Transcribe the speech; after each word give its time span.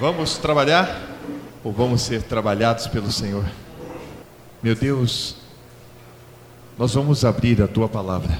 Vamos 0.00 0.38
trabalhar 0.38 0.96
ou 1.64 1.72
vamos 1.72 2.02
ser 2.02 2.22
trabalhados 2.22 2.86
pelo 2.86 3.10
Senhor? 3.10 3.44
Meu 4.62 4.76
Deus, 4.76 5.36
nós 6.78 6.94
vamos 6.94 7.24
abrir 7.24 7.60
a 7.60 7.66
tua 7.66 7.88
palavra. 7.88 8.38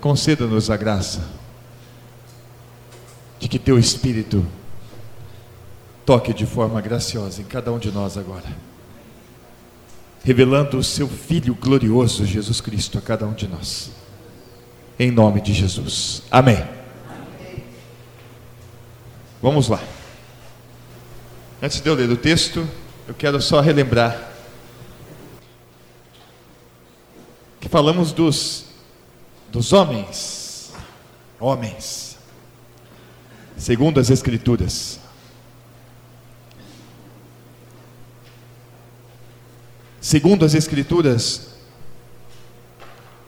Conceda-nos 0.00 0.70
a 0.70 0.76
graça 0.78 1.28
de 3.38 3.46
que 3.46 3.58
teu 3.58 3.78
Espírito 3.78 4.46
toque 6.06 6.32
de 6.32 6.46
forma 6.46 6.80
graciosa 6.80 7.42
em 7.42 7.44
cada 7.44 7.70
um 7.70 7.78
de 7.78 7.92
nós 7.92 8.16
agora, 8.16 8.48
revelando 10.22 10.78
o 10.78 10.84
seu 10.84 11.06
Filho 11.06 11.54
glorioso, 11.54 12.24
Jesus 12.24 12.62
Cristo, 12.62 12.96
a 12.96 13.02
cada 13.02 13.26
um 13.26 13.34
de 13.34 13.46
nós. 13.46 13.90
Em 14.98 15.10
nome 15.10 15.42
de 15.42 15.52
Jesus. 15.52 16.22
Amém. 16.30 16.73
Vamos 19.44 19.68
lá. 19.68 19.78
Antes 21.62 21.78
de 21.78 21.86
eu 21.86 21.94
ler 21.94 22.08
o 22.08 22.16
texto, 22.16 22.66
eu 23.06 23.12
quero 23.12 23.42
só 23.42 23.60
relembrar 23.60 24.32
que 27.60 27.68
falamos 27.68 28.10
dos, 28.10 28.64
dos 29.52 29.74
homens, 29.74 30.72
homens, 31.38 32.16
segundo 33.54 34.00
as 34.00 34.08
Escrituras. 34.08 34.98
Segundo 40.00 40.46
as 40.46 40.54
Escrituras, 40.54 41.50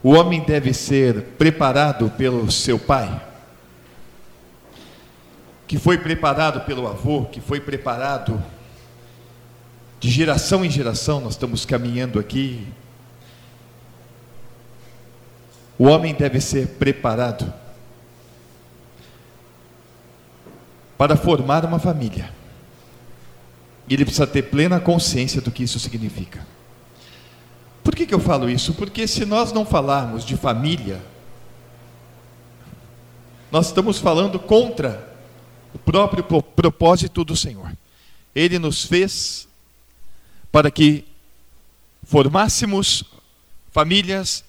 o 0.01 0.15
homem 0.15 0.43
deve 0.43 0.73
ser 0.73 1.21
preparado 1.37 2.09
pelo 2.09 2.49
seu 2.49 2.79
pai 2.79 3.26
que 5.67 5.77
foi 5.77 5.97
preparado 5.97 6.61
pelo 6.61 6.87
avô, 6.87 7.25
que 7.25 7.41
foi 7.41 7.59
preparado 7.59 8.41
de 9.99 10.09
geração 10.09 10.63
em 10.63 10.69
geração, 10.69 11.19
nós 11.19 11.33
estamos 11.33 11.65
caminhando 11.65 12.19
aqui. 12.19 12.65
O 15.77 15.85
homem 15.85 16.13
deve 16.13 16.39
ser 16.39 16.67
preparado 16.79 17.53
para 20.97 21.17
formar 21.17 21.65
uma 21.65 21.79
família. 21.79 22.31
Ele 23.89 24.05
precisa 24.05 24.25
ter 24.25 24.43
plena 24.43 24.79
consciência 24.79 25.41
do 25.41 25.51
que 25.51 25.63
isso 25.63 25.79
significa. 25.79 26.45
Por 27.83 27.95
que, 27.95 28.05
que 28.05 28.13
eu 28.13 28.19
falo 28.19 28.49
isso? 28.49 28.73
Porque 28.73 29.07
se 29.07 29.25
nós 29.25 29.51
não 29.51 29.65
falarmos 29.65 30.25
de 30.25 30.35
família, 30.37 31.01
nós 33.51 33.67
estamos 33.67 33.99
falando 33.99 34.39
contra 34.39 35.06
próprio 35.87 36.21
propósito 36.21 37.23
do 37.23 37.33
Senhor. 37.33 37.71
Ele 38.35 38.59
nos 38.59 38.83
fez 38.83 39.47
para 40.51 40.69
que 40.69 41.05
formássemos 42.03 43.05
famílias 43.71 44.43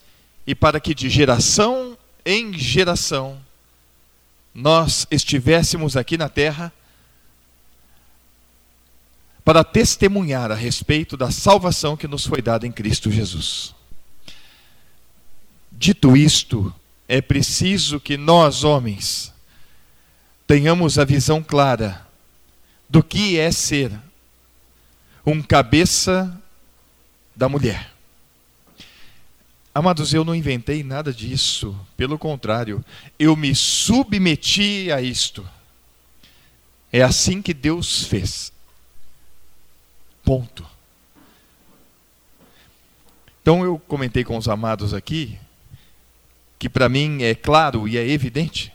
e 0.45 0.53
para 0.53 0.81
que 0.81 0.93
de 0.93 1.09
geração 1.09 1.97
em 2.27 2.53
geração 2.59 3.39
nós 4.53 5.07
estivéssemos 5.13 5.97
aqui 5.97 6.19
na 6.19 6.29
terra 6.29 6.73
para 9.45 9.63
testemunhar 9.63 10.51
a 10.51 10.57
respeito 10.57 11.17
da 11.17 11.31
salvação 11.31 11.97
que 11.97 12.09
nos 12.09 12.27
foi 12.27 12.43
dada 12.43 12.67
em 12.67 12.73
Cristo 12.73 13.13
Jesus. 13.13 13.73
Dito 15.71 16.17
isto, 16.17 16.75
é 17.07 17.21
preciso 17.21 18.01
que 18.01 18.17
nós, 18.17 18.65
homens, 18.65 19.33
tenhamos 20.49 20.99
a 20.99 21.05
visão 21.05 21.43
clara 21.43 22.09
do 22.89 23.03
que 23.03 23.39
é 23.39 23.53
ser 23.53 23.93
um 25.25 25.43
cabeça 25.43 26.41
da 27.37 27.51
mulher. 27.51 27.93
Amados, 29.75 30.15
eu 30.15 30.25
não 30.25 30.35
inventei 30.35 30.83
nada 30.83 31.13
disso, 31.13 31.79
pelo 31.99 32.19
contrário, 32.19 32.83
eu 33.19 33.37
me 33.37 33.55
submeti 33.55 34.91
a 34.91 35.03
isto. 35.03 35.47
É 36.91 37.03
assim 37.03 37.43
que 37.43 37.53
Deus 37.53 38.05
fez. 38.05 38.51
Ponto. 40.25 40.67
Então 43.43 43.63
eu 43.63 43.79
comentei 43.79 44.25
com 44.25 44.37
os 44.37 44.49
amados 44.49 44.95
aqui 44.95 45.39
que 46.59 46.71
para 46.71 46.89
mim 46.89 47.23
é 47.23 47.35
claro 47.35 47.87
e 47.87 47.99
é 47.99 48.09
evidente 48.09 48.73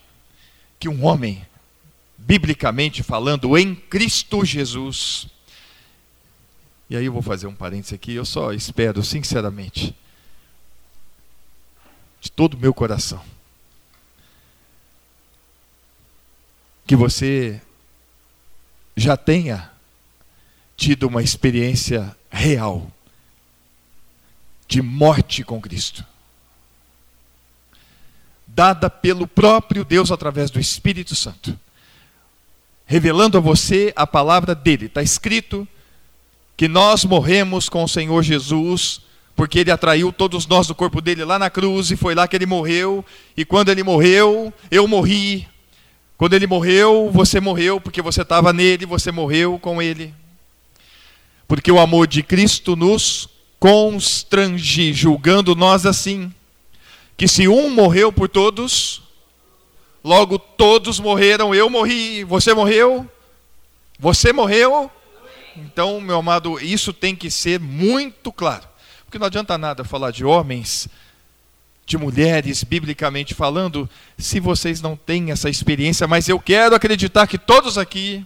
que 0.80 0.88
um 0.88 1.04
homem 1.04 1.44
biblicamente 2.26 3.04
falando, 3.04 3.58
em 3.58 3.76
Cristo 3.76 4.46
Jesus. 4.46 5.28
E 6.90 6.96
aí 6.96 7.06
eu 7.06 7.14
vou 7.14 7.22
fazer 7.22 7.48
um 7.48 7.56
parênteses 7.56 7.94
aqui, 7.94 8.14
eu 8.14 8.26
só 8.26 8.54
espero, 8.54 9.04
sinceramente, 9.04 9.96
de 12.22 12.32
todo 12.32 12.54
o 12.54 12.60
meu 12.60 12.74
coração, 12.74 13.24
que 16.86 16.96
você 16.96 17.62
já 18.96 19.18
tenha 19.18 19.72
tido 20.78 21.08
uma 21.08 21.24
experiência 21.24 22.16
real 22.30 22.92
de 24.68 24.82
morte 24.82 25.44
com 25.44 25.60
Cristo, 25.60 26.06
dada 28.48 28.90
pelo 28.90 29.28
próprio 29.28 29.84
Deus 29.84 30.12
através 30.12 30.50
do 30.52 30.60
Espírito 30.60 31.16
Santo 31.16 31.60
revelando 32.94 33.40
a 33.40 33.42
você 33.42 33.92
a 33.96 34.06
palavra 34.06 34.54
dele. 34.54 34.86
Está 34.86 35.02
escrito 35.02 35.68
que 36.56 36.68
nós 36.68 37.04
morremos 37.04 37.68
com 37.68 37.84
o 37.84 37.88
Senhor 37.88 38.22
Jesus, 38.22 39.02
porque 39.36 39.58
ele 39.58 39.72
atraiu 39.72 40.14
todos 40.14 40.46
nós 40.46 40.68
do 40.68 40.76
corpo 40.76 41.02
dele 41.02 41.26
lá 41.26 41.40
na 41.40 41.50
cruz, 41.50 41.90
e 41.90 41.96
foi 41.96 42.14
lá 42.14 42.28
que 42.28 42.36
ele 42.36 42.46
morreu. 42.46 43.04
E 43.36 43.44
quando 43.44 43.70
ele 43.70 43.82
morreu, 43.82 44.54
eu 44.70 44.88
morri. 44.88 45.48
Quando 46.20 46.36
ele 46.36 46.46
morreu, 46.46 47.10
você 47.12 47.40
morreu, 47.40 47.82
porque 47.82 48.00
você 48.00 48.22
estava 48.22 48.54
nele, 48.54 48.86
você 48.86 49.12
morreu 49.12 49.58
com 49.58 49.82
ele. 49.82 50.14
Porque 51.48 51.72
o 51.72 51.80
amor 51.80 52.06
de 52.06 52.22
Cristo 52.22 52.76
nos 52.76 53.28
constrange, 53.60 54.94
julgando 54.94 55.56
nós 55.56 55.88
assim: 55.88 56.32
que 57.18 57.28
se 57.28 57.48
um 57.48 57.72
morreu 57.72 58.14
por 58.14 58.30
todos, 58.30 59.02
Logo 60.04 60.38
todos 60.38 61.00
morreram, 61.00 61.56
eu 61.56 61.70
morri, 61.70 62.24
você 62.26 62.54
morreu, 62.54 63.10
você 63.98 64.34
morreu. 64.34 64.92
Então, 65.56 66.02
meu 66.02 66.18
amado, 66.18 66.60
isso 66.60 66.92
tem 66.92 67.16
que 67.16 67.32
ser 67.32 67.60
muito 67.60 68.32
claro. 68.32 68.68
Porque 69.06 69.18
não 69.18 69.28
adianta 69.28 69.58
nada 69.58 69.84
falar 69.84 70.12
de 70.12 70.26
homens, 70.26 70.90
de 71.86 71.98
mulheres, 71.98 72.64
biblicamente 72.64 73.34
falando, 73.34 73.90
se 74.18 74.40
vocês 74.40 74.82
não 74.82 74.96
têm 74.96 75.32
essa 75.32 75.50
experiência, 75.50 76.08
mas 76.08 76.28
eu 76.28 76.40
quero 76.40 76.76
acreditar 76.76 77.28
que 77.28 77.38
todos 77.38 77.78
aqui 77.78 78.26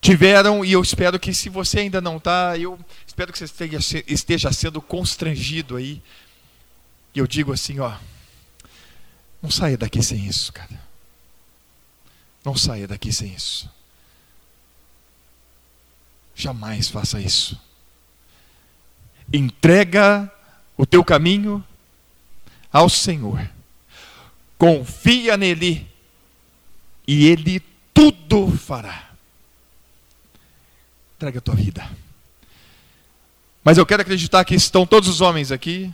tiveram, 0.00 0.64
e 0.64 0.72
eu 0.72 0.82
espero 0.82 1.18
que 1.18 1.32
se 1.32 1.48
você 1.48 1.80
ainda 1.80 2.00
não 2.00 2.18
está, 2.18 2.58
eu 2.58 2.78
espero 3.06 3.32
que 3.32 3.38
você 3.38 4.04
esteja 4.06 4.52
sendo 4.52 4.80
constrangido 4.80 5.76
aí. 5.76 6.02
E 7.14 7.18
eu 7.18 7.26
digo 7.26 7.52
assim, 7.52 7.80
ó. 7.80 7.92
Não 9.42 9.50
saia 9.50 9.76
daqui 9.76 10.02
sem 10.02 10.26
isso, 10.26 10.52
cara. 10.52 10.80
Não 12.44 12.56
saia 12.56 12.86
daqui 12.86 13.12
sem 13.12 13.32
isso. 13.32 13.70
Jamais 16.34 16.88
faça 16.88 17.20
isso. 17.20 17.60
Entrega 19.32 20.30
o 20.76 20.86
teu 20.86 21.04
caminho 21.04 21.64
ao 22.72 22.88
Senhor. 22.88 23.50
Confia 24.58 25.36
nele 25.36 25.90
e 27.06 27.26
ele 27.26 27.60
tudo 27.92 28.50
fará. 28.56 29.10
Entrega 31.16 31.38
a 31.38 31.42
tua 31.42 31.54
vida. 31.54 31.90
Mas 33.64 33.78
eu 33.78 33.86
quero 33.86 34.02
acreditar 34.02 34.44
que 34.44 34.54
estão 34.54 34.86
todos 34.86 35.08
os 35.08 35.20
homens 35.20 35.50
aqui 35.50 35.92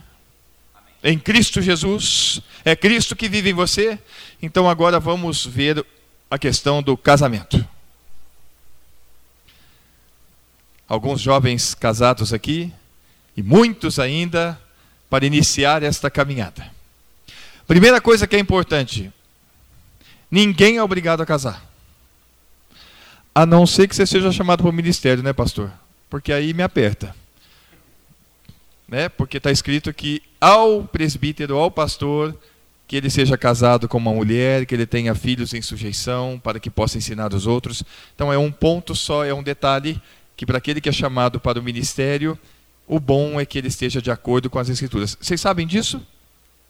em 1.03 1.19
Cristo 1.19 1.61
Jesus, 1.61 2.41
é 2.63 2.75
Cristo 2.75 3.15
que 3.15 3.27
vive 3.27 3.49
em 3.49 3.53
você. 3.53 3.99
Então 4.41 4.69
agora 4.69 4.99
vamos 5.01 5.45
ver 5.45 5.85
a 6.31 6.39
questão 6.39 6.81
do 6.81 6.95
casamento. 6.95 7.67
Alguns 10.87 11.19
jovens 11.19 11.75
casados 11.75 12.31
aqui 12.31 12.71
e 13.35 13.43
muitos 13.43 13.99
ainda 13.99 14.59
para 15.09 15.25
iniciar 15.25 15.83
esta 15.83 16.09
caminhada. 16.09 16.71
Primeira 17.67 17.99
coisa 17.99 18.25
que 18.25 18.35
é 18.35 18.39
importante: 18.39 19.11
ninguém 20.31 20.77
é 20.77 20.83
obrigado 20.83 21.21
a 21.21 21.25
casar. 21.25 21.69
A 23.35 23.45
não 23.45 23.67
ser 23.67 23.89
que 23.89 23.95
você 23.95 24.05
seja 24.05 24.31
chamado 24.31 24.61
para 24.61 24.69
o 24.69 24.73
ministério, 24.73 25.23
né, 25.23 25.33
pastor? 25.33 25.71
Porque 26.09 26.31
aí 26.31 26.53
me 26.53 26.61
aperta 26.63 27.15
né? 28.93 29.09
porque 29.09 29.37
está 29.37 29.49
escrito 29.49 29.91
que 29.91 30.21
ao 30.39 30.83
presbítero, 30.83 31.57
ao 31.57 31.71
pastor, 31.71 32.37
que 32.87 32.95
ele 32.95 33.09
seja 33.09 33.35
casado 33.35 33.87
com 33.87 33.97
uma 33.97 34.13
mulher, 34.13 34.67
que 34.67 34.75
ele 34.75 34.85
tenha 34.85 35.15
filhos 35.15 35.51
em 35.55 35.63
sujeição, 35.63 36.39
para 36.43 36.59
que 36.59 36.69
possa 36.69 36.99
ensinar 36.99 37.33
os 37.33 37.47
outros. 37.47 37.83
Então 38.13 38.31
é 38.31 38.37
um 38.37 38.51
ponto 38.51 38.93
só, 38.93 39.25
é 39.25 39.33
um 39.33 39.41
detalhe 39.41 39.99
que 40.37 40.45
para 40.45 40.59
aquele 40.59 40.79
que 40.79 40.89
é 40.89 40.91
chamado 40.91 41.39
para 41.39 41.59
o 41.59 41.63
ministério, 41.63 42.37
o 42.87 42.99
bom 42.99 43.41
é 43.41 43.47
que 43.47 43.57
ele 43.57 43.67
esteja 43.67 43.99
de 43.99 44.11
acordo 44.11 44.47
com 44.47 44.59
as 44.59 44.69
escrituras. 44.69 45.17
Vocês 45.19 45.41
sabem 45.41 45.65
disso? 45.65 45.99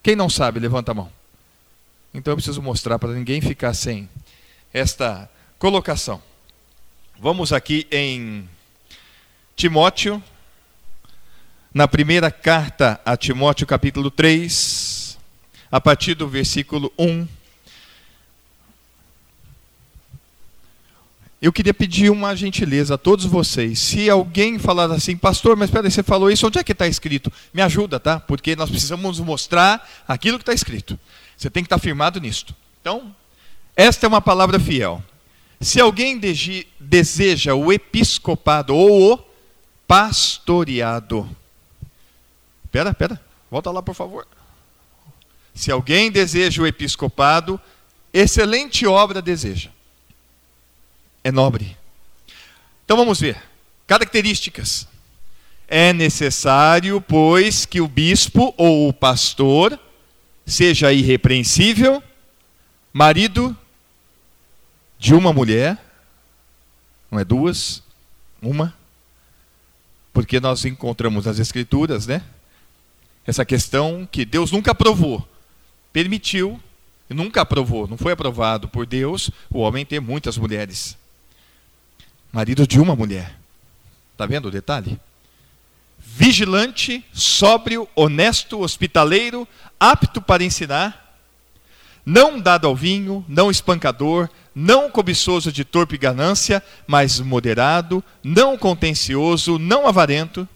Quem 0.02 0.16
não 0.16 0.30
sabe, 0.30 0.62
levanta 0.62 0.94
a 0.94 0.96
mão. 0.96 1.12
Então 2.14 2.32
eu 2.32 2.38
preciso 2.38 2.62
mostrar 2.62 2.98
para 3.00 3.12
ninguém 3.12 3.42
ficar 3.42 3.74
sem 3.74 4.08
esta 4.74 5.30
colocação. 5.60 6.24
Vamos 7.20 7.52
aqui 7.52 7.86
em 7.92 8.48
Timóteo, 9.58 10.24
na 11.74 11.88
primeira 11.88 12.30
carta 12.30 13.02
a 13.04 13.18
Timóteo, 13.18 13.66
capítulo 13.66 14.12
3, 14.12 15.18
a 15.72 15.82
partir 15.82 16.14
do 16.14 16.28
versículo 16.28 16.94
1. 17.00 17.28
Eu 21.42 21.52
queria 21.52 21.74
pedir 21.74 22.10
uma 22.12 22.36
gentileza 22.36 22.94
a 22.94 22.98
todos 22.98 23.26
vocês. 23.26 23.80
Se 23.80 24.10
alguém 24.10 24.60
falar 24.60 24.90
assim, 24.92 25.18
pastor, 25.18 25.58
mas 25.58 25.70
espera 25.70 25.88
aí, 25.88 25.92
você 25.92 26.04
falou 26.04 26.32
isso, 26.32 26.46
onde 26.46 26.60
é 26.60 26.64
que 26.64 26.72
está 26.72 26.88
escrito? 26.88 27.34
Me 27.54 27.62
ajuda, 27.62 28.00
tá? 28.00 28.20
Porque 28.20 28.56
nós 28.56 28.70
precisamos 28.70 29.20
mostrar 29.20 29.90
aquilo 30.08 30.38
que 30.38 30.44
está 30.44 30.54
escrito. 30.54 30.98
Você 31.36 31.50
tem 31.50 31.64
que 31.64 31.68
estar 31.68 31.80
firmado 31.80 32.22
nisto. 32.22 32.56
Então, 32.80 33.14
esta 33.76 34.06
é 34.06 34.08
uma 34.08 34.22
palavra 34.22 34.60
fiel. 34.60 35.04
Se 35.60 35.82
alguém 35.82 36.22
deseja 36.80 37.56
o 37.56 37.74
episcopado 37.74 38.76
ou 38.76 39.14
o 39.14 39.20
pastoreado. 39.88 41.28
Pera, 42.74 42.92
pera, 42.92 43.22
volta 43.52 43.70
lá 43.70 43.84
por 43.84 43.94
favor. 43.94 44.28
Se 45.54 45.72
alguém 45.72 46.10
deseja 46.10 46.60
o 46.60 46.66
episcopado, 46.66 47.62
excelente 48.12 48.88
obra 48.88 49.22
deseja. 49.22 49.70
É 51.24 51.32
nobre. 51.32 51.78
Então 52.84 52.98
vamos 52.98 53.20
ver. 53.20 53.40
Características. 53.86 54.88
É 55.68 55.94
necessário, 55.94 57.00
pois, 57.00 57.64
que 57.64 57.80
o 57.80 57.88
bispo 57.88 58.56
ou 58.58 58.90
o 58.90 58.94
pastor 58.94 59.80
seja 60.44 60.92
irrepreensível, 60.92 62.02
marido 62.92 63.56
de 64.98 65.14
uma 65.14 65.32
mulher, 65.32 65.78
não 67.12 67.20
é 67.20 67.24
duas, 67.24 67.84
uma, 68.42 68.76
porque 70.12 70.40
nós 70.40 70.66
encontramos 70.66 71.26
nas 71.26 71.38
Escrituras, 71.38 72.08
né? 72.08 72.24
Essa 73.26 73.46
questão 73.46 74.08
que 74.12 74.26
Deus 74.26 74.52
nunca 74.52 74.72
aprovou, 74.72 75.28
permitiu, 75.92 76.60
nunca 77.10 77.42
aprovou, 77.42 77.88
não 77.88 77.98
foi 77.98 78.14
aprovado 78.14 78.68
por 78.68 78.86
Deus 78.86 79.30
o 79.50 79.60
homem 79.60 79.86
ter 79.86 80.00
muitas 80.00 80.38
mulheres. 80.38 80.98
Marido 82.32 82.68
de 82.68 82.80
uma 82.80 82.96
mulher. 82.96 83.38
Está 84.14 84.26
vendo 84.26 84.48
o 84.48 84.52
detalhe? 84.52 85.00
vigilante, 86.16 87.04
sóbrio, 87.12 87.88
honesto, 87.96 88.62
hospitaleiro, 88.62 89.48
apto 89.80 90.22
para 90.22 90.44
ensinar, 90.44 91.18
não 92.06 92.40
dado 92.40 92.68
ao 92.68 92.76
vinho, 92.76 93.26
não 93.28 93.50
espancador, 93.50 94.30
não 94.54 94.92
cobiçoso 94.92 95.52
de 95.52 95.64
torpe 95.64 95.98
ganância, 95.98 96.62
mas 96.86 97.20
moderado, 97.20 98.04
não 98.24 98.58
contencioso, 98.58 99.58
não 99.58 99.88
avarento, 99.88 100.48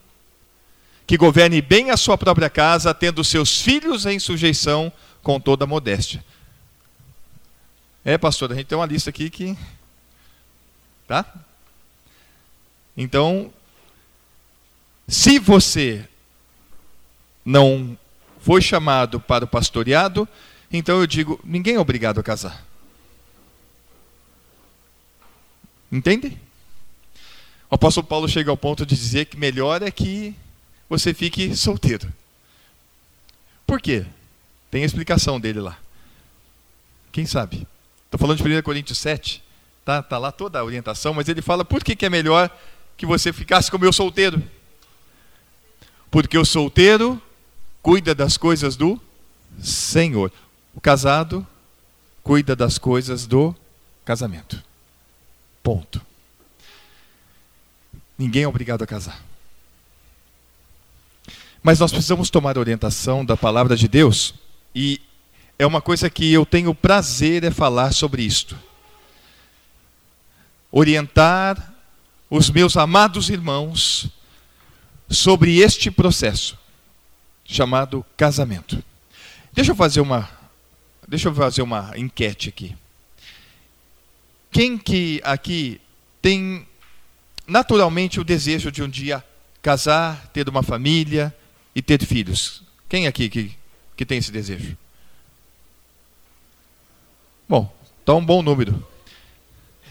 que 1.08 1.16
governe 1.16 1.62
bem 1.62 1.90
a 1.90 1.96
sua 1.96 2.18
própria 2.18 2.50
casa, 2.50 2.94
tendo 2.94 3.24
seus 3.24 3.62
filhos 3.62 4.06
em 4.06 4.20
sujeição 4.20 4.92
com 5.24 5.40
toda 5.40 5.64
a 5.64 5.68
modéstia. 5.68 6.24
É, 8.04 8.18
pastor, 8.18 8.52
a 8.52 8.56
gente 8.56 8.68
tem 8.68 8.78
uma 8.78 8.86
lista 8.86 9.10
aqui 9.10 9.30
que. 9.30 9.58
Tá? 11.08 11.26
Então, 12.96 13.54
se 15.08 15.40
você 15.40 16.06
não 17.46 17.98
foi 18.42 18.62
chamado 18.62 19.18
para 19.18 19.46
o 19.46 19.48
pastoreado, 19.48 20.28
então 20.70 21.00
eu 21.00 21.08
digo: 21.08 21.40
ninguém 21.42 21.76
é 21.76 21.80
obrigado 21.80 22.20
a 22.20 22.24
casar. 22.24 22.66
Entende? 25.90 26.38
O 27.70 27.76
apóstolo 27.76 28.06
Paulo 28.06 28.28
chega 28.28 28.52
ao 28.52 28.58
ponto 28.58 28.86
de 28.86 28.96
dizer 28.96 29.26
que 29.26 29.38
melhor 29.38 29.82
é 29.82 29.90
que 29.90 30.36
você 30.90 31.14
fique 31.14 31.56
solteiro. 31.56 32.12
Por 33.66 33.82
quê? 33.82 34.06
Tem 34.72 34.84
a 34.84 34.86
explicação 34.86 35.40
dele 35.40 35.60
lá. 35.60 35.78
Quem 37.12 37.26
sabe? 37.26 37.68
Estou 38.06 38.20
falando 38.20 38.38
de 38.38 38.58
1 38.58 38.62
Coríntios 38.62 38.98
7, 39.00 39.44
tá, 39.84 40.02
tá 40.02 40.18
lá 40.18 40.32
toda 40.32 40.60
a 40.60 40.64
orientação, 40.64 41.14
mas 41.14 41.28
ele 41.28 41.42
fala 41.42 41.66
por 41.66 41.84
que, 41.84 41.96
que 41.96 42.06
é 42.06 42.10
melhor 42.10 42.50
que 42.96 43.06
você 43.06 43.34
ficasse 43.34 43.70
como 43.70 43.86
eu 43.86 43.92
solteiro. 43.92 44.42
Porque 46.10 46.38
o 46.38 46.46
solteiro 46.46 47.22
cuida 47.82 48.16
das 48.16 48.38
coisas 48.38 48.76
do 48.76 49.00
Senhor. 49.62 50.32
O 50.74 50.80
casado 50.80 51.46
cuida 52.24 52.56
das 52.56 52.78
coisas 52.78 53.26
do 53.26 53.56
casamento. 54.06 54.64
Ponto. 55.62 56.02
Ninguém 58.18 58.44
é 58.44 58.48
obrigado 58.48 58.84
a 58.84 58.88
casar. 58.88 59.27
Mas 61.68 61.80
nós 61.80 61.92
precisamos 61.92 62.30
tomar 62.30 62.58
orientação 62.58 63.26
da 63.26 63.36
palavra 63.36 63.76
de 63.76 63.90
Deus 63.90 64.34
e 64.74 65.02
é 65.60 65.68
uma 65.68 65.82
coisa 65.82 66.10
que 66.10 66.32
eu 66.32 66.46
tenho 66.46 66.74
prazer 66.74 67.44
é 67.44 67.52
falar 67.52 67.92
sobre 67.92 68.24
isto. 68.24 68.58
Orientar 70.72 71.74
os 72.30 72.50
meus 72.50 72.78
amados 72.78 73.30
irmãos 73.30 74.08
sobre 75.10 75.58
este 75.58 75.92
processo 75.92 76.58
chamado 77.44 78.06
casamento. 78.16 78.82
Deixa 79.52 79.74
eu 79.74 79.76
fazer 79.76 80.00
uma 80.00 80.30
deixa 81.06 81.28
eu 81.28 81.36
fazer 81.36 81.64
uma 81.64 81.92
enquete 81.98 82.48
aqui. 82.48 82.78
Quem 84.50 84.78
que 84.78 85.20
aqui 85.22 85.82
tem 86.22 86.66
naturalmente 87.46 88.22
o 88.22 88.24
desejo 88.24 88.72
de 88.72 88.82
um 88.82 88.88
dia 88.88 89.22
casar, 89.62 90.30
ter 90.30 90.48
uma 90.48 90.64
família 90.64 91.36
e 91.78 91.82
ter 91.84 92.04
filhos? 92.04 92.64
Quem 92.90 93.06
aqui 93.06 93.30
que, 93.30 93.56
que 93.96 94.04
tem 94.04 94.18
esse 94.18 94.32
desejo? 94.32 94.76
Bom, 97.48 97.72
está 98.00 98.16
um 98.16 98.26
bom 98.26 98.42
número. 98.42 98.84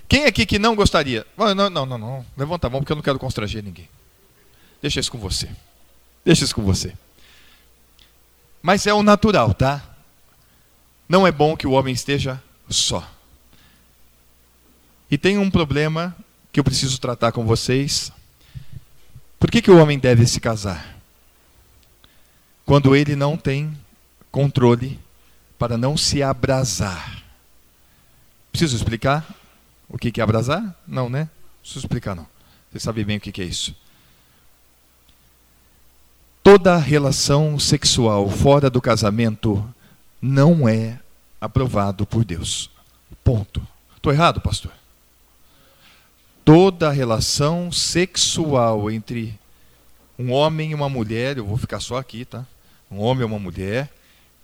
Quem 0.08 0.24
aqui 0.24 0.44
que 0.44 0.58
não 0.58 0.74
gostaria? 0.74 1.24
Não, 1.38 1.54
não, 1.54 1.86
não, 1.86 1.96
não. 1.96 2.26
Levanta 2.36 2.66
a 2.66 2.70
mão 2.70 2.80
porque 2.80 2.90
eu 2.90 2.96
não 2.96 3.04
quero 3.04 3.20
constranger 3.20 3.62
ninguém. 3.62 3.88
Deixa 4.82 4.98
isso 4.98 5.12
com 5.12 5.18
você. 5.18 5.48
Deixa 6.24 6.42
isso 6.42 6.56
com 6.56 6.62
você. 6.62 6.92
Mas 8.60 8.84
é 8.88 8.92
o 8.92 9.04
natural, 9.04 9.54
tá? 9.54 9.80
Não 11.08 11.24
é 11.24 11.30
bom 11.30 11.56
que 11.56 11.68
o 11.68 11.70
homem 11.70 11.94
esteja 11.94 12.42
só. 12.68 13.08
E 15.08 15.16
tem 15.16 15.38
um 15.38 15.52
problema 15.52 16.16
que 16.50 16.58
eu 16.58 16.64
preciso 16.64 17.00
tratar 17.00 17.30
com 17.30 17.46
vocês. 17.46 18.10
Por 19.38 19.52
que, 19.52 19.62
que 19.62 19.70
o 19.70 19.80
homem 19.80 20.00
deve 20.00 20.26
se 20.26 20.40
casar? 20.40 20.95
Quando 22.66 22.94
ele 22.94 23.16
não 23.16 23.36
tem 23.36 23.74
controle 24.30 25.00
para 25.58 25.78
não 25.78 25.96
se 25.96 26.22
abrasar. 26.22 27.22
Preciso 28.50 28.76
explicar 28.76 29.26
o 29.88 29.96
que 29.96 30.20
é 30.20 30.22
abrasar? 30.22 30.74
Não, 30.86 31.08
né? 31.08 31.30
Preciso 31.62 31.86
explicar, 31.86 32.14
não. 32.14 32.26
Você 32.70 32.80
sabe 32.80 33.04
bem 33.04 33.16
o 33.16 33.20
que 33.20 33.40
é 33.40 33.44
isso. 33.44 33.74
Toda 36.42 36.76
relação 36.76 37.58
sexual 37.58 38.28
fora 38.28 38.68
do 38.68 38.80
casamento 38.80 39.66
não 40.20 40.68
é 40.68 41.00
aprovado 41.40 42.06
por 42.06 42.24
Deus. 42.24 42.70
Ponto. 43.24 43.66
Estou 43.96 44.12
errado, 44.12 44.40
pastor? 44.40 44.72
Toda 46.44 46.90
relação 46.90 47.72
sexual 47.72 48.90
entre 48.90 49.38
um 50.18 50.32
homem 50.32 50.70
e 50.70 50.74
uma 50.74 50.88
mulher, 50.88 51.38
eu 51.38 51.46
vou 51.46 51.56
ficar 51.56 51.80
só 51.80 51.96
aqui, 51.96 52.24
tá? 52.24 52.46
Um 52.90 53.00
homem 53.00 53.22
e 53.22 53.24
uma 53.24 53.38
mulher, 53.38 53.92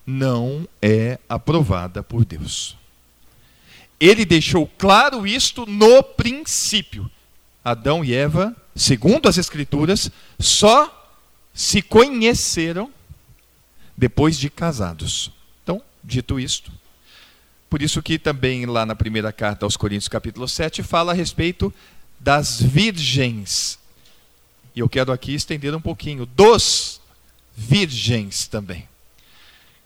não 0.06 0.66
é 0.80 1.18
aprovada 1.28 2.02
por 2.02 2.24
Deus. 2.24 2.76
Ele 4.00 4.24
deixou 4.24 4.66
claro 4.66 5.26
isto 5.26 5.64
no 5.64 6.02
princípio. 6.02 7.10
Adão 7.64 8.04
e 8.04 8.12
Eva, 8.12 8.54
segundo 8.74 9.28
as 9.28 9.38
Escrituras, 9.38 10.10
só 10.40 11.14
se 11.54 11.80
conheceram 11.80 12.90
depois 13.96 14.36
de 14.36 14.50
casados. 14.50 15.30
Então, 15.62 15.80
dito 16.02 16.40
isto, 16.40 16.72
por 17.72 17.80
isso 17.80 18.02
que 18.02 18.18
também 18.18 18.66
lá 18.66 18.84
na 18.84 18.94
primeira 18.94 19.32
carta 19.32 19.64
aos 19.64 19.76
Coríntios, 19.76 20.08
capítulo 20.08 20.48
7, 20.48 20.82
fala 20.82 21.12
a 21.12 21.14
respeito 21.14 21.72
das 22.18 22.60
virgens. 22.60 23.78
E 24.74 24.80
eu 24.80 24.88
quero 24.88 25.12
aqui 25.12 25.34
estender 25.34 25.74
um 25.74 25.80
pouquinho 25.80 26.26
dos 26.26 27.00
virgens 27.54 28.46
também. 28.46 28.88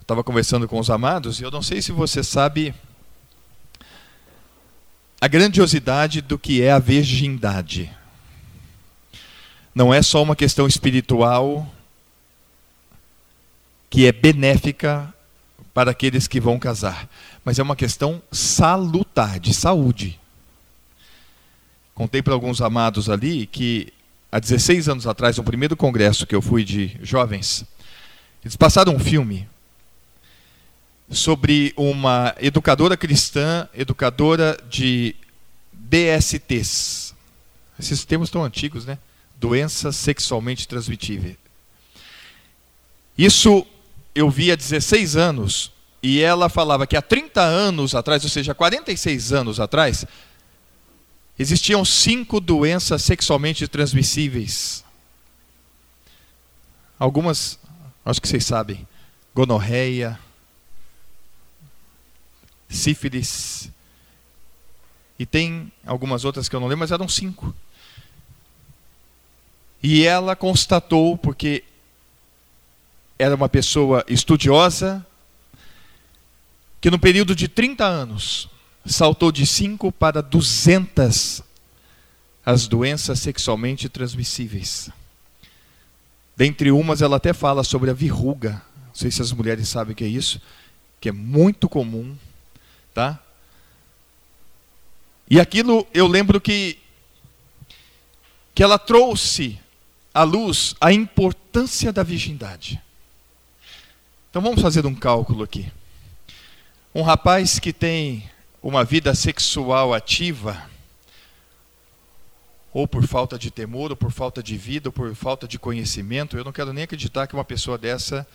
estava 0.00 0.22
conversando 0.22 0.68
com 0.68 0.78
os 0.78 0.90
amados 0.90 1.40
e 1.40 1.42
eu 1.42 1.50
não 1.50 1.62
sei 1.62 1.82
se 1.82 1.92
você 1.92 2.22
sabe 2.22 2.74
a 5.20 5.28
grandiosidade 5.28 6.20
do 6.20 6.38
que 6.38 6.62
é 6.62 6.70
a 6.70 6.78
virgindade. 6.78 7.90
Não 9.74 9.92
é 9.92 10.00
só 10.00 10.22
uma 10.22 10.36
questão 10.36 10.66
espiritual 10.66 11.70
que 13.90 14.06
é 14.06 14.12
benéfica 14.12 15.12
para 15.74 15.90
aqueles 15.90 16.26
que 16.26 16.40
vão 16.40 16.58
casar, 16.58 17.08
mas 17.44 17.58
é 17.58 17.62
uma 17.62 17.76
questão 17.76 18.22
salutar, 18.32 19.38
de 19.38 19.52
saúde. 19.52 20.18
Contei 21.94 22.22
para 22.22 22.34
alguns 22.34 22.60
amados 22.60 23.10
ali 23.10 23.46
que 23.46 23.92
há 24.30 24.38
16 24.38 24.88
anos 24.88 25.06
atrás, 25.06 25.36
no 25.36 25.44
primeiro 25.44 25.76
congresso 25.76 26.26
que 26.26 26.34
eu 26.34 26.42
fui 26.42 26.64
de 26.64 26.96
jovens, 27.02 27.64
eles 28.44 28.56
passaram 28.56 28.94
um 28.94 28.98
filme 28.98 29.48
sobre 31.10 31.72
uma 31.76 32.34
educadora 32.40 32.96
cristã, 32.96 33.68
educadora 33.74 34.58
de 34.68 35.14
DSTs. 35.72 37.14
Esses 37.78 38.04
termos 38.04 38.30
tão 38.30 38.44
antigos, 38.44 38.84
né? 38.84 38.98
Doenças 39.38 39.96
sexualmente 39.96 40.66
transmitíveis. 40.66 41.36
Isso 43.16 43.66
eu 44.14 44.30
vi 44.30 44.50
há 44.50 44.56
16 44.56 45.16
anos 45.16 45.72
e 46.02 46.20
ela 46.20 46.48
falava 46.48 46.86
que 46.86 46.96
há 46.96 47.02
30 47.02 47.40
anos 47.40 47.94
atrás, 47.94 48.22
ou 48.24 48.30
seja, 48.30 48.54
46 48.54 49.32
anos 49.32 49.60
atrás, 49.60 50.04
existiam 51.38 51.84
cinco 51.84 52.40
doenças 52.40 53.02
sexualmente 53.02 53.68
transmissíveis. 53.68 54.84
Algumas, 56.98 57.58
acho 58.04 58.20
que 58.20 58.28
vocês 58.28 58.44
sabem: 58.44 58.86
gonorreia, 59.34 60.18
sífilis, 62.68 63.70
e 65.18 65.24
tem 65.24 65.72
algumas 65.84 66.24
outras 66.24 66.48
que 66.48 66.56
eu 66.56 66.60
não 66.60 66.68
lembro, 66.68 66.80
mas 66.80 66.90
eram 66.90 67.08
cinco. 67.08 67.54
E 69.82 70.04
ela 70.04 70.34
constatou, 70.34 71.16
porque 71.16 71.64
era 73.18 73.34
uma 73.34 73.48
pessoa 73.48 74.04
estudiosa, 74.08 75.06
que 76.80 76.90
no 76.90 76.98
período 76.98 77.34
de 77.34 77.48
30 77.48 77.84
anos 77.84 78.48
saltou 78.86 79.32
de 79.32 79.46
5 79.46 79.90
para 79.92 80.22
200 80.22 81.42
as 82.44 82.68
doenças 82.68 83.18
sexualmente 83.18 83.88
transmissíveis. 83.88 84.88
Dentre 86.36 86.70
umas, 86.70 87.02
ela 87.02 87.16
até 87.16 87.32
fala 87.32 87.64
sobre 87.64 87.90
a 87.90 87.94
verruga. 87.94 88.62
Não 88.86 88.94
sei 88.94 89.10
se 89.10 89.20
as 89.20 89.32
mulheres 89.32 89.68
sabem 89.68 89.92
o 89.92 89.96
que 89.96 90.04
é 90.04 90.08
isso, 90.08 90.40
que 91.00 91.08
é 91.08 91.12
muito 91.12 91.68
comum, 91.68 92.16
tá? 92.94 93.20
E 95.28 95.40
aquilo 95.40 95.86
eu 95.92 96.06
lembro 96.06 96.40
que 96.40 96.78
que 98.54 98.62
ela 98.62 98.78
trouxe 98.78 99.58
à 100.14 100.22
luz 100.22 100.74
a 100.80 100.92
importância 100.92 101.92
da 101.92 102.02
virgindade. 102.02 102.80
Então 104.30 104.40
vamos 104.40 104.62
fazer 104.62 104.86
um 104.86 104.94
cálculo 104.94 105.42
aqui. 105.42 105.70
Um 106.94 107.02
rapaz 107.02 107.58
que 107.58 107.72
tem 107.72 108.30
uma 108.66 108.82
vida 108.82 109.14
sexual 109.14 109.94
ativa, 109.94 110.68
ou 112.72 112.88
por 112.88 113.06
falta 113.06 113.38
de 113.38 113.48
temor, 113.48 113.90
ou 113.90 113.96
por 113.96 114.10
falta 114.10 114.42
de 114.42 114.56
vida, 114.56 114.88
ou 114.88 114.92
por 114.92 115.14
falta 115.14 115.46
de 115.46 115.56
conhecimento, 115.56 116.36
eu 116.36 116.42
não 116.42 116.50
quero 116.50 116.72
nem 116.72 116.82
acreditar 116.82 117.28
que 117.28 117.34
uma 117.34 117.44
pessoa 117.44 117.78
dessa 117.78 118.26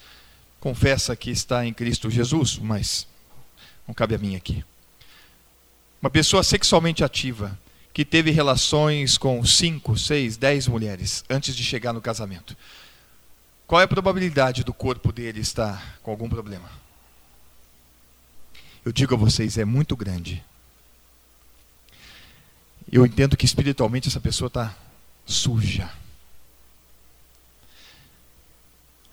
confessa 0.58 1.18
que 1.18 1.30
está 1.30 1.66
em 1.66 1.74
Cristo 1.74 2.10
Jesus, 2.10 2.58
mas 2.58 3.06
não 3.86 3.94
cabe 3.94 4.16
a 4.16 4.18
mim 4.18 4.38
aqui. 4.38 4.64
Uma 6.02 6.10
pessoa 6.10 6.44
sexualmente 6.44 7.04
ativa 7.04 7.60
que 7.94 8.06
teve 8.06 8.32
relações 8.32 9.18
com 9.18 9.44
5, 9.44 9.98
6, 9.98 10.38
10 10.38 10.68
mulheres 10.70 11.26
antes 11.30 11.54
de 11.54 11.62
chegar 11.62 11.92
no 11.92 12.00
casamento. 12.00 12.56
Qual 13.68 13.82
é 13.82 13.84
a 13.84 13.88
probabilidade 13.88 14.64
do 14.64 14.74
corpo 14.74 15.12
dele 15.12 15.42
estar 15.42 16.00
com 16.02 16.10
algum 16.10 16.30
problema? 16.30 16.81
Eu 18.84 18.92
digo 18.92 19.14
a 19.14 19.18
vocês, 19.18 19.58
é 19.58 19.66
muito 19.66 19.96
grande. 19.96 20.44
Eu 22.92 23.06
entendo 23.06 23.38
que 23.38 23.46
espiritualmente 23.46 24.08
essa 24.08 24.20
pessoa 24.20 24.48
está 24.48 24.76
suja. 25.26 25.90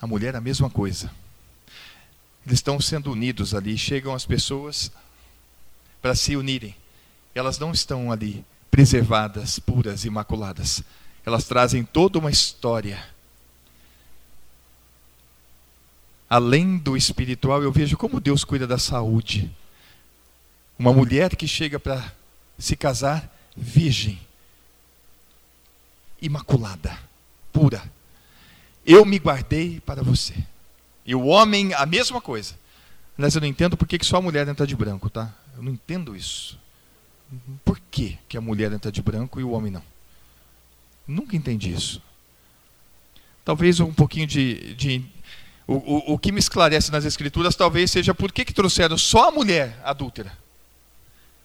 A 0.00 0.06
mulher 0.06 0.34
a 0.34 0.40
mesma 0.40 0.70
coisa. 0.70 1.10
Eles 2.46 2.60
estão 2.60 2.80
sendo 2.80 3.12
unidos 3.12 3.54
ali, 3.54 3.76
chegam 3.76 4.14
as 4.14 4.24
pessoas 4.24 4.90
para 6.00 6.14
se 6.14 6.34
unirem. 6.34 6.74
Elas 7.34 7.58
não 7.58 7.72
estão 7.72 8.10
ali 8.10 8.44
preservadas, 8.70 9.58
puras, 9.58 10.04
imaculadas. 10.04 10.82
Elas 11.26 11.44
trazem 11.44 11.84
toda 11.84 12.18
uma 12.18 12.30
história. 12.30 13.06
Além 16.28 16.76
do 16.76 16.96
espiritual, 16.96 17.62
eu 17.62 17.72
vejo 17.72 17.96
como 17.96 18.20
Deus 18.20 18.44
cuida 18.44 18.66
da 18.66 18.78
saúde. 18.78 19.50
Uma 20.78 20.92
mulher 20.92 21.34
que 21.34 21.48
chega 21.48 21.78
para 21.80 22.12
se 22.58 22.76
casar 22.76 23.34
virgem, 23.56 24.20
imaculada, 26.20 26.98
pura. 27.52 27.82
Eu 28.84 29.04
me 29.04 29.18
guardei 29.18 29.80
para 29.80 30.02
você. 30.02 30.34
E 31.04 31.14
o 31.14 31.24
homem, 31.26 31.72
a 31.74 31.86
mesma 31.86 32.20
coisa. 32.20 32.54
Aliás, 33.16 33.34
eu 33.34 33.40
não 33.40 33.48
entendo 33.48 33.76
por 33.76 33.88
que 33.88 33.98
só 34.04 34.18
a 34.18 34.22
mulher 34.22 34.46
entra 34.46 34.66
de 34.66 34.76
branco, 34.76 35.10
tá? 35.10 35.34
Eu 35.56 35.62
não 35.62 35.72
entendo 35.72 36.14
isso. 36.14 36.58
Por 37.64 37.80
que, 37.90 38.18
que 38.28 38.36
a 38.36 38.40
mulher 38.40 38.72
entra 38.72 38.92
de 38.92 39.02
branco 39.02 39.40
e 39.40 39.44
o 39.44 39.50
homem 39.50 39.72
não? 39.72 39.82
Nunca 41.06 41.36
entendi 41.36 41.72
isso. 41.72 42.02
Talvez 43.44 43.80
um 43.80 43.92
pouquinho 43.92 44.26
de. 44.26 44.74
de 44.74 45.04
o, 45.68 45.74
o, 45.74 46.14
o 46.14 46.18
que 46.18 46.32
me 46.32 46.40
esclarece 46.40 46.90
nas 46.90 47.04
Escrituras 47.04 47.54
talvez 47.54 47.90
seja 47.90 48.14
por 48.14 48.32
que, 48.32 48.42
que 48.42 48.54
trouxeram 48.54 48.96
só 48.96 49.28
a 49.28 49.30
mulher 49.30 49.78
adúltera 49.84 50.32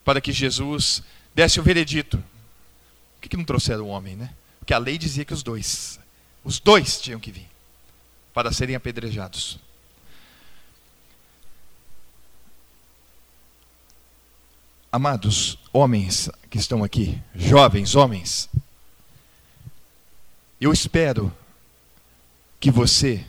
para 0.05 0.21
que 0.21 0.31
Jesus 0.31 1.03
desse 1.35 1.59
o 1.59 1.63
veredito. 1.63 2.17
Por 2.17 3.21
que, 3.21 3.29
que 3.29 3.37
não 3.37 3.43
trouxeram 3.43 3.83
o 3.83 3.89
homem, 3.89 4.15
né? 4.15 4.33
Porque 4.59 4.73
a 4.73 4.77
lei 4.77 4.97
dizia 4.97 5.25
que 5.25 5.33
os 5.33 5.43
dois, 5.43 5.99
os 6.41 6.57
dois 6.57 7.01
tinham 7.01 7.19
que 7.19 7.33
vir 7.33 7.49
para 8.33 8.53
serem 8.53 8.77
apedrejados. 8.77 9.59
Amados 14.89 15.59
homens 15.73 16.29
que 16.49 16.57
estão 16.57 16.81
aqui, 16.81 17.21
jovens 17.35 17.93
homens, 17.93 18.49
eu 20.61 20.71
espero 20.71 21.35
que 22.57 22.71
você 22.71 23.25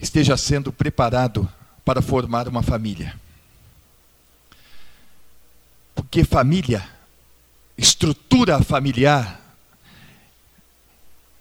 esteja 0.00 0.36
sendo 0.36 0.72
preparado 0.72 1.48
para 1.84 2.00
formar 2.00 2.48
uma 2.48 2.62
família. 2.62 3.14
Porque 5.94 6.24
família, 6.24 6.86
estrutura 7.76 8.62
familiar, 8.62 9.38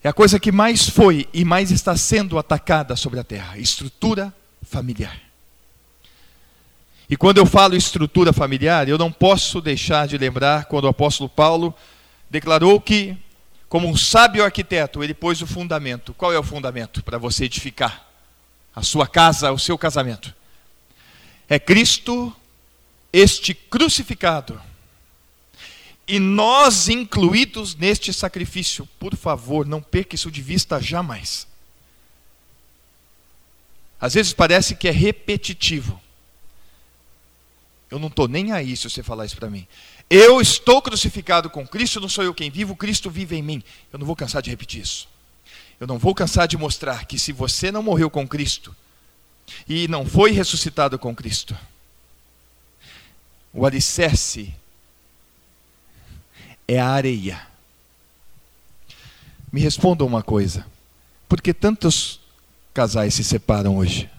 é 0.03 0.09
a 0.09 0.13
coisa 0.13 0.39
que 0.39 0.51
mais 0.51 0.89
foi 0.89 1.27
e 1.33 1.45
mais 1.45 1.71
está 1.71 1.95
sendo 1.95 2.37
atacada 2.37 2.95
sobre 2.95 3.19
a 3.19 3.23
terra 3.23 3.57
estrutura 3.57 4.33
familiar. 4.61 5.17
E 7.09 7.17
quando 7.17 7.39
eu 7.39 7.45
falo 7.45 7.75
estrutura 7.75 8.31
familiar, 8.31 8.87
eu 8.87 8.97
não 8.97 9.11
posso 9.11 9.59
deixar 9.59 10.07
de 10.07 10.17
lembrar 10.17 10.65
quando 10.65 10.85
o 10.85 10.89
apóstolo 10.89 11.27
Paulo 11.27 11.73
declarou 12.29 12.79
que, 12.79 13.17
como 13.67 13.87
um 13.87 13.97
sábio 13.97 14.43
arquiteto, 14.43 15.03
ele 15.03 15.13
pôs 15.13 15.41
o 15.41 15.47
fundamento. 15.47 16.13
Qual 16.13 16.31
é 16.31 16.37
o 16.37 16.43
fundamento 16.43 17.03
para 17.03 17.17
você 17.17 17.45
edificar 17.45 18.08
a 18.75 18.83
sua 18.83 19.07
casa, 19.07 19.51
o 19.51 19.59
seu 19.59 19.77
casamento? 19.77 20.33
É 21.47 21.57
Cristo, 21.57 22.35
este 23.11 23.53
crucificado. 23.53 24.61
E 26.07 26.19
nós 26.19 26.89
incluídos 26.89 27.75
neste 27.75 28.11
sacrifício. 28.13 28.87
Por 28.99 29.15
favor, 29.15 29.65
não 29.65 29.81
perca 29.81 30.15
isso 30.15 30.31
de 30.31 30.41
vista 30.41 30.81
jamais. 30.81 31.47
Às 33.99 34.13
vezes 34.13 34.33
parece 34.33 34.75
que 34.75 34.87
é 34.87 34.91
repetitivo. 34.91 36.01
Eu 37.91 37.99
não 37.99 38.07
estou 38.07 38.27
nem 38.27 38.51
aí 38.51 38.77
se 38.77 38.89
você 38.89 39.03
falar 39.03 39.25
isso 39.25 39.35
para 39.35 39.49
mim. 39.49 39.67
Eu 40.09 40.39
estou 40.39 40.81
crucificado 40.81 41.49
com 41.49 41.67
Cristo, 41.67 41.99
não 41.99 42.09
sou 42.09 42.23
eu 42.23 42.33
quem 42.33 42.49
vivo, 42.49 42.75
Cristo 42.75 43.09
vive 43.09 43.35
em 43.35 43.43
mim. 43.43 43.63
Eu 43.91 43.99
não 43.99 44.05
vou 44.05 44.15
cansar 44.15 44.41
de 44.41 44.49
repetir 44.49 44.81
isso. 44.81 45.07
Eu 45.79 45.87
não 45.87 45.97
vou 45.97 46.13
cansar 46.13 46.47
de 46.47 46.57
mostrar 46.57 47.05
que 47.05 47.17
se 47.17 47.31
você 47.31 47.71
não 47.71 47.81
morreu 47.81 48.09
com 48.09 48.27
Cristo 48.27 48.75
e 49.67 49.87
não 49.87 50.05
foi 50.05 50.31
ressuscitado 50.31 50.99
com 50.99 51.15
Cristo, 51.15 51.57
o 53.53 53.65
alicerce 53.65 54.53
é 56.67 56.79
a 56.79 56.89
areia. 56.89 57.47
Me 59.51 59.61
respondam 59.61 60.05
uma 60.05 60.21
coisa: 60.21 60.65
por 61.27 61.41
que 61.41 61.53
tantos 61.53 62.19
casais 62.73 63.13
se 63.13 63.23
separam 63.23 63.77
hoje? 63.77 64.09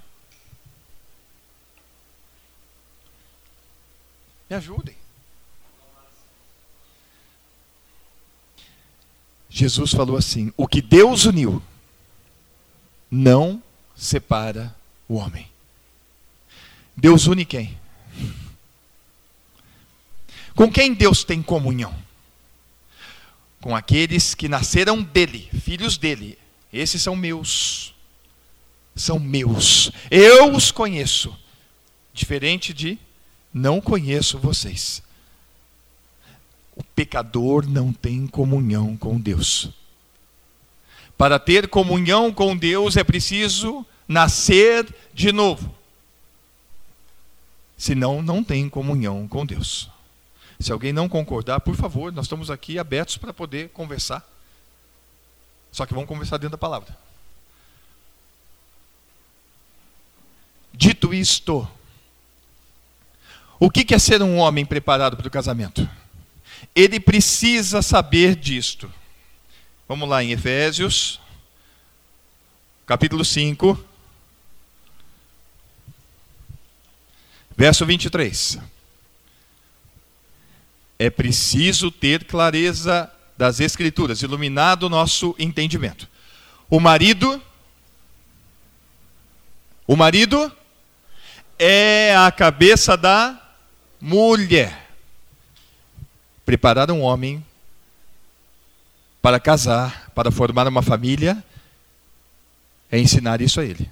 Me 4.49 4.57
ajudem. 4.57 5.00
Jesus 9.61 9.91
falou 9.91 10.17
assim: 10.17 10.51
o 10.57 10.67
que 10.67 10.81
Deus 10.81 11.27
uniu, 11.27 11.63
não 13.11 13.63
separa 13.95 14.75
o 15.07 15.17
homem. 15.17 15.47
Deus 16.97 17.27
une 17.27 17.45
quem? 17.45 17.79
Com 20.55 20.73
quem 20.73 20.95
Deus 20.95 21.25
tem 21.25 21.43
comunhão? 21.43 21.95
Com 23.61 23.77
aqueles 23.77 24.35
que 24.35 24.49
nasceram 24.49 25.03
dele, 25.03 25.51
filhos 25.63 25.99
dele. 25.99 26.39
Esses 26.73 27.03
são 27.03 27.15
meus. 27.15 27.95
São 28.97 29.19
meus. 29.19 29.93
Eu 30.11 30.55
os 30.55 30.71
conheço. 30.71 31.37
Diferente 32.15 32.73
de 32.73 32.99
não 33.53 33.79
conheço 33.79 34.39
vocês. 34.39 35.03
O 36.81 36.83
pecador 36.83 37.69
não 37.69 37.93
tem 37.93 38.27
comunhão 38.27 38.97
com 38.97 39.21
Deus. 39.21 39.69
Para 41.15 41.39
ter 41.39 41.69
comunhão 41.69 42.33
com 42.33 42.57
Deus 42.57 42.97
é 42.97 43.05
preciso 43.05 43.85
nascer 44.09 44.89
de 45.13 45.31
novo. 45.31 45.75
Senão, 47.77 48.23
não 48.23 48.43
tem 48.43 48.67
comunhão 48.67 49.29
com 49.29 49.45
Deus. 49.45 49.91
Se 50.59 50.73
alguém 50.73 50.91
não 50.91 51.07
concordar, 51.07 51.61
por 51.61 51.77
favor, 51.77 52.11
nós 52.15 52.25
estamos 52.25 52.51
aqui 52.51 52.79
abertos 52.79 53.19
para 53.19 53.35
poder 53.35 53.69
conversar. 53.69 54.27
Só 55.71 55.85
que 55.85 55.93
vamos 55.93 56.09
conversar 56.09 56.39
dentro 56.39 56.53
da 56.53 56.59
palavra. 56.59 56.97
Dito 60.73 61.13
isto, 61.13 61.69
o 63.59 63.71
que 63.71 63.95
é 63.95 63.99
ser 63.99 64.23
um 64.23 64.39
homem 64.39 64.65
preparado 64.65 65.15
para 65.15 65.29
o 65.29 65.31
casamento? 65.31 65.87
Ele 66.75 67.01
precisa 67.01 67.83
saber 67.83 68.37
disto. 68.37 68.93
Vamos 69.89 70.09
lá 70.09 70.23
em 70.23 70.33
Efésios, 70.33 71.21
capítulo 72.87 73.25
5, 73.25 73.79
verso 77.57 77.85
23 77.85 78.61
é 81.01 81.09
preciso 81.09 81.91
ter 81.91 82.25
clareza 82.25 83.11
das 83.35 83.59
Escrituras, 83.59 84.21
iluminado 84.21 84.83
o 84.83 84.91
nosso 84.91 85.35
entendimento. 85.39 86.07
O 86.69 86.79
marido, 86.79 87.43
o 89.87 89.97
marido 89.97 90.53
é 91.59 92.15
a 92.15 92.31
cabeça 92.31 92.99
da 92.99 93.41
mulher. 93.99 94.90
Preparar 96.51 96.91
um 96.91 97.01
homem 97.01 97.47
para 99.23 99.39
casar, 99.39 100.11
para 100.17 100.33
formar 100.33 100.67
uma 100.67 100.83
família, 100.83 101.45
é 102.91 102.99
ensinar 102.99 103.41
isso 103.41 103.61
a 103.61 103.65
ele. 103.65 103.89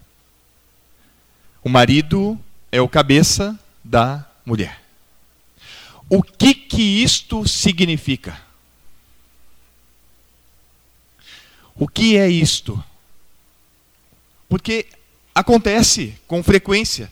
O 1.62 1.68
marido 1.68 2.36
é 2.72 2.80
o 2.80 2.88
cabeça 2.88 3.56
da 3.84 4.28
mulher. 4.44 4.82
O 6.10 6.20
que 6.20 6.52
que 6.52 6.82
isto 6.82 7.46
significa? 7.46 8.42
O 11.76 11.86
que 11.86 12.16
é 12.16 12.28
isto? 12.28 12.82
Porque 14.48 14.88
acontece 15.32 16.18
com 16.26 16.42
frequência 16.42 17.08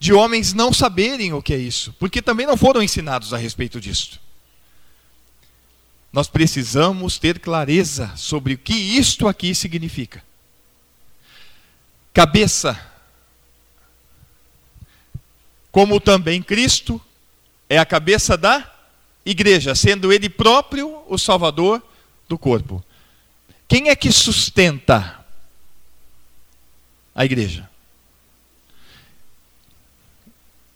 de 0.00 0.12
homens 0.12 0.52
não 0.52 0.72
saberem 0.72 1.32
o 1.32 1.40
que 1.40 1.54
é 1.54 1.58
isso, 1.58 1.94
porque 1.96 2.20
também 2.20 2.44
não 2.44 2.56
foram 2.56 2.82
ensinados 2.82 3.32
a 3.32 3.36
respeito 3.36 3.80
disto. 3.80 4.20
Nós 6.12 6.28
precisamos 6.28 7.18
ter 7.18 7.38
clareza 7.38 8.14
sobre 8.16 8.54
o 8.54 8.58
que 8.58 8.74
isto 8.74 9.26
aqui 9.26 9.54
significa. 9.54 10.22
Cabeça, 12.12 12.78
como 15.70 15.98
também 15.98 16.42
Cristo 16.42 17.00
é 17.68 17.78
a 17.78 17.86
cabeça 17.86 18.36
da 18.36 18.70
igreja, 19.24 19.74
sendo 19.74 20.12
ele 20.12 20.28
próprio 20.28 21.02
o 21.08 21.16
salvador 21.16 21.82
do 22.28 22.36
corpo. 22.36 22.84
Quem 23.66 23.88
é 23.88 23.96
que 23.96 24.12
sustenta 24.12 25.24
a 27.14 27.24
igreja? 27.24 27.70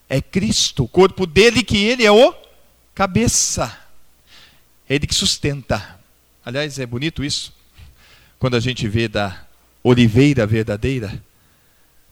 É 0.08 0.22
Cristo, 0.22 0.84
o 0.84 0.88
corpo 0.88 1.26
dele 1.26 1.62
que 1.62 1.76
ele 1.76 2.06
é 2.06 2.10
o 2.10 2.34
cabeça. 2.94 3.85
É 4.88 4.94
ele 4.94 5.06
que 5.06 5.14
sustenta. 5.14 5.98
Aliás, 6.44 6.78
é 6.78 6.86
bonito 6.86 7.24
isso. 7.24 7.52
Quando 8.38 8.56
a 8.56 8.60
gente 8.60 8.86
vê 8.86 9.08
da 9.08 9.46
oliveira 9.82 10.46
verdadeira, 10.46 11.22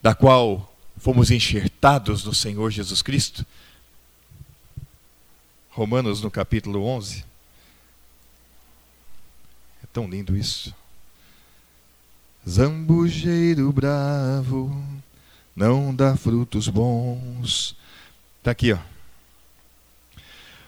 da 0.03 0.15
qual 0.15 0.75
fomos 0.97 1.31
enxertados 1.31 2.25
no 2.25 2.35
Senhor 2.35 2.71
Jesus 2.71 3.03
Cristo, 3.03 3.45
Romanos 5.71 6.23
no 6.23 6.31
capítulo 6.31 6.85
11. 6.85 7.25
É 9.83 9.87
tão 9.93 10.09
lindo 10.09 10.37
isso. 10.37 10.75
Zambujeiro 12.49 13.73
bravo 13.73 14.71
não 15.57 15.95
dá 15.95 16.17
frutos 16.17 16.69
bons. 16.69 17.77
Está 18.39 18.51
aqui, 18.51 18.73
ó. 18.73 18.79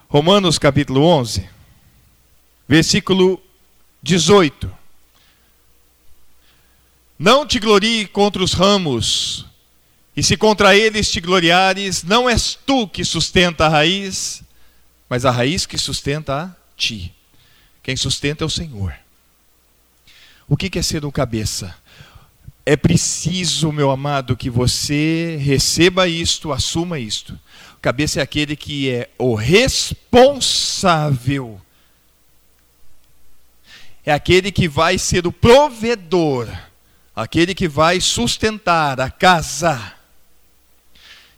Romanos 0.08 0.58
capítulo 0.58 1.02
11, 1.02 1.48
versículo 2.68 3.40
18. 4.02 4.70
Não 7.18 7.46
te 7.46 7.58
glorie 7.58 8.06
contra 8.06 8.42
os 8.42 8.52
ramos, 8.52 9.46
e 10.16 10.22
se 10.22 10.36
contra 10.36 10.76
eles 10.76 11.10
te 11.10 11.20
gloriares, 11.20 12.02
não 12.02 12.28
és 12.28 12.58
tu 12.66 12.88
que 12.88 13.04
sustenta 13.04 13.66
a 13.66 13.68
raiz, 13.68 14.42
mas 15.08 15.24
a 15.24 15.30
raiz 15.30 15.66
que 15.66 15.78
sustenta 15.78 16.42
a 16.42 16.50
ti. 16.76 17.14
Quem 17.82 17.96
sustenta 17.96 18.42
é 18.42 18.46
o 18.46 18.50
Senhor. 18.50 18.92
O 20.48 20.56
que 20.56 20.78
é 20.78 20.82
ser 20.82 21.04
um 21.04 21.10
cabeça? 21.10 21.74
É 22.64 22.76
preciso, 22.76 23.70
meu 23.70 23.90
amado, 23.90 24.36
que 24.36 24.50
você 24.50 25.38
receba 25.40 26.08
isto, 26.08 26.52
assuma 26.52 26.98
isto. 26.98 27.38
O 27.76 27.80
cabeça 27.80 28.20
é 28.20 28.22
aquele 28.22 28.56
que 28.56 28.90
é 28.90 29.10
o 29.18 29.34
responsável. 29.34 31.60
É 34.06 34.12
aquele 34.12 34.52
que 34.52 34.68
vai 34.68 34.98
ser 34.98 35.26
o 35.26 35.32
provedor, 35.32 36.48
aquele 37.14 37.52
que 37.52 37.66
vai 37.66 38.00
sustentar 38.00 39.00
a 39.00 39.10
casa 39.10 39.94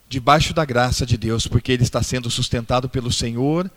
debaixo 0.06 0.52
da 0.52 0.66
graça 0.66 1.06
de 1.06 1.16
Deus, 1.16 1.46
porque 1.46 1.72
ele 1.72 1.82
está 1.82 2.02
sendo 2.02 2.30
sustentado 2.30 2.86
pelo 2.86 3.10
Senhor. 3.10 3.70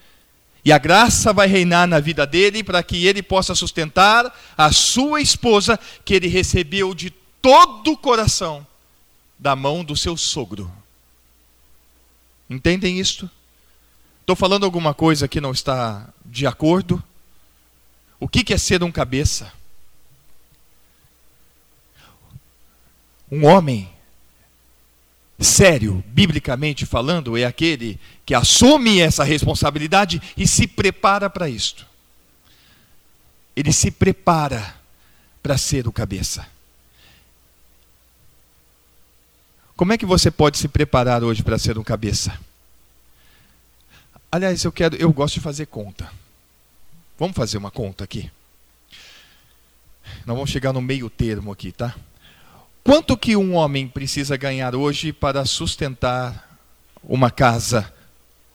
E 0.65 0.73
a 0.73 0.77
graça 0.77 1.31
vai 1.31 1.47
reinar 1.47 1.87
na 1.87 2.01
vida 2.01 2.27
dele 2.27 2.65
para 2.65 2.83
que 2.83 3.05
ele 3.05 3.23
possa 3.23 3.55
sustentar 3.55 4.37
a 4.57 4.73
sua 4.73 5.21
esposa, 5.21 5.79
que 6.03 6.13
ele 6.13 6.27
recebeu 6.27 6.93
de 6.93 7.11
todo 7.41 7.93
o 7.93 7.97
coração 7.97 8.67
da 9.39 9.55
mão 9.55 9.85
do 9.85 9.95
seu 9.95 10.17
sogro. 10.17 10.69
Entendem 12.49 12.99
isto? 12.99 13.29
Estou 14.19 14.35
falando 14.35 14.65
alguma 14.65 14.93
coisa 14.93 15.29
que 15.29 15.39
não 15.39 15.51
está 15.51 16.09
de 16.25 16.45
acordo? 16.45 17.01
O 18.21 18.27
que 18.27 18.53
é 18.53 18.57
ser 18.57 18.83
um 18.83 18.91
cabeça? 18.91 19.51
Um 23.31 23.47
homem 23.47 23.91
sério, 25.39 26.03
biblicamente 26.05 26.85
falando, 26.85 27.35
é 27.35 27.45
aquele 27.45 27.99
que 28.23 28.35
assume 28.35 28.99
essa 28.99 29.23
responsabilidade 29.23 30.21
e 30.37 30.47
se 30.47 30.67
prepara 30.67 31.31
para 31.31 31.49
isto. 31.49 31.83
Ele 33.55 33.73
se 33.73 33.89
prepara 33.89 34.75
para 35.41 35.57
ser 35.57 35.87
o 35.87 35.91
cabeça. 35.91 36.47
Como 39.75 39.93
é 39.93 39.97
que 39.97 40.05
você 40.05 40.29
pode 40.29 40.59
se 40.59 40.67
preparar 40.67 41.23
hoje 41.23 41.41
para 41.41 41.57
ser 41.57 41.79
um 41.79 41.83
cabeça? 41.83 42.39
Aliás, 44.31 44.63
eu 44.63 44.71
quero, 44.71 44.95
eu 44.97 45.11
gosto 45.11 45.33
de 45.33 45.39
fazer 45.39 45.65
conta. 45.65 46.20
Vamos 47.21 47.37
fazer 47.37 47.59
uma 47.59 47.69
conta 47.69 48.03
aqui. 48.03 48.31
Nós 50.25 50.35
vamos 50.35 50.49
chegar 50.49 50.73
no 50.73 50.81
meio 50.81 51.07
termo 51.07 51.51
aqui, 51.51 51.71
tá? 51.71 51.95
Quanto 52.83 53.15
que 53.15 53.35
um 53.35 53.53
homem 53.53 53.87
precisa 53.87 54.35
ganhar 54.35 54.73
hoje 54.73 55.13
para 55.13 55.45
sustentar 55.45 56.59
uma 57.03 57.29
casa, 57.29 57.93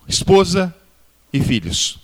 esposa 0.08 0.74
e 1.32 1.40
filhos? 1.40 2.00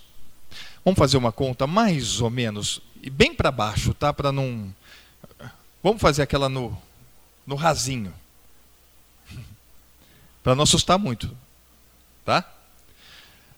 Vamos 0.84 0.98
fazer 0.98 1.16
uma 1.16 1.32
conta 1.32 1.66
mais 1.66 2.20
ou 2.20 2.30
menos, 2.30 2.80
e 3.02 3.10
bem 3.10 3.34
para 3.34 3.50
baixo, 3.50 3.92
tá? 3.92 4.12
Para 4.12 4.30
não. 4.30 4.72
Vamos 5.82 6.00
fazer 6.00 6.22
aquela 6.22 6.48
no, 6.48 6.80
no 7.44 7.56
rasinho. 7.56 8.14
Para 10.44 10.54
não 10.54 10.62
assustar 10.62 10.96
muito. 10.96 11.36
Tá? 12.24 12.51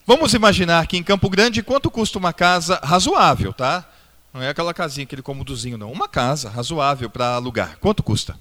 Vamos 0.07 0.35
imaginar 0.35 0.87
que 0.87 0.97
em 0.97 1.03
Campo 1.03 1.31
Grande 1.31 1.63
quanto 1.63 1.91
custa 1.91 2.19
uma 2.19 2.33
casa 2.33 2.79
razoável, 2.83 3.53
tá? 3.53 3.89
Não 4.33 4.43
é 4.43 4.49
aquela 4.51 4.75
casinha, 4.75 5.05
aquele 5.05 5.23
comodozinho, 5.23 5.79
não. 5.79 5.91
Uma 5.91 6.09
casa 6.09 6.51
razoável 6.51 7.09
para 7.09 7.35
alugar. 7.35 7.79
Quanto 7.79 8.03
custa? 8.03 8.39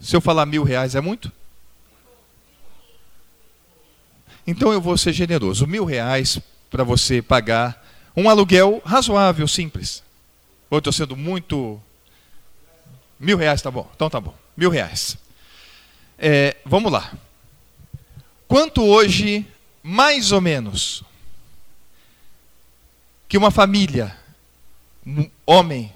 Se 0.00 0.14
eu 0.14 0.20
falar 0.20 0.46
mil 0.46 0.62
reais 0.62 0.94
é 0.94 1.00
muito? 1.00 1.30
Então 4.46 4.72
eu 4.72 4.80
vou 4.80 4.96
ser 4.96 5.12
generoso. 5.12 5.66
Mil 5.66 5.84
reais 5.84 6.40
para 6.70 6.84
você 6.84 7.20
pagar 7.20 7.84
um 8.16 8.30
aluguel 8.30 8.80
razoável, 8.84 9.46
simples. 9.46 10.02
Ou 10.70 10.78
estou 10.78 10.92
sendo 10.92 11.16
muito. 11.16 11.80
Mil 13.20 13.36
reais 13.36 13.60
tá 13.60 13.70
bom. 13.70 13.90
Então 13.94 14.08
tá 14.08 14.20
bom. 14.20 14.34
Mil 14.56 14.70
reais. 14.70 15.18
É, 16.18 16.56
vamos 16.64 16.90
lá. 16.90 17.12
Quanto 18.48 18.82
hoje, 18.82 19.46
mais 19.82 20.32
ou 20.32 20.40
menos, 20.40 21.04
que 23.28 23.36
uma 23.36 23.50
família, 23.50 24.18
um 25.06 25.30
homem, 25.44 25.92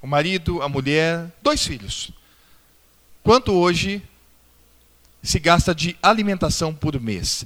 o 0.00 0.06
marido, 0.06 0.62
a 0.62 0.70
mulher, 0.70 1.30
dois 1.42 1.66
filhos, 1.66 2.10
quanto 3.22 3.52
hoje 3.52 4.02
se 5.22 5.38
gasta 5.38 5.74
de 5.74 5.94
alimentação 6.02 6.74
por 6.74 6.98
mês? 6.98 7.44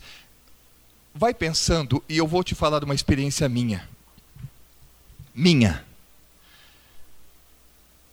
Vai 1.12 1.35
pensando, 1.35 2.02
e 2.09 2.16
eu 2.16 2.26
vou 2.26 2.44
te 2.44 2.54
falar 2.54 2.78
de 2.78 2.85
uma 2.85 2.94
experiência 2.94 3.48
minha. 3.48 3.88
Minha. 5.35 5.85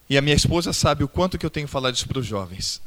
E 0.09 0.17
a 0.17 0.21
minha 0.21 0.35
esposa 0.35 0.73
sabe 0.73 1.03
o 1.03 1.07
quanto 1.07 1.37
que 1.37 1.45
eu 1.45 1.49
tenho 1.51 1.67
falado 1.67 1.93
isso 1.93 2.07
para 2.07 2.19
os 2.19 2.25
jovens. 2.25 2.81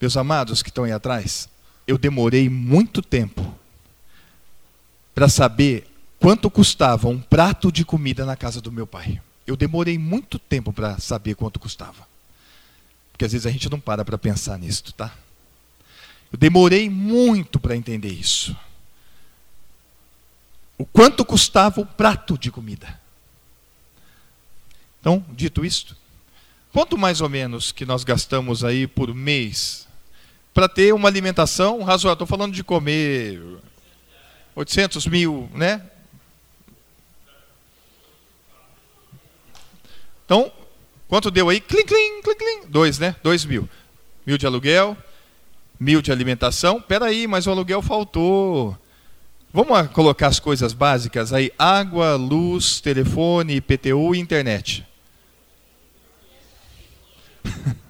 Meus 0.00 0.16
amados 0.16 0.62
que 0.62 0.68
estão 0.68 0.84
aí 0.84 0.92
atrás, 0.92 1.48
eu 1.88 1.96
demorei 1.96 2.50
muito 2.50 3.00
tempo 3.00 3.58
para 5.14 5.26
saber 5.26 5.90
quanto 6.20 6.50
custava 6.50 7.08
um 7.08 7.18
prato 7.18 7.72
de 7.72 7.82
comida 7.82 8.26
na 8.26 8.36
casa 8.36 8.60
do 8.60 8.70
meu 8.70 8.86
pai. 8.86 9.22
Eu 9.46 9.56
demorei 9.56 9.96
muito 9.96 10.38
tempo 10.38 10.70
para 10.70 10.98
saber 10.98 11.34
quanto 11.34 11.58
custava. 11.58 12.06
Porque 13.10 13.24
às 13.24 13.32
vezes 13.32 13.46
a 13.46 13.50
gente 13.50 13.70
não 13.70 13.80
para 13.80 14.04
para 14.04 14.18
pensar 14.18 14.58
nisso, 14.58 14.92
tá? 14.92 15.14
Eu 16.30 16.38
demorei 16.38 16.90
muito 16.90 17.58
para 17.58 17.74
entender 17.74 18.12
isso. 18.12 18.54
O 20.76 20.84
quanto 20.84 21.24
custava 21.24 21.80
um 21.80 21.86
prato 21.86 22.36
de 22.36 22.50
comida. 22.50 23.00
Então, 25.00 25.24
dito 25.30 25.64
isto, 25.64 25.96
quanto 26.70 26.98
mais 26.98 27.22
ou 27.22 27.30
menos 27.30 27.72
que 27.72 27.86
nós 27.86 28.04
gastamos 28.04 28.62
aí 28.62 28.86
por 28.86 29.14
mês 29.14 29.87
para 30.58 30.68
ter 30.68 30.92
uma 30.92 31.08
alimentação 31.08 31.84
razoável. 31.84 32.14
Estou 32.14 32.26
falando 32.26 32.52
de 32.52 32.64
comer 32.64 33.40
800 34.56 35.06
mil, 35.06 35.48
né? 35.54 35.80
Então, 40.24 40.50
quanto 41.06 41.30
deu 41.30 41.48
aí? 41.48 41.60
Clim, 41.60 41.84
clim, 41.84 42.20
clim, 42.22 42.34
clim. 42.34 42.62
Dois, 42.66 42.98
né? 42.98 43.14
Dois 43.22 43.44
mil. 43.44 43.68
Mil 44.26 44.36
de 44.36 44.46
aluguel, 44.46 44.96
mil 45.78 46.02
de 46.02 46.10
alimentação. 46.10 46.80
Peraí, 46.80 47.28
mas 47.28 47.46
o 47.46 47.52
aluguel 47.52 47.80
faltou. 47.80 48.76
Vamos 49.52 49.88
colocar 49.92 50.26
as 50.26 50.40
coisas 50.40 50.72
básicas 50.72 51.32
aí: 51.32 51.52
água, 51.56 52.16
luz, 52.16 52.80
telefone, 52.80 53.54
IPTU 53.58 54.12
e 54.12 54.18
internet. 54.18 54.84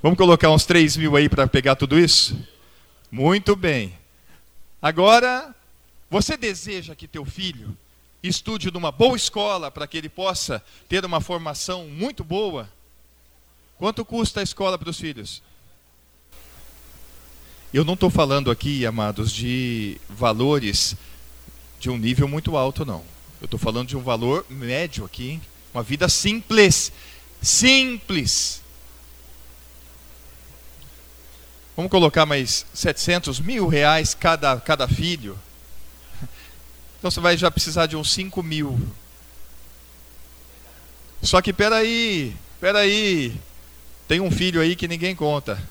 Vamos 0.00 0.16
colocar 0.16 0.48
uns 0.50 0.64
3 0.64 0.96
mil 0.96 1.16
aí 1.16 1.28
para 1.28 1.44
pegar 1.48 1.74
tudo 1.74 1.98
isso? 1.98 2.38
Muito 3.10 3.56
bem. 3.56 3.98
Agora, 4.80 5.52
você 6.08 6.36
deseja 6.36 6.94
que 6.94 7.08
teu 7.08 7.24
filho 7.24 7.76
estude 8.22 8.70
numa 8.70 8.92
boa 8.92 9.16
escola 9.16 9.72
para 9.72 9.88
que 9.88 9.98
ele 9.98 10.08
possa 10.08 10.62
ter 10.88 11.04
uma 11.04 11.20
formação 11.20 11.88
muito 11.88 12.22
boa? 12.22 12.70
Quanto 13.76 14.04
custa 14.04 14.38
a 14.38 14.42
escola 14.44 14.78
para 14.78 14.88
os 14.88 15.00
filhos? 15.00 15.42
Eu 17.74 17.84
não 17.84 17.94
estou 17.94 18.08
falando 18.08 18.52
aqui, 18.52 18.86
amados, 18.86 19.32
de 19.32 20.00
valores 20.08 20.96
de 21.80 21.90
um 21.90 21.98
nível 21.98 22.28
muito 22.28 22.56
alto, 22.56 22.86
não. 22.86 23.02
Eu 23.40 23.46
estou 23.46 23.58
falando 23.58 23.88
de 23.88 23.96
um 23.96 24.02
valor 24.02 24.46
médio 24.48 25.04
aqui, 25.04 25.40
uma 25.74 25.82
vida 25.82 26.08
simples. 26.08 26.92
Simples. 27.42 28.62
Vamos 31.78 31.92
colocar 31.92 32.26
mais 32.26 32.66
700 32.74 33.38
mil 33.38 33.68
reais 33.68 34.12
cada, 34.12 34.56
cada 34.58 34.88
filho. 34.88 35.38
Então 36.98 37.08
você 37.08 37.20
vai 37.20 37.36
já 37.36 37.52
precisar 37.52 37.86
de 37.86 37.96
uns 37.96 38.12
5 38.12 38.42
mil. 38.42 38.76
Só 41.22 41.40
que 41.40 41.52
peraí, 41.52 42.34
peraí. 42.60 43.32
Tem 44.08 44.20
um 44.20 44.28
filho 44.28 44.60
aí 44.60 44.74
que 44.74 44.88
ninguém 44.88 45.14
conta. 45.14 45.62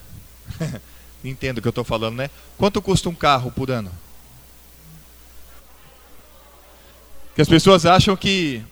Entendo 1.22 1.58
o 1.58 1.62
que 1.62 1.68
eu 1.68 1.72
estou 1.72 1.84
falando, 1.84 2.16
né? 2.16 2.30
Quanto 2.58 2.82
custa 2.82 3.10
um 3.10 3.14
carro 3.14 3.52
por 3.52 3.70
ano? 3.70 3.92
Que 7.36 7.42
as 7.42 7.50
pessoas 7.50 7.86
acham 7.86 8.16
que 8.16 8.64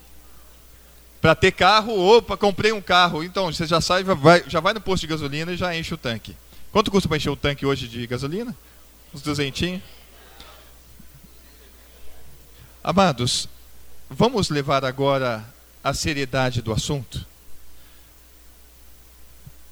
para 1.20 1.36
ter 1.36 1.52
carro, 1.52 2.00
opa, 2.00 2.38
comprei 2.38 2.72
um 2.72 2.82
carro. 2.82 3.26
Então 3.26 3.52
você 3.52 3.68
já 3.68 3.82
sai, 3.82 4.06
vai, 4.06 4.42
já 4.48 4.62
vai 4.62 4.74
no 4.74 4.80
posto 4.80 5.02
de 5.02 5.08
gasolina 5.08 5.52
e 5.52 5.58
já 5.58 5.76
enche 5.76 5.94
o 5.94 5.98
tanque. 5.98 6.34
Quanto 6.76 6.92
custa 6.92 7.08
para 7.08 7.16
encher 7.16 7.30
o 7.30 7.38
tanque 7.38 7.66
hoje 7.66 7.88
de 7.88 8.06
gasolina? 8.06 8.54
Uns 9.14 9.22
duzentinhos? 9.22 9.82
Amados, 12.84 13.48
vamos 14.10 14.50
levar 14.50 14.84
agora 14.84 15.42
a 15.82 15.94
seriedade 15.94 16.62
do 16.62 16.74
assunto? 16.74 17.26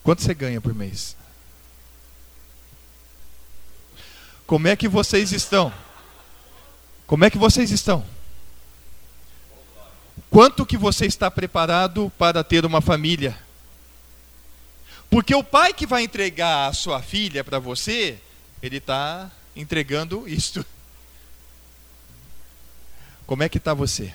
Quanto 0.01 0.21
você 0.21 0.33
ganha 0.33 0.61
por 0.61 0.73
mês? 0.73 1.17
Como 4.47 4.69
é 4.69 4.73
que 4.73 4.87
vocês 4.87 5.33
estão? 5.33 5.73
Como 7.05 7.25
é 7.25 7.29
que 7.29 7.37
vocês 7.37 7.69
estão? 7.69 8.05
Quanto 10.29 10.65
que 10.65 10.77
você 10.77 11.05
está 11.05 11.29
preparado 11.29 12.09
para 12.17 12.45
ter 12.45 12.65
uma 12.65 12.79
família? 12.79 13.42
Porque 15.13 15.35
o 15.35 15.43
pai 15.43 15.75
que 15.75 15.85
vai 15.85 16.01
entregar 16.01 16.69
a 16.69 16.73
sua 16.73 16.99
filha 16.99 17.43
para 17.43 17.59
você, 17.59 18.19
ele 18.63 18.77
está 18.77 19.31
entregando 19.55 20.27
isto. 20.27 20.65
Como 23.27 23.43
é 23.43 23.47
que 23.47 23.59
está 23.59 23.75
você? 23.75 24.11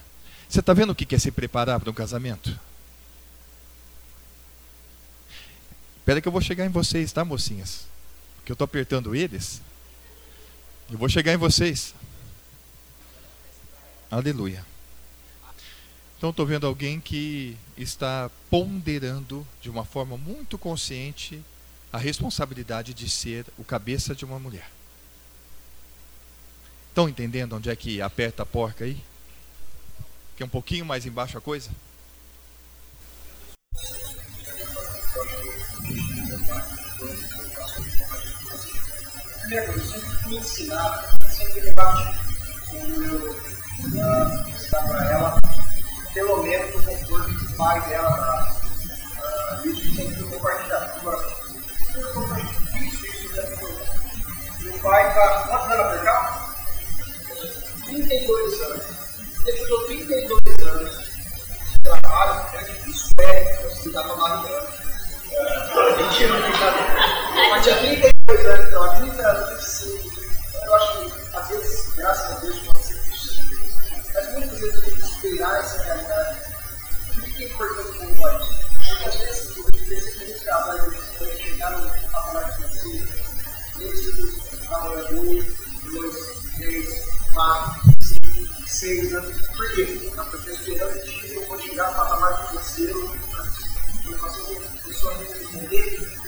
Você 0.49 0.59
está 0.59 0.73
vendo 0.73 0.91
o 0.91 0.95
que 0.97 1.15
é 1.15 1.19
se 1.21 1.31
preparar 1.31 1.79
para 1.79 1.89
um 1.89 1.95
casamento? 1.95 2.59
Espera 5.99 6.21
que 6.21 6.27
eu 6.27 6.33
vou 6.33 6.41
chegar 6.41 6.67
em 6.67 6.71
vocês, 6.71 7.13
tá, 7.13 7.25
mocinhas? 7.25 7.87
Porque 8.39 8.51
eu 8.51 8.55
estou 8.55 8.65
apertando 8.65 9.15
eles. 9.15 9.63
Eu 10.91 10.99
vou 10.99 11.09
chegar 11.09 11.33
em 11.33 11.37
vocês. 11.37 11.95
Aleluia. 14.11 14.67
Então 16.19 16.31
estou 16.31 16.45
vendo 16.45 16.67
alguém 16.67 16.99
que 17.01 17.57
está 17.77 18.29
ponderando 18.51 19.47
de 19.63 19.71
uma 19.71 19.85
forma 19.85 20.17
muito 20.19 20.59
consciente 20.59 21.41
a 21.93 21.97
responsabilidade 21.97 22.93
de 22.93 23.09
ser 23.09 23.47
o 23.57 23.63
cabeça 23.63 24.17
de 24.17 24.25
uma 24.25 24.37
mulher. 24.37 24.69
Estão 26.89 27.09
entendendo 27.09 27.55
onde 27.55 27.71
é 27.71 27.77
que 27.77 28.03
aperta 28.03 28.43
a 28.43 28.47
porca 28.47 28.85
aí? 28.85 29.01
Que 30.37 30.43
é 30.43 30.47
um 30.47 30.49
pouquinho 30.49 30.85
mais 30.85 31.07
embaixo 31.07 31.39
a 31.39 31.41
coisa? 31.41 31.71
Sempre 39.49 40.29
me 40.29 40.37
ensinar, 40.37 41.17
sempre 41.31 41.61
debate 41.61 42.19
quando 42.69 43.05
eu 43.05 44.49
ensinar 44.49 44.87
para 44.89 45.13
ela 45.13 45.58
pelo 46.15 46.43
menos 46.43 46.75
o 46.75 46.83
conforto 46.83 47.31
do 47.31 47.57
pai 47.57 47.81
dela 47.89 48.11
dá. 48.11 48.57
Uh, 49.19 49.69
isso 49.69 49.95
sempre 49.95 50.23
compartilhado. 50.25 51.01
Agora, 51.01 51.19
meu 54.61 54.79
pai 54.81 55.09
está. 55.09 55.43
Quantos 55.49 55.71
anos 55.73 55.97
por 55.97 56.05
cá? 56.05 56.55
32 57.87 58.61
anos. 58.63 58.85
Depois 59.45 59.89
de 59.89 60.05
32 60.05 60.69
anos 60.69 60.91
de 61.73 61.79
trabalho, 61.83 62.47
é 62.55 62.65
difícil 62.65 63.11
é 63.21 63.63
você 63.63 63.91
dar 63.91 64.03
tomado 64.05 64.49
banho. 64.49 64.69
Mentira, 65.97 66.41
brincadeira. 66.41 67.51
Mas 67.51 67.65
tinha 67.65 67.77
32 67.79 68.47
anos 68.47 68.65
de 68.65 68.71
trabalho, 68.71 69.01
30 69.01 69.29
anos, 69.29 69.85
eu 70.65 70.75
acho 70.75 70.99
que 70.99 71.37
às 71.37 71.49
vezes, 71.49 71.95
graças 71.95 72.37
a 72.37 72.41
Deus. 72.41 72.78
Mas 74.15 74.33
muitas 74.33 74.59
vezes 74.59 74.79
a 74.79 74.91
gente 74.91 75.03
esperar 75.03 75.61
essa 75.61 75.83
realidade, 75.83 76.41
por 77.15 77.25
que 77.25 77.45
é 77.45 77.49
importante 77.49 77.99
o 77.99 78.17
pode? 78.17 78.49
Porque 78.89 79.09
às 79.09 79.17
vezes, 79.17 79.55
por 79.55 79.75
exemplo, 79.75 80.11
se 80.11 80.23
a 80.23 80.27
gente 80.27 80.45
trabalha 80.45 80.83
para 80.83 81.37
chegar 81.37 81.71
no 81.79 82.11
patamar 82.11 82.57
financeiro, 82.57 83.09
nesse 83.77 84.57
trabalhador, 84.67 85.15
um, 85.15 85.45
dois, 85.93 86.17
três, 86.57 87.05
quatro, 87.33 87.93
cinco, 88.01 88.69
seis 88.69 89.15
anos. 89.15 89.47
Por 89.49 89.75
quê? 89.75 90.13
Porque 90.15 90.51
esperando 90.51 91.01
que 91.01 91.35
eu 91.35 91.49
vou 91.49 91.61
chegar 91.61 91.91
no 91.91 91.97
patamar 91.97 92.49
financeiro, 92.49 93.17
eu 94.07 94.19
faço 94.19 94.57
a 94.57 94.87
pessoa 94.87 95.15
entender, 95.23 96.19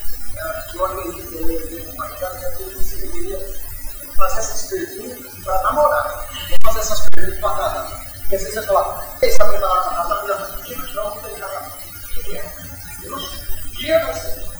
que 0.70 0.76
eu 0.76 0.86
acredito 0.86 1.28
que 1.28 1.34
eu 1.34 1.46
vou 1.46 1.86
compartilhar, 1.86 2.56
que 2.56 2.62
eu 2.62 2.68
deveria 2.68 3.59
fazer 4.20 4.38
essas 4.38 4.62
perguntas 4.68 5.44
para 5.44 5.62
namorar, 5.62 6.28
não 6.50 6.58
fazer 6.62 6.80
essas 6.80 7.08
perguntas 7.08 7.40
para 7.40 7.56
casar. 7.56 8.06
Porque 8.20 8.36
às 8.36 8.42
vezes 8.42 8.54
você 8.54 8.66
fala, 8.66 9.06
você 9.18 9.26
está 9.26 9.44
preparado 9.46 9.82
para 9.84 10.04
casar? 10.04 10.26
Não, 10.26 10.94
não, 10.94 11.14
não 11.14 11.22
tem 11.22 11.34
casar. 11.38 11.78
O 12.16 12.22
que 12.22 12.36
é? 12.36 12.54
Deus, 13.00 13.46
dia 13.78 14.04
vai 14.04 14.14
ser. 14.14 14.50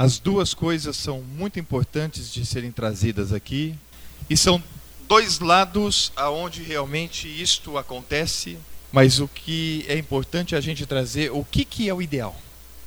As 0.00 0.18
duas 0.18 0.54
coisas 0.54 0.96
são 0.96 1.20
muito 1.20 1.60
importantes 1.60 2.32
de 2.32 2.46
serem 2.46 2.72
trazidas 2.72 3.34
aqui 3.34 3.74
e 4.30 4.34
são 4.34 4.62
dois 5.06 5.40
lados 5.40 6.10
aonde 6.16 6.62
realmente 6.62 7.28
isto 7.28 7.76
acontece, 7.76 8.56
mas 8.90 9.20
o 9.20 9.28
que 9.28 9.84
é 9.86 9.98
importante 9.98 10.56
a 10.56 10.60
gente 10.62 10.86
trazer 10.86 11.30
o 11.30 11.44
que, 11.44 11.66
que 11.66 11.86
é 11.86 11.92
o 11.92 12.00
ideal. 12.00 12.34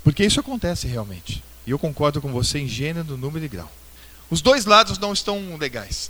Porque 0.03 0.25
isso 0.25 0.39
acontece 0.39 0.87
realmente. 0.87 1.43
E 1.67 1.69
eu 1.69 1.77
concordo 1.77 2.19
com 2.19 2.31
você 2.31 2.57
em 2.57 2.67
gênero, 2.67 3.15
número 3.15 3.45
e 3.45 3.47
grau. 3.47 3.71
Os 4.27 4.41
dois 4.41 4.65
lados 4.65 4.97
não 4.97 5.13
estão 5.13 5.55
legais. 5.55 6.09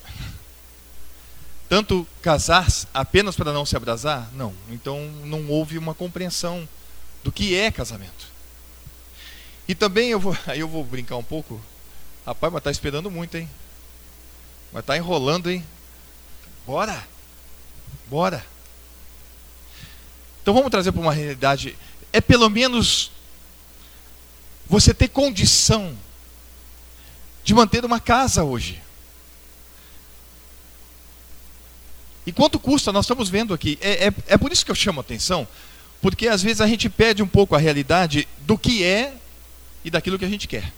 Tanto 1.68 2.08
casar 2.22 2.66
apenas 2.94 3.36
para 3.36 3.52
não 3.52 3.66
se 3.66 3.76
abrasar? 3.76 4.30
Não. 4.34 4.54
Então 4.70 5.12
não 5.26 5.50
houve 5.50 5.78
uma 5.78 5.94
compreensão 5.94 6.66
do 7.26 7.30
que 7.30 7.56
é 7.56 7.70
casamento. 7.70 8.32
E 9.68 9.76
também 9.76 10.10
eu 10.10 10.20
vou, 10.20 10.38
aí 10.48 10.60
eu 10.60 10.68
vou 10.68 10.84
brincar 10.84 11.18
um 11.18 11.24
pouco. 11.24 11.62
Rapaz, 12.26 12.52
mas 12.52 12.64
tá 12.64 12.72
esperando 12.72 13.12
muito, 13.12 13.36
hein? 13.36 13.50
Mas 14.72 14.86
tá 14.86 14.98
enrolando, 14.98 15.52
hein? 15.52 15.64
Bora! 16.66 17.06
Bora! 18.08 18.46
Então 20.42 20.54
vamos 20.54 20.72
trazer 20.72 20.92
para 20.92 21.02
uma 21.02 21.14
realidade. 21.14 21.78
É 22.12 22.20
pelo 22.20 22.50
menos 22.50 23.12
você 24.66 24.94
ter 24.94 25.10
condição 25.10 25.98
de 27.44 27.54
manter 27.54 27.84
uma 27.84 28.00
casa 28.00 28.44
hoje. 28.44 28.82
E 32.26 32.32
quanto 32.32 32.58
custa? 32.58 32.92
Nós 32.92 33.06
estamos 33.06 33.30
vendo 33.30 33.54
aqui. 33.54 33.78
É, 33.82 34.08
é, 34.08 34.14
é 34.28 34.38
por 34.38 34.52
isso 34.52 34.66
que 34.66 34.72
eu 34.72 34.76
chamo 34.76 35.00
a 35.00 35.02
atenção, 35.02 35.48
porque 36.02 36.28
às 36.28 36.42
vezes 36.42 36.62
a 36.62 36.68
gente 36.68 36.90
perde 36.90 37.22
um 37.22 37.28
pouco 37.28 37.56
a 37.56 37.60
realidade 37.60 38.28
do 38.40 38.58
que 38.58 38.84
é 38.84 39.14
e 39.84 39.90
daquilo 39.90 40.18
que 40.18 40.26
a 40.26 40.30
gente 40.30 40.48
quer. 40.48 40.72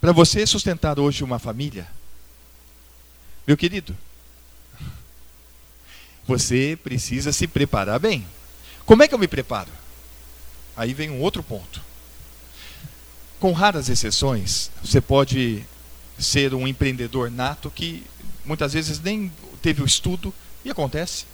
Para 0.00 0.12
você 0.12 0.46
sustentar 0.46 0.98
hoje 0.98 1.24
uma 1.24 1.38
família, 1.38 1.88
meu 3.46 3.56
querido, 3.56 3.96
você 6.26 6.78
precisa 6.82 7.32
se 7.32 7.46
preparar 7.46 7.98
bem. 7.98 8.26
Como 8.86 9.02
é 9.02 9.08
que 9.08 9.14
eu 9.14 9.18
me 9.18 9.28
preparo? 9.28 9.70
Aí 10.76 10.92
vem 10.92 11.10
um 11.10 11.20
outro 11.20 11.42
ponto. 11.42 11.80
Com 13.38 13.52
raras 13.52 13.88
exceções, 13.88 14.70
você 14.82 15.00
pode 15.00 15.64
ser 16.18 16.54
um 16.54 16.66
empreendedor 16.66 17.30
nato 17.30 17.70
que 17.70 18.04
muitas 18.44 18.72
vezes 18.72 19.00
nem 19.00 19.32
teve 19.62 19.82
o 19.82 19.86
estudo 19.86 20.32
e 20.64 20.70
acontece. 20.70 21.26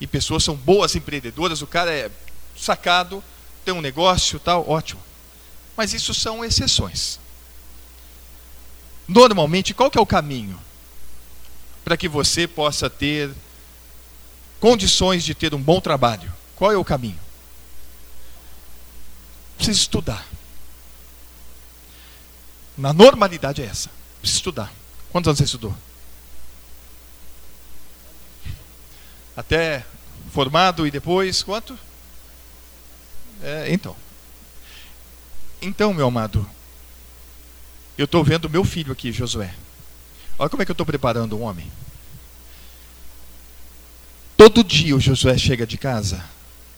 E 0.00 0.06
pessoas 0.06 0.44
são 0.44 0.54
boas 0.54 0.94
empreendedoras, 0.94 1.62
o 1.62 1.66
cara 1.66 1.92
é 1.92 2.10
sacado, 2.56 3.22
tem 3.66 3.74
um 3.74 3.82
negócio, 3.82 4.38
tal, 4.38 4.68
ótimo. 4.70 5.02
Mas 5.76 5.92
isso 5.92 6.14
são 6.14 6.44
exceções. 6.44 7.18
Normalmente, 9.08 9.74
qual 9.74 9.90
que 9.90 9.98
é 9.98 10.00
o 10.00 10.06
caminho 10.06 10.58
para 11.84 11.96
que 11.96 12.08
você 12.08 12.46
possa 12.46 12.88
ter 12.88 13.30
condições 14.60 15.24
de 15.24 15.34
ter 15.34 15.52
um 15.52 15.60
bom 15.60 15.80
trabalho? 15.80 16.32
Qual 16.54 16.70
é 16.70 16.76
o 16.76 16.84
caminho? 16.84 17.18
Precisa 19.56 19.80
estudar. 19.80 20.24
Na 22.78 22.92
normalidade 22.92 23.62
é 23.62 23.66
essa. 23.66 23.90
Precisa 24.20 24.38
estudar. 24.38 24.72
Quantos 25.10 25.28
anos 25.28 25.38
você 25.38 25.44
estudou? 25.44 25.76
Até 29.36 29.84
formado 30.32 30.86
e 30.86 30.90
depois 30.90 31.42
quanto? 31.42 31.76
É, 33.42 33.72
então. 33.72 33.96
Então, 35.60 35.94
meu 35.94 36.06
amado, 36.06 36.48
eu 37.96 38.04
estou 38.04 38.22
vendo 38.22 38.50
meu 38.50 38.64
filho 38.64 38.92
aqui, 38.92 39.10
Josué. 39.10 39.54
Olha 40.38 40.50
como 40.50 40.62
é 40.62 40.66
que 40.66 40.70
eu 40.70 40.74
estou 40.74 40.86
preparando 40.86 41.36
um 41.36 41.42
homem. 41.42 41.70
Todo 44.36 44.62
dia 44.62 44.94
o 44.94 45.00
Josué 45.00 45.38
chega 45.38 45.66
de 45.66 45.78
casa, 45.78 46.22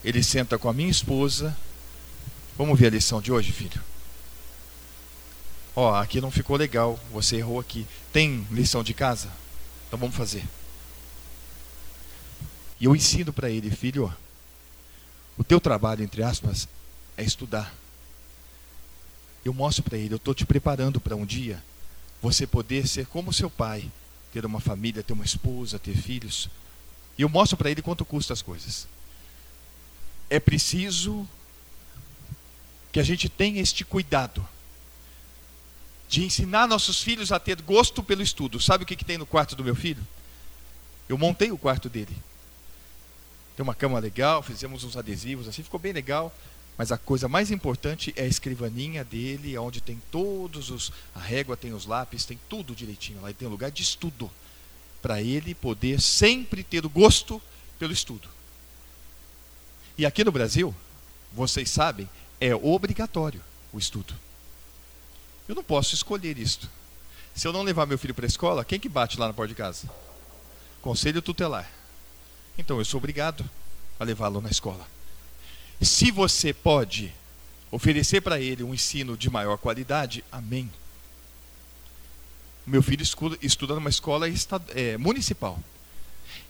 ele 0.04 0.22
senta 0.22 0.56
com 0.56 0.68
a 0.68 0.72
minha 0.72 0.90
esposa. 0.90 1.56
Vamos 2.56 2.78
ver 2.78 2.86
a 2.86 2.90
lição 2.90 3.20
de 3.20 3.32
hoje, 3.32 3.50
filho. 3.50 3.80
Ó, 5.74 5.94
aqui 5.94 6.20
não 6.20 6.30
ficou 6.30 6.56
legal, 6.56 6.98
você 7.12 7.36
errou 7.36 7.58
aqui. 7.58 7.86
Tem 8.12 8.46
lição 8.50 8.82
de 8.84 8.94
casa? 8.94 9.28
Então 9.86 9.98
vamos 9.98 10.14
fazer. 10.14 10.44
E 12.80 12.84
eu 12.84 12.94
ensino 12.94 13.32
para 13.32 13.50
ele, 13.50 13.70
filho, 13.70 14.12
o 15.38 15.44
teu 15.44 15.60
trabalho, 15.60 16.02
entre 16.02 16.22
aspas, 16.22 16.68
é 17.16 17.22
estudar 17.22 17.72
eu 19.48 19.54
mostro 19.54 19.82
para 19.82 19.96
ele, 19.96 20.14
eu 20.14 20.18
estou 20.18 20.34
te 20.34 20.44
preparando 20.44 21.00
para 21.00 21.16
um 21.16 21.24
dia 21.24 21.62
você 22.20 22.46
poder 22.46 22.86
ser 22.86 23.06
como 23.06 23.32
seu 23.32 23.48
pai, 23.48 23.90
ter 24.32 24.44
uma 24.44 24.60
família, 24.60 25.02
ter 25.02 25.12
uma 25.12 25.24
esposa, 25.24 25.78
ter 25.78 25.96
filhos. 25.96 26.48
E 27.16 27.22
eu 27.22 27.28
mostro 27.28 27.56
para 27.56 27.70
ele 27.70 27.80
quanto 27.80 28.04
custa 28.04 28.32
as 28.32 28.42
coisas. 28.42 28.86
É 30.28 30.40
preciso 30.40 31.26
que 32.92 33.00
a 33.00 33.02
gente 33.02 33.28
tenha 33.28 33.60
este 33.60 33.84
cuidado 33.84 34.46
de 36.08 36.24
ensinar 36.24 36.66
nossos 36.66 37.02
filhos 37.02 37.30
a 37.30 37.38
ter 37.38 37.60
gosto 37.62 38.02
pelo 38.02 38.22
estudo. 38.22 38.60
Sabe 38.60 38.84
o 38.84 38.86
que, 38.86 38.96
que 38.96 39.04
tem 39.04 39.16
no 39.16 39.26
quarto 39.26 39.54
do 39.54 39.64
meu 39.64 39.76
filho? 39.76 40.04
Eu 41.08 41.16
montei 41.16 41.52
o 41.52 41.58
quarto 41.58 41.88
dele. 41.88 42.16
Tem 43.58 43.64
uma 43.64 43.74
cama 43.74 43.98
legal, 43.98 44.40
fizemos 44.40 44.84
uns 44.84 44.96
adesivos 44.96 45.48
assim, 45.48 45.64
ficou 45.64 45.80
bem 45.80 45.92
legal. 45.92 46.32
Mas 46.76 46.92
a 46.92 46.96
coisa 46.96 47.26
mais 47.26 47.50
importante 47.50 48.14
é 48.14 48.22
a 48.22 48.26
escrivaninha 48.28 49.02
dele, 49.02 49.58
onde 49.58 49.80
tem 49.80 50.00
todos 50.12 50.70
os. 50.70 50.92
A 51.12 51.18
régua 51.18 51.56
tem 51.56 51.72
os 51.72 51.84
lápis, 51.84 52.24
tem 52.24 52.38
tudo 52.48 52.72
direitinho 52.72 53.20
lá. 53.20 53.32
E 53.32 53.34
tem 53.34 53.48
um 53.48 53.50
lugar 53.50 53.72
de 53.72 53.82
estudo. 53.82 54.30
Para 55.02 55.20
ele 55.20 55.56
poder 55.56 56.00
sempre 56.00 56.62
ter 56.62 56.86
o 56.86 56.88
gosto 56.88 57.42
pelo 57.80 57.92
estudo. 57.92 58.28
E 59.98 60.06
aqui 60.06 60.22
no 60.22 60.30
Brasil, 60.30 60.72
vocês 61.32 61.68
sabem, 61.68 62.08
é 62.40 62.54
obrigatório 62.54 63.42
o 63.72 63.78
estudo. 63.80 64.14
Eu 65.48 65.56
não 65.56 65.64
posso 65.64 65.96
escolher 65.96 66.38
isto. 66.38 66.70
Se 67.34 67.48
eu 67.48 67.52
não 67.52 67.64
levar 67.64 67.86
meu 67.86 67.98
filho 67.98 68.14
para 68.14 68.24
a 68.24 68.28
escola, 68.28 68.64
quem 68.64 68.78
que 68.78 68.88
bate 68.88 69.18
lá 69.18 69.26
na 69.26 69.34
porta 69.34 69.48
de 69.48 69.56
casa? 69.56 69.90
Conselho 70.80 71.20
tutelar. 71.20 71.77
Então 72.58 72.78
eu 72.78 72.84
sou 72.84 72.98
obrigado 72.98 73.48
a 73.98 74.04
levá-lo 74.04 74.40
na 74.40 74.50
escola. 74.50 74.86
Se 75.80 76.10
você 76.10 76.52
pode 76.52 77.14
oferecer 77.70 78.20
para 78.20 78.40
ele 78.40 78.64
um 78.64 78.74
ensino 78.74 79.16
de 79.16 79.30
maior 79.30 79.56
qualidade, 79.56 80.24
amém. 80.32 80.70
Meu 82.66 82.82
filho 82.82 83.02
estuda 83.40 83.74
numa 83.74 83.88
escola 83.88 84.26
é, 84.74 84.96
municipal, 84.98 85.58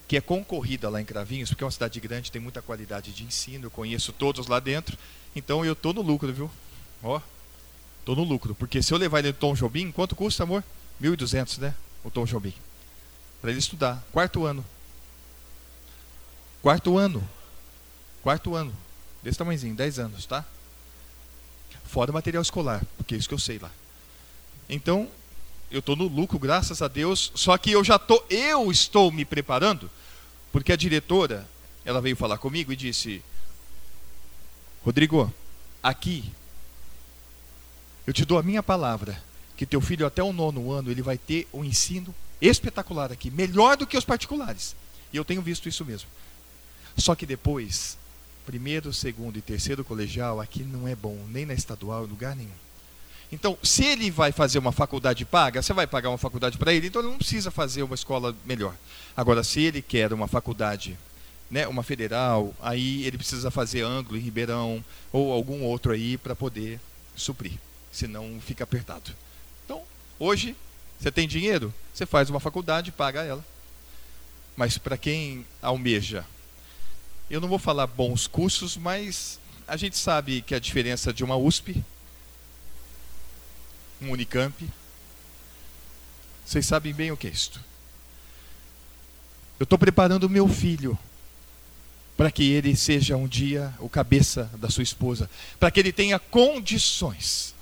que 0.08 0.16
é 0.16 0.20
concorrida 0.20 0.88
lá 0.88 1.00
em 1.00 1.04
Cravinhos, 1.04 1.50
porque 1.50 1.62
é 1.62 1.66
uma 1.66 1.70
cidade 1.70 2.00
grande, 2.00 2.32
tem 2.32 2.40
muita 2.40 2.62
qualidade 2.62 3.12
de 3.12 3.22
ensino, 3.22 3.66
eu 3.66 3.70
conheço 3.70 4.12
todos 4.12 4.46
lá 4.46 4.58
dentro, 4.58 4.98
então 5.36 5.64
eu 5.64 5.74
estou 5.74 5.92
no 5.92 6.02
lucro, 6.02 6.32
viu? 6.32 6.50
Ó, 7.02 7.20
estou 8.00 8.16
no 8.16 8.24
lucro, 8.24 8.54
porque 8.54 8.82
se 8.82 8.92
eu 8.92 8.98
levar 8.98 9.20
ele 9.20 9.28
no 9.28 9.34
Tom 9.34 9.54
Jobim, 9.54 9.92
quanto 9.92 10.16
custa, 10.16 10.42
amor? 10.42 10.64
1.200, 11.00 11.58
né? 11.58 11.74
O 12.02 12.10
Tom 12.10 12.24
Jobim. 12.24 12.54
Para 13.40 13.50
ele 13.50 13.60
estudar, 13.60 14.04
quarto 14.10 14.44
ano. 14.44 14.64
Quarto 16.62 16.96
ano. 16.96 17.26
Quarto 18.22 18.54
ano. 18.54 18.74
Desse 19.22 19.38
tamanhozinho, 19.38 19.74
10 19.74 19.98
anos, 19.98 20.26
tá? 20.26 20.44
Fora 21.84 22.12
material 22.12 22.42
escolar, 22.42 22.84
porque 22.96 23.14
é 23.14 23.18
isso 23.18 23.28
que 23.28 23.34
eu 23.34 23.38
sei 23.38 23.58
lá. 23.58 23.70
Então, 24.68 25.08
eu 25.70 25.80
estou 25.80 25.96
no 25.96 26.06
lucro, 26.06 26.38
graças 26.38 26.82
a 26.82 26.88
Deus. 26.88 27.32
Só 27.34 27.56
que 27.56 27.70
eu 27.70 27.82
já 27.82 27.98
tô, 27.98 28.22
eu 28.28 28.70
estou 28.70 29.10
me 29.10 29.24
preparando, 29.24 29.90
porque 30.52 30.72
a 30.72 30.76
diretora, 30.76 31.48
ela 31.84 32.00
veio 32.00 32.16
falar 32.16 32.38
comigo 32.38 32.72
e 32.72 32.76
disse: 32.76 33.22
Rodrigo, 34.84 35.32
aqui, 35.82 36.30
eu 38.06 38.12
te 38.12 38.24
dou 38.24 38.38
a 38.38 38.42
minha 38.42 38.62
palavra, 38.62 39.22
que 39.56 39.66
teu 39.66 39.80
filho 39.80 40.06
até 40.06 40.22
o 40.22 40.32
nono 40.32 40.70
ano, 40.72 40.90
ele 40.90 41.02
vai 41.02 41.18
ter 41.18 41.46
um 41.52 41.64
ensino 41.64 42.14
espetacular 42.40 43.10
aqui, 43.12 43.30
melhor 43.30 43.76
do 43.76 43.86
que 43.86 43.96
os 43.96 44.04
particulares. 44.04 44.74
E 45.12 45.16
eu 45.16 45.24
tenho 45.24 45.42
visto 45.42 45.68
isso 45.68 45.84
mesmo. 45.84 46.08
Só 46.98 47.14
que 47.14 47.24
depois, 47.24 47.96
primeiro, 48.44 48.92
segundo 48.92 49.38
e 49.38 49.42
terceiro 49.42 49.84
colegial, 49.84 50.40
aqui 50.40 50.64
não 50.64 50.86
é 50.86 50.96
bom, 50.96 51.16
nem 51.28 51.46
na 51.46 51.54
estadual, 51.54 52.04
em 52.04 52.08
lugar 52.08 52.34
nenhum. 52.34 52.50
Então, 53.30 53.56
se 53.62 53.84
ele 53.84 54.10
vai 54.10 54.32
fazer 54.32 54.58
uma 54.58 54.72
faculdade 54.72 55.24
paga, 55.24 55.62
você 55.62 55.72
vai 55.72 55.86
pagar 55.86 56.08
uma 56.08 56.18
faculdade 56.18 56.58
para 56.58 56.72
ele, 56.72 56.88
então 56.88 57.00
ele 57.00 57.10
não 57.10 57.18
precisa 57.18 57.50
fazer 57.50 57.82
uma 57.82 57.94
escola 57.94 58.34
melhor. 58.44 58.74
Agora, 59.16 59.44
se 59.44 59.60
ele 59.60 59.80
quer 59.80 60.12
uma 60.12 60.26
faculdade, 60.26 60.98
né, 61.50 61.68
uma 61.68 61.82
federal, 61.82 62.54
aí 62.60 63.04
ele 63.04 63.18
precisa 63.18 63.50
fazer 63.50 63.82
ângulo 63.82 64.18
em 64.18 64.22
Ribeirão 64.22 64.84
ou 65.12 65.32
algum 65.32 65.62
outro 65.62 65.92
aí 65.92 66.16
para 66.18 66.34
poder 66.34 66.80
suprir, 67.14 67.52
senão 67.92 68.40
fica 68.40 68.64
apertado. 68.64 69.12
Então, 69.64 69.82
hoje, 70.18 70.56
você 70.98 71.12
tem 71.12 71.28
dinheiro, 71.28 71.72
você 71.94 72.06
faz 72.06 72.28
uma 72.28 72.40
faculdade, 72.40 72.90
paga 72.90 73.22
ela. 73.22 73.44
Mas 74.56 74.78
para 74.78 74.96
quem 74.96 75.46
almeja, 75.62 76.24
eu 77.30 77.40
não 77.40 77.48
vou 77.48 77.58
falar 77.58 77.86
bons 77.86 78.26
cursos, 78.26 78.76
mas 78.76 79.38
a 79.66 79.76
gente 79.76 79.98
sabe 79.98 80.42
que 80.42 80.54
a 80.54 80.58
diferença 80.58 81.12
de 81.12 81.22
uma 81.22 81.36
USP 81.36 81.84
um 84.00 84.10
Unicamp. 84.12 84.68
Vocês 86.44 86.66
sabem 86.66 86.94
bem 86.94 87.10
o 87.10 87.16
que 87.16 87.26
é 87.26 87.30
isto. 87.30 87.60
Eu 89.58 89.64
estou 89.64 89.78
preparando 89.78 90.24
o 90.24 90.30
meu 90.30 90.48
filho 90.48 90.98
para 92.16 92.30
que 92.30 92.50
ele 92.50 92.74
seja 92.74 93.16
um 93.16 93.28
dia 93.28 93.72
o 93.78 93.88
cabeça 93.88 94.50
da 94.56 94.68
sua 94.68 94.82
esposa, 94.82 95.30
para 95.58 95.70
que 95.70 95.78
ele 95.78 95.92
tenha 95.92 96.18
condições 96.18 97.54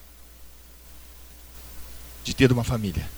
de 2.25 2.35
ter 2.35 2.51
uma 2.53 2.65
família. 2.65 3.09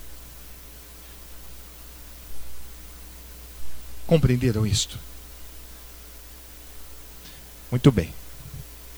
Compreenderam 4.07 4.67
isto? 4.67 4.99
Muito 7.71 7.93
bem. 7.93 8.13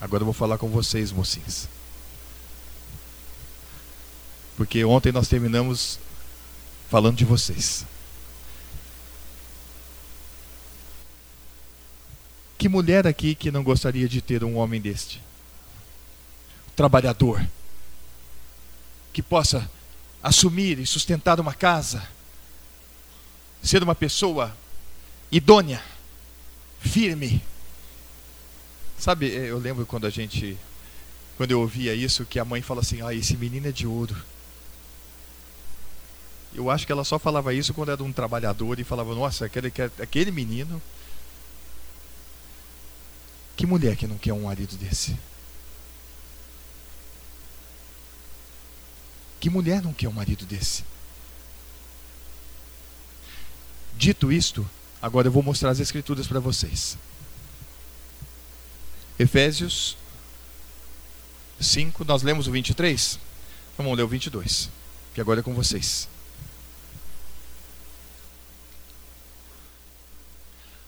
Agora 0.01 0.23
eu 0.23 0.27
vou 0.27 0.35
falar 0.35 0.59
com 0.59 0.69
vocês, 0.69 1.13
mocinhas. 1.13 1.69
Porque 4.57 4.85
ontem 4.85 5.13
nós 5.13 5.29
terminamos 5.29 5.99
falando 6.89 7.17
de 7.17 7.25
vocês. 7.25 7.85
Que 12.59 12.69
mulher 12.69 13.07
aqui 13.07 13.35
que 13.35 13.51
não 13.51 13.65
gostaria 13.65 14.07
de 14.07 14.21
ter 14.21 14.45
um 14.45 14.57
homem 14.57 14.81
deste? 14.81 15.21
Trabalhador. 16.77 17.43
Que 19.13 19.23
possa 19.23 19.71
assumir 20.23 20.79
e 20.79 20.87
sustentar 20.87 21.41
uma 21.41 21.55
casa. 21.55 22.07
Ser 23.63 23.83
uma 23.83 23.95
pessoa 23.95 24.55
idônea, 25.33 25.83
firme. 26.81 27.43
Sabe, 29.01 29.29
eu 29.29 29.59
lembro 29.59 29.87
quando 29.87 30.07
a 30.07 30.11
gente, 30.11 30.59
quando 31.39 31.53
eu 31.53 31.61
ouvia 31.61 31.95
isso, 31.95 32.27
que 32.27 32.39
a 32.39 32.45
mãe 32.45 32.61
fala 32.61 32.83
assim: 32.83 33.01
ah, 33.01 33.15
esse 33.15 33.35
menino 33.35 33.67
é 33.67 33.73
de 33.73 33.87
ouro. 33.87 34.15
Eu 36.55 36.71
acho 36.71 36.85
que 36.85 36.93
ela 36.93 37.03
só 37.03 37.19
falava 37.19 37.55
isso 37.55 37.73
quando 37.73 37.93
era 37.93 38.05
um 38.05 38.13
trabalhador 38.13 38.79
e 38.79 38.85
falava, 38.85 39.15
nossa, 39.15 39.47
aquele, 39.47 39.73
aquele 39.99 40.31
menino. 40.31 40.83
Que 43.57 43.67
mulher 43.67 43.97
que 43.97 44.07
não 44.07 44.19
quer 44.19 44.35
um 44.35 44.43
marido 44.43 44.77
desse? 44.77 45.17
Que 49.41 49.49
mulher 49.49 49.81
não 49.81 49.95
quer 49.95 50.09
um 50.09 50.13
marido 50.13 50.45
desse? 50.45 50.85
Dito 53.97 54.31
isto, 54.31 54.69
agora 55.01 55.29
eu 55.29 55.33
vou 55.33 55.43
mostrar 55.43 55.71
as 55.71 55.81
escrituras 55.81 56.27
para 56.27 56.41
vocês. 56.41 56.99
Efésios 59.21 59.99
5, 61.61 62.07
nós 62.07 62.23
lemos 62.23 62.47
o 62.47 62.53
23? 62.53 63.19
Vamos 63.77 63.95
ler 63.95 64.03
o 64.03 64.09
22, 64.09 64.71
que 65.15 65.21
agora 65.21 65.41
é 65.41 65.43
com 65.43 65.53
vocês. 65.53 66.09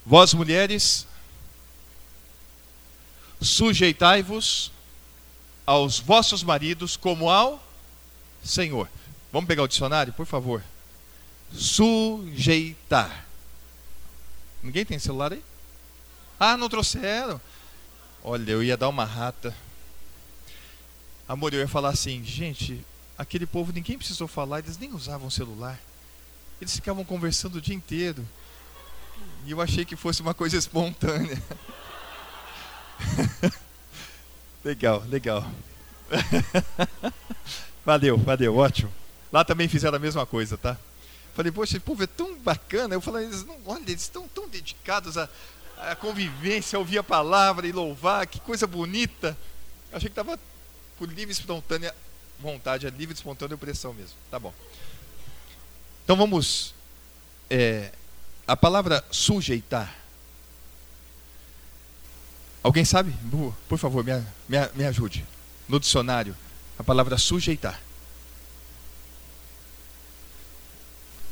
Vós 0.06 0.32
mulheres, 0.32 1.06
sujeitai-vos 3.38 4.72
aos 5.66 5.98
vossos 5.98 6.42
maridos 6.42 6.96
como 6.96 7.28
ao 7.28 7.62
Senhor. 8.42 8.88
Vamos 9.30 9.46
pegar 9.46 9.64
o 9.64 9.68
dicionário, 9.68 10.10
por 10.14 10.24
favor. 10.24 10.64
Sujeitar. 11.52 13.26
Ninguém 14.62 14.86
tem 14.86 14.98
celular 14.98 15.34
aí? 15.34 15.44
Ah, 16.40 16.56
não 16.56 16.70
trouxeram. 16.70 17.38
Olha, 18.24 18.52
eu 18.52 18.62
ia 18.62 18.76
dar 18.76 18.88
uma 18.88 19.04
rata. 19.04 19.54
Amor, 21.28 21.52
eu 21.52 21.60
ia 21.60 21.68
falar 21.68 21.88
assim, 21.88 22.22
gente, 22.24 22.84
aquele 23.18 23.46
povo 23.46 23.72
ninguém 23.72 23.98
precisou 23.98 24.28
falar, 24.28 24.60
eles 24.60 24.78
nem 24.78 24.92
usavam 24.92 25.28
celular. 25.28 25.78
Eles 26.60 26.74
ficavam 26.74 27.04
conversando 27.04 27.56
o 27.56 27.60
dia 27.60 27.74
inteiro. 27.74 28.26
E 29.44 29.50
eu 29.50 29.60
achei 29.60 29.84
que 29.84 29.96
fosse 29.96 30.22
uma 30.22 30.34
coisa 30.34 30.56
espontânea. 30.56 31.42
legal, 34.64 35.02
legal. 35.08 35.44
valeu, 37.84 38.16
valeu, 38.18 38.56
ótimo. 38.56 38.92
Lá 39.32 39.44
também 39.44 39.66
fizeram 39.66 39.96
a 39.96 40.00
mesma 40.00 40.24
coisa, 40.24 40.56
tá? 40.56 40.76
Falei, 41.34 41.50
poxa, 41.50 41.76
esse 41.76 41.84
povo 41.84 42.04
é 42.04 42.06
tão 42.06 42.36
bacana. 42.38 42.94
Eu 42.94 43.00
falei, 43.00 43.24
eles 43.24 43.44
não, 43.44 43.56
olha, 43.66 43.82
eles 43.82 44.02
estão 44.02 44.28
tão 44.28 44.48
dedicados 44.48 45.18
à, 45.18 45.28
à 45.90 45.96
convivência, 45.96 46.76
a 46.76 46.80
ouvir 46.80 46.98
a 46.98 47.02
palavra 47.02 47.66
e 47.66 47.72
louvar, 47.72 48.26
que 48.26 48.40
coisa 48.40 48.66
bonita. 48.66 49.36
Eu 49.90 49.96
achei 49.96 50.08
que 50.08 50.12
estava 50.18 50.38
por 50.98 51.08
livre 51.08 51.30
e 51.30 51.32
espontânea 51.32 51.94
vontade, 52.38 52.86
a 52.86 52.90
livre 52.90 53.14
e 53.14 53.16
espontânea 53.16 53.56
pressão 53.56 53.92
mesmo. 53.92 54.16
Tá 54.30 54.38
bom. 54.38 54.52
Então 56.04 56.16
vamos 56.16 56.74
é, 57.48 57.92
a 58.46 58.56
palavra 58.56 59.04
sujeitar. 59.10 59.94
Alguém 62.62 62.84
sabe? 62.84 63.14
Por 63.68 63.78
favor, 63.78 64.04
me, 64.04 64.12
me, 64.48 64.58
me 64.74 64.84
ajude. 64.84 65.26
No 65.68 65.80
dicionário, 65.80 66.36
a 66.78 66.84
palavra 66.84 67.18
sujeitar. 67.18 67.80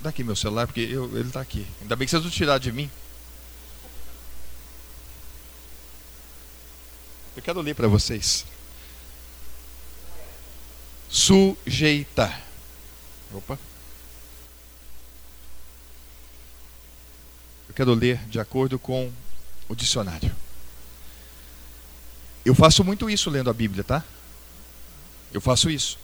Dá 0.00 0.10
aqui 0.10 0.24
meu 0.24 0.34
celular, 0.34 0.66
porque 0.66 0.80
eu, 0.80 1.04
ele 1.16 1.28
está 1.28 1.40
aqui. 1.40 1.66
Ainda 1.82 1.94
bem 1.94 2.06
que 2.06 2.10
vocês 2.10 2.22
não 2.22 2.30
tiraram 2.30 2.58
de 2.58 2.72
mim. 2.72 2.90
Eu 7.40 7.42
quero 7.42 7.62
ler 7.62 7.74
para 7.74 7.88
vocês. 7.88 8.44
Sujeitar. 11.08 12.42
Opa. 13.32 13.58
Eu 17.66 17.74
quero 17.74 17.94
ler 17.94 18.18
de 18.28 18.38
acordo 18.38 18.78
com 18.78 19.10
o 19.70 19.74
dicionário. 19.74 20.36
Eu 22.44 22.54
faço 22.54 22.84
muito 22.84 23.08
isso 23.08 23.30
lendo 23.30 23.48
a 23.48 23.54
Bíblia, 23.54 23.84
tá? 23.84 24.04
Eu 25.32 25.40
faço 25.40 25.70
isso. 25.70 25.98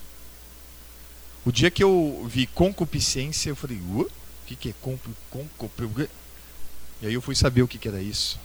O 1.45 1.53
dia 1.53 1.71
que 1.71 1.85
eu 1.85 2.27
vi 2.31 2.47
concupiscência, 2.47 3.51
eu 3.51 3.57
falei, 3.57 3.79
o 3.79 4.11
que, 4.47 4.57
que 4.57 4.71
é 4.71 4.75
concupiscência? 4.81 6.11
E 7.03 7.09
aí 7.09 7.13
eu 7.13 7.21
fui 7.21 7.35
saber 7.35 7.61
o 7.61 7.69
que, 7.69 7.77
que 7.77 7.89
era 7.89 8.01
isso? 8.01 8.41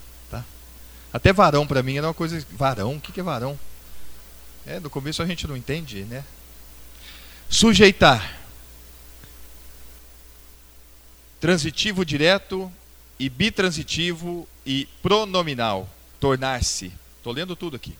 Até 1.14 1.34
varão 1.34 1.68
para 1.68 1.84
mim 1.84 1.98
era 1.98 2.08
uma 2.08 2.14
coisa, 2.14 2.46
varão, 2.52 2.96
o 2.96 3.02
que, 3.02 3.20
é 3.20 3.24
varão? 3.24 3.60
É, 4.66 4.80
no 4.80 4.90
começo 4.90 5.22
a 5.22 5.26
gente 5.26 5.46
não 5.48 5.58
entende, 5.58 6.04
né? 6.06 6.24
Sujeitar. 7.50 8.40
Transitivo 11.40 12.06
direto 12.06 12.72
e 13.20 13.28
bitransitivo 13.28 14.48
e 14.66 14.88
pronominal. 15.02 15.90
Tornar-se. 16.20 16.94
Estou 17.18 17.34
lendo 17.34 17.56
tudo 17.56 17.76
aqui. 17.76 17.96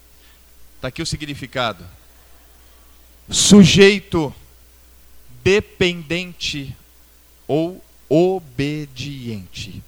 Está 0.76 0.88
aqui 0.88 1.02
o 1.02 1.06
significado. 1.06 1.86
Sujeito 3.30 4.34
dependente 5.44 6.76
ou 7.48 7.84
obediente. 8.08 9.84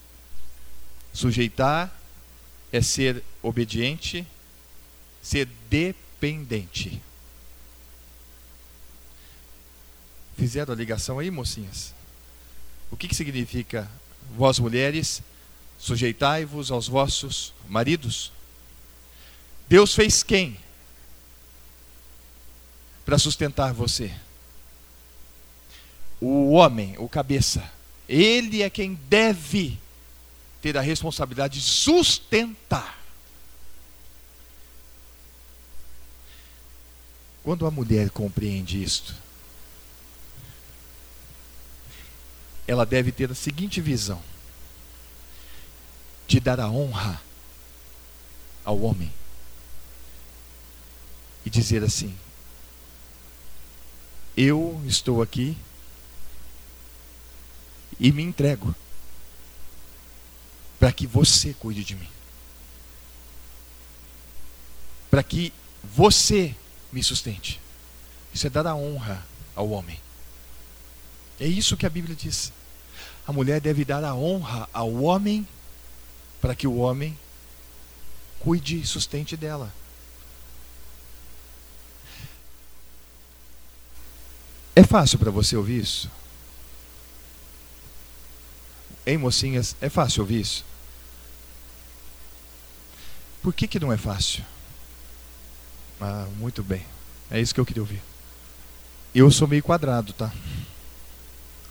Sujeitar 1.13 2.02
é 2.73 2.81
ser 2.81 3.23
obediente, 3.41 4.27
ser 5.21 5.47
dependente. 5.69 7.01
Fizeram 10.35 10.73
a 10.73 10.75
ligação 10.75 11.19
aí, 11.19 11.31
mocinhas? 11.31 11.93
O 12.91 12.97
que, 12.97 13.07
que 13.07 13.15
significa 13.15 13.89
Vós 14.35 14.57
mulheres, 14.57 15.21
sujeitai-vos 15.77 16.71
aos 16.71 16.87
vossos 16.87 17.53
maridos. 17.69 18.31
Deus 19.67 19.93
fez 19.93 20.23
quem? 20.23 20.57
Para 23.05 23.19
sustentar 23.19 23.73
você. 23.73 24.11
O 26.19 26.51
homem, 26.53 26.95
o 26.97 27.07
cabeça. 27.07 27.69
Ele 28.07 28.63
é 28.63 28.69
quem 28.69 28.95
deve 29.07 29.77
ter 30.63 30.77
a 30.77 30.81
responsabilidade 30.81 31.59
de 31.59 31.65
sustentar. 31.65 32.97
Quando 37.43 37.67
a 37.67 37.71
mulher 37.71 38.09
compreende 38.09 38.81
isto, 38.81 39.13
ela 42.65 42.85
deve 42.85 43.11
ter 43.11 43.29
a 43.29 43.35
seguinte 43.35 43.81
visão: 43.81 44.23
de 46.25 46.39
dar 46.39 46.61
a 46.61 46.69
honra 46.69 47.21
ao 48.63 48.79
homem 48.79 49.11
e 51.45 51.49
dizer 51.49 51.83
assim: 51.83 52.17
Eu 54.37 54.81
estou 54.87 55.21
aqui 55.21 55.57
e 57.99 58.13
me 58.13 58.23
entrego 58.23 58.73
para 60.83 60.91
que 60.91 61.07
você 61.07 61.53
cuide 61.53 61.81
de 61.81 61.95
mim, 61.95 62.09
para 65.09 65.23
que 65.23 65.53
você 65.81 66.53
me 66.91 67.01
sustente. 67.01 67.57
Isso 68.33 68.47
é 68.47 68.49
dar 68.49 68.67
a 68.67 68.75
honra 68.75 69.25
ao 69.55 69.69
homem. 69.69 69.97
É 71.39 71.47
isso 71.47 71.77
que 71.77 71.85
a 71.85 71.89
Bíblia 71.89 72.13
diz. 72.13 72.51
A 73.25 73.31
mulher 73.31 73.61
deve 73.61 73.85
dar 73.85 74.03
a 74.03 74.13
honra 74.13 74.67
ao 74.73 74.93
homem 74.95 75.47
para 76.41 76.53
que 76.53 76.67
o 76.67 76.75
homem 76.75 77.17
cuide 78.41 78.81
e 78.81 78.85
sustente 78.85 79.37
dela. 79.37 79.73
É 84.75 84.83
fácil 84.83 85.17
para 85.17 85.31
você 85.31 85.55
ouvir 85.55 85.81
isso? 85.81 86.11
Hein, 89.07 89.17
mocinhas? 89.17 89.77
É 89.79 89.87
fácil 89.87 90.23
ouvir 90.23 90.41
isso? 90.41 90.72
Por 93.43 93.53
que, 93.53 93.67
que 93.67 93.79
não 93.79 93.91
é 93.91 93.97
fácil? 93.97 94.41
Ah, 95.99 96.27
muito 96.37 96.63
bem. 96.63 96.85
É 97.29 97.41
isso 97.41 97.53
que 97.53 97.59
eu 97.59 97.65
queria 97.65 97.83
ouvir. 97.83 98.01
Eu 99.13 99.29
sou 99.29 99.49
meio 99.49 99.61
quadrado, 99.61 100.13
tá? 100.13 100.33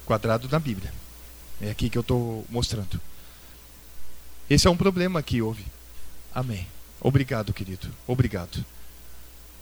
Quadrado 0.05 0.49
na 0.51 0.59
Bíblia. 0.59 0.93
É 1.63 1.71
aqui 1.71 1.89
que 1.89 1.97
eu 1.97 2.03
estou 2.03 2.47
mostrando. 2.51 3.01
Esse 4.51 4.69
é 4.69 4.71
um 4.71 4.77
problema 4.77 5.23
que 5.23 5.41
houve. 5.41 5.65
Amém. 6.35 6.69
Obrigado, 7.01 7.55
querido. 7.55 7.89
Obrigado. 8.07 8.63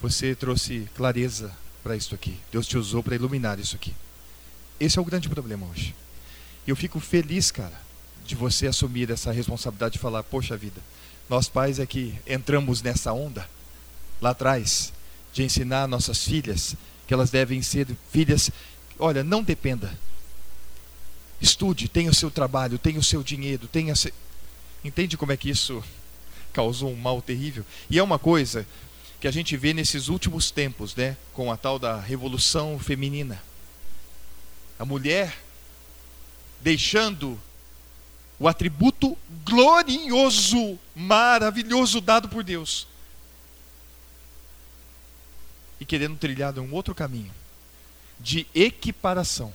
Você 0.02 0.34
trouxe 0.34 0.88
clareza 0.96 1.52
para 1.80 1.94
isso 1.94 2.12
aqui. 2.12 2.36
Deus 2.50 2.66
te 2.66 2.76
usou 2.76 3.04
para 3.04 3.14
iluminar 3.14 3.61
isso 3.61 3.76
aqui. 3.76 3.94
Esse 4.80 4.98
é 4.98 5.02
o 5.02 5.04
grande 5.04 5.28
problema 5.28 5.66
hoje. 5.68 5.94
Eu 6.66 6.74
fico 6.74 6.98
feliz, 6.98 7.52
cara, 7.52 7.80
de 8.26 8.34
você 8.34 8.66
assumir 8.66 9.11
essa 9.11 9.30
responsabilidade 9.30 9.92
de 9.92 9.98
falar: 10.00 10.22
Poxa 10.24 10.56
vida, 10.56 10.80
nós 11.30 11.48
pais 11.48 11.78
é 11.78 11.86
que 11.86 12.12
entramos 12.26 12.82
nessa 12.82 13.12
onda 13.12 13.48
lá 14.20 14.30
atrás 14.30 14.92
de 15.32 15.44
ensinar 15.44 15.86
nossas 15.86 16.24
filhas 16.24 16.74
que 17.06 17.14
elas 17.14 17.30
devem 17.30 17.62
ser 17.62 17.86
filhas. 18.12 18.50
Olha, 18.98 19.22
não 19.22 19.40
dependa. 19.40 19.96
Estude, 21.40 21.88
tenha 21.88 22.10
o 22.10 22.14
seu 22.14 22.32
trabalho, 22.32 22.80
tenha 22.80 22.98
o 22.98 23.02
seu 23.02 23.22
dinheiro, 23.22 23.68
tenha. 23.68 23.94
Se... 23.94 24.12
Entende 24.84 25.16
como 25.16 25.30
é 25.30 25.36
que 25.36 25.48
isso 25.48 25.84
causou 26.52 26.90
um 26.90 26.96
mal 26.96 27.22
terrível? 27.22 27.64
E 27.88 27.96
é 27.96 28.02
uma 28.02 28.18
coisa 28.18 28.66
que 29.20 29.28
a 29.28 29.30
gente 29.30 29.56
vê 29.56 29.72
nesses 29.72 30.08
últimos 30.08 30.50
tempos, 30.50 30.96
né, 30.96 31.16
com 31.32 31.52
a 31.52 31.56
tal 31.56 31.78
da 31.78 32.00
revolução 32.00 32.76
feminina. 32.76 33.40
A 34.76 34.84
mulher 34.84 35.38
deixando 36.60 37.40
o 38.41 38.49
atributo 38.49 39.16
glorioso, 39.45 40.78
maravilhoso 40.97 42.01
dado 42.01 42.28
por 42.28 42.43
Deus 42.43 42.88
e 45.80 45.84
querendo 45.84 46.18
trilhar 46.18 46.59
um 46.59 46.72
outro 46.72 46.95
caminho 46.95 47.32
de 48.18 48.47
equiparação. 48.55 49.53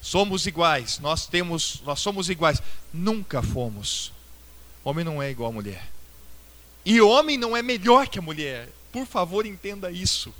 Somos 0.00 0.46
iguais, 0.46 0.98
nós 0.98 1.26
temos, 1.26 1.80
nós 1.84 2.00
somos 2.00 2.28
iguais, 2.28 2.62
nunca 2.92 3.42
fomos. 3.42 4.12
Homem 4.84 5.04
não 5.04 5.22
é 5.22 5.30
igual 5.30 5.50
a 5.50 5.54
mulher. 5.54 5.88
E 6.84 7.00
homem 7.00 7.38
não 7.38 7.56
é 7.56 7.62
melhor 7.62 8.08
que 8.08 8.18
a 8.18 8.22
mulher. 8.22 8.68
Por 8.92 9.06
favor, 9.06 9.46
entenda 9.46 9.90
isso. 9.90 10.34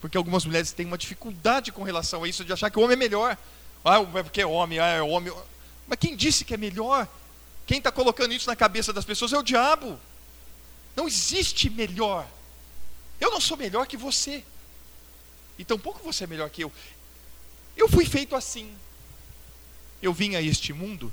Porque 0.00 0.16
algumas 0.16 0.44
mulheres 0.44 0.70
têm 0.70 0.86
uma 0.86 0.96
dificuldade 0.96 1.72
com 1.72 1.82
relação 1.82 2.22
a 2.22 2.28
isso 2.28 2.44
de 2.44 2.52
achar 2.52 2.70
que 2.70 2.78
o 2.78 2.82
homem 2.82 2.94
é 2.94 2.96
melhor. 2.96 3.36
Ah, 3.84 3.98
é 3.98 4.22
porque 4.22 4.40
é 4.40 4.46
homem, 4.46 4.78
ah, 4.78 4.86
é 4.86 5.02
homem. 5.02 5.32
Mas 5.86 5.98
quem 5.98 6.16
disse 6.16 6.44
que 6.44 6.54
é 6.54 6.56
melhor? 6.56 7.08
Quem 7.66 7.78
está 7.78 7.90
colocando 7.92 8.32
isso 8.32 8.46
na 8.46 8.56
cabeça 8.56 8.92
das 8.92 9.04
pessoas 9.04 9.32
é 9.32 9.38
o 9.38 9.42
diabo. 9.42 9.98
Não 10.94 11.06
existe 11.06 11.68
melhor. 11.68 12.26
Eu 13.20 13.30
não 13.30 13.40
sou 13.40 13.56
melhor 13.56 13.86
que 13.86 13.96
você. 13.96 14.44
E 15.58 15.64
tampouco 15.64 16.02
você 16.02 16.24
é 16.24 16.26
melhor 16.26 16.50
que 16.50 16.62
eu. 16.62 16.72
Eu 17.76 17.88
fui 17.88 18.06
feito 18.06 18.34
assim. 18.34 18.76
Eu 20.02 20.12
vim 20.12 20.36
a 20.36 20.42
este 20.42 20.72
mundo 20.72 21.12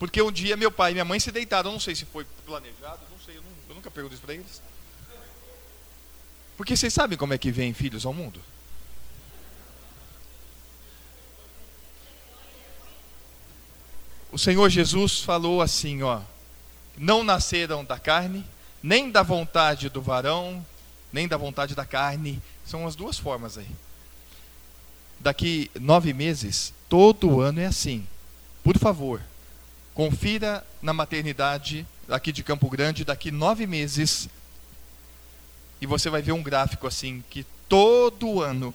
porque 0.00 0.22
um 0.22 0.32
dia 0.32 0.56
meu 0.56 0.72
pai 0.72 0.92
e 0.92 0.94
minha 0.94 1.04
mãe 1.04 1.20
se 1.20 1.30
deitaram. 1.30 1.68
Eu 1.68 1.74
não 1.74 1.80
sei 1.80 1.94
se 1.94 2.06
foi 2.06 2.24
planejado, 2.46 3.02
não 3.10 3.18
sei, 3.18 3.36
eu, 3.36 3.42
não, 3.42 3.50
eu 3.68 3.74
nunca 3.74 3.90
pergunto 3.90 4.14
isso 4.14 4.22
para 4.22 4.32
eles. 4.32 4.62
Porque 6.56 6.74
vocês 6.74 6.92
sabem 6.92 7.18
como 7.18 7.34
é 7.34 7.38
que 7.38 7.50
vem 7.50 7.74
filhos 7.74 8.06
ao 8.06 8.14
mundo? 8.14 8.40
O 14.32 14.38
Senhor 14.38 14.68
Jesus 14.68 15.20
falou 15.20 15.60
assim, 15.60 16.02
ó: 16.02 16.20
Não 16.96 17.24
nasceram 17.24 17.84
da 17.84 17.98
carne, 17.98 18.44
nem 18.82 19.10
da 19.10 19.22
vontade 19.22 19.88
do 19.88 20.00
varão, 20.00 20.64
nem 21.12 21.26
da 21.26 21.36
vontade 21.36 21.74
da 21.74 21.84
carne. 21.84 22.40
São 22.64 22.86
as 22.86 22.94
duas 22.94 23.18
formas 23.18 23.58
aí. 23.58 23.68
Daqui 25.18 25.70
nove 25.78 26.12
meses, 26.12 26.72
todo 26.88 27.40
ano 27.40 27.60
é 27.60 27.66
assim. 27.66 28.06
Por 28.62 28.78
favor, 28.78 29.20
confira 29.94 30.64
na 30.80 30.92
maternidade 30.92 31.86
aqui 32.08 32.32
de 32.32 32.42
Campo 32.42 32.68
Grande 32.68 33.04
daqui 33.04 33.30
nove 33.30 33.66
meses 33.66 34.28
e 35.80 35.86
você 35.86 36.10
vai 36.10 36.20
ver 36.20 36.32
um 36.32 36.42
gráfico 36.42 36.86
assim 36.86 37.24
que 37.30 37.44
todo 37.68 38.42
ano, 38.42 38.74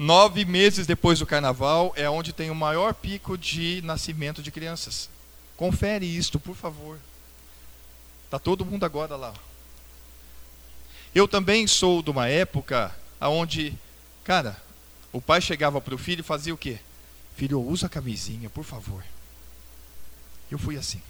nove 0.00 0.46
meses 0.46 0.86
depois 0.86 1.18
do 1.18 1.26
Carnaval, 1.26 1.92
é 1.94 2.08
onde 2.08 2.32
tem 2.32 2.50
o 2.50 2.54
maior 2.54 2.94
pico 2.94 3.36
de 3.36 3.82
nascimento 3.84 4.42
de 4.42 4.50
crianças. 4.50 5.10
Confere 5.58 6.06
isto, 6.06 6.40
por 6.40 6.56
favor. 6.56 6.98
Tá 8.30 8.38
todo 8.38 8.64
mundo 8.64 8.86
agora 8.86 9.14
lá. 9.14 9.34
Eu 11.14 11.28
também 11.28 11.66
sou 11.66 12.02
de 12.02 12.08
uma 12.08 12.26
época 12.28 12.96
onde, 13.20 13.74
cara, 14.24 14.56
o 15.12 15.20
pai 15.20 15.38
chegava 15.42 15.82
para 15.82 15.94
o 15.94 15.98
filho 15.98 16.20
e 16.20 16.24
fazia 16.24 16.54
o 16.54 16.58
quê? 16.58 16.78
Filho, 17.36 17.60
usa 17.60 17.84
a 17.84 17.90
camisinha, 17.90 18.48
por 18.48 18.64
favor. 18.64 19.04
Eu 20.50 20.58
fui 20.58 20.78
assim. 20.78 21.02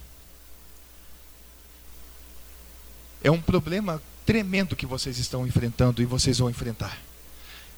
É 3.22 3.30
um 3.30 3.40
problema 3.40 4.02
tremendo 4.26 4.74
que 4.74 4.84
vocês 4.84 5.16
estão 5.16 5.46
enfrentando 5.46 6.02
e 6.02 6.06
vocês 6.06 6.38
vão 6.38 6.50
enfrentar. 6.50 6.98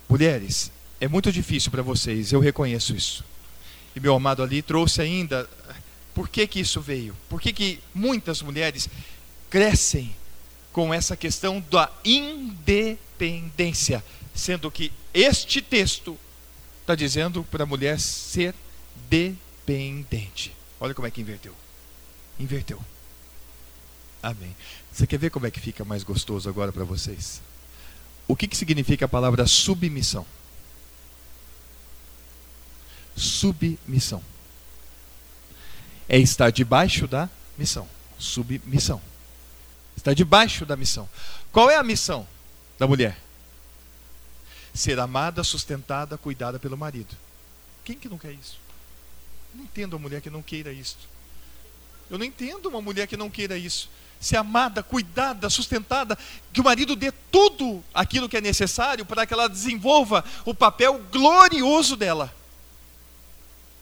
Mulheres, 0.09 0.73
é 1.03 1.09
muito 1.09 1.33
difícil 1.33 1.73
para 1.73 1.83
vocês, 1.83 2.31
eu 2.31 2.39
reconheço 2.39 2.95
isso. 2.95 3.25
E 3.97 3.99
meu 3.99 4.15
amado 4.15 4.41
ali 4.41 4.63
trouxe 4.63 5.03
ainda 5.03 5.51
por 6.15 6.29
que, 6.29 6.47
que 6.47 6.61
isso 6.61 6.81
veio? 6.81 7.17
Por 7.29 7.41
que, 7.41 7.53
que 7.53 7.81
muitas 7.93 8.41
mulheres 8.41 8.89
crescem 9.51 10.15
com 10.73 10.95
essa 10.95 11.17
questão 11.17 11.61
da 11.69 11.91
independência, 12.05 14.03
sendo 14.33 14.71
que 14.71 14.93
este 15.13 15.61
texto 15.61 16.17
está 16.83 16.95
dizendo 16.95 17.43
para 17.51 17.65
a 17.65 17.67
mulher 17.67 17.99
ser 17.99 18.55
dependente. 19.11 20.55
Olha 20.79 20.95
como 20.95 21.09
é 21.09 21.11
que 21.11 21.21
inverteu. 21.21 21.53
Inverteu. 22.39 22.81
Amém. 24.23 24.55
Você 24.93 25.05
quer 25.05 25.19
ver 25.19 25.31
como 25.31 25.49
é 25.49 25.51
que 25.51 25.59
fica 25.59 25.85
mais 25.85 26.05
gostoso 26.05 26.49
agora 26.49 26.71
para 26.71 26.85
vocês? 26.85 27.43
O 28.29 28.37
que, 28.37 28.47
que 28.47 28.57
significa 28.57 29.07
a 29.07 29.09
palavra 29.09 29.49
submissão? 29.49 30.25
Submissão. 33.17 34.23
É 36.09 36.19
estar 36.19 36.51
debaixo 36.51 37.07
da 37.07 37.29
missão. 37.57 37.89
Submissão. 38.19 39.01
Está 39.97 40.13
debaixo 40.15 40.65
da 40.65 40.77
missão. 40.77 41.09
Qual 41.51 41.71
é 41.71 41.77
a 41.77 41.83
missão 41.83 42.27
da 42.79 42.87
mulher? 42.87 43.19
Ser 44.75 44.99
amada, 44.99 45.45
sustentada, 45.45 46.17
cuidada 46.17 46.59
pelo 46.59 46.77
marido. 46.77 47.15
Quem 47.85 47.97
que 47.97 48.09
não 48.09 48.19
quer 48.19 48.33
isso? 48.33 48.59
Não 49.55 49.65
entendo 49.65 49.95
uma 49.95 50.01
mulher 50.01 50.21
que 50.21 50.31
não 50.31 50.43
queira 50.43 50.73
isso. 50.73 50.97
Eu 52.11 52.19
não 52.19 52.25
entendo 52.25 52.67
uma 52.67 52.81
mulher 52.81 53.07
que 53.07 53.17
não 53.17 53.31
queira 53.31 53.57
isso. 53.57 53.91
ser 54.21 54.37
amada, 54.37 54.83
cuidada, 54.83 55.51
sustentada, 55.51 56.17
que 56.53 56.61
o 56.61 56.65
marido 56.65 56.95
dê 56.95 57.11
tudo 57.31 57.83
aquilo 57.93 58.29
que 58.29 58.37
é 58.37 58.41
necessário 58.41 59.05
para 59.05 59.27
que 59.27 59.35
ela 59.35 59.49
desenvolva 59.49 60.25
o 60.45 60.55
papel 60.55 61.03
glorioso 61.11 61.97
dela. 61.97 62.33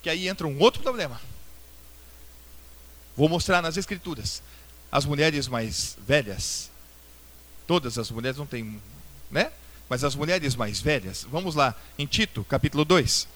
Que 0.03 0.11
aí 0.11 0.29
entra 0.29 0.47
um 0.47 0.59
outro 0.59 0.83
problema. 0.83 1.21
Vou 3.17 3.29
mostrar 3.29 3.61
nas 3.61 3.77
escrituras. 3.77 4.43
As 4.91 5.05
mulheres 5.05 5.47
mais 5.47 5.97
velhas, 6.07 6.71
todas 7.67 7.99
as 7.99 8.11
mulheres 8.11 8.39
não 8.39 8.47
têm, 8.47 8.81
né? 9.31 9.53
Mas 9.89 10.05
as 10.05 10.15
mulheres 10.15 10.57
mais 10.57 10.81
velhas, 10.81 11.27
vamos 11.31 11.55
lá, 11.55 11.75
em 11.99 12.07
Tito, 12.07 12.45
capítulo 12.45 12.85
2. 12.85 13.29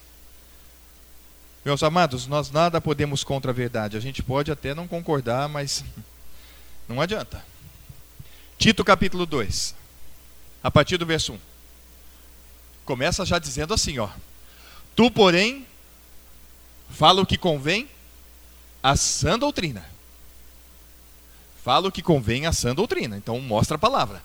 Meus 1.65 1.83
amados, 1.83 2.27
nós 2.27 2.51
nada 2.51 2.81
podemos 2.81 3.25
contra 3.25 3.51
a 3.51 3.55
verdade. 3.55 3.97
A 3.97 4.01
gente 4.01 4.23
pode 4.23 4.51
até 4.51 4.75
não 4.75 4.87
concordar, 4.87 5.49
mas 5.49 5.85
não 6.89 7.01
adianta. 7.01 7.45
Tito 8.59 8.85
capítulo 8.85 9.27
2, 9.27 9.75
a 10.63 10.71
partir 10.71 10.97
do 10.97 11.07
verso 11.07 11.33
1. 11.33 11.39
Começa 12.85 13.25
já 13.25 13.39
dizendo 13.39 13.75
assim, 13.75 13.99
ó: 13.99 14.09
Tu, 14.95 15.11
porém, 15.11 15.67
fala 16.91 17.23
o 17.23 17.27
que 17.27 17.37
convém 17.37 17.89
à 18.83 18.97
sã 18.97 19.39
doutrina. 19.39 19.85
Fala 21.65 21.89
o 21.89 21.93
que 21.93 22.03
convém 22.03 22.47
à 22.47 22.53
sã 22.53 22.75
doutrina. 22.75 23.17
Então 23.17 23.41
mostra 23.41 23.77
a 23.77 23.79
palavra. 23.79 24.23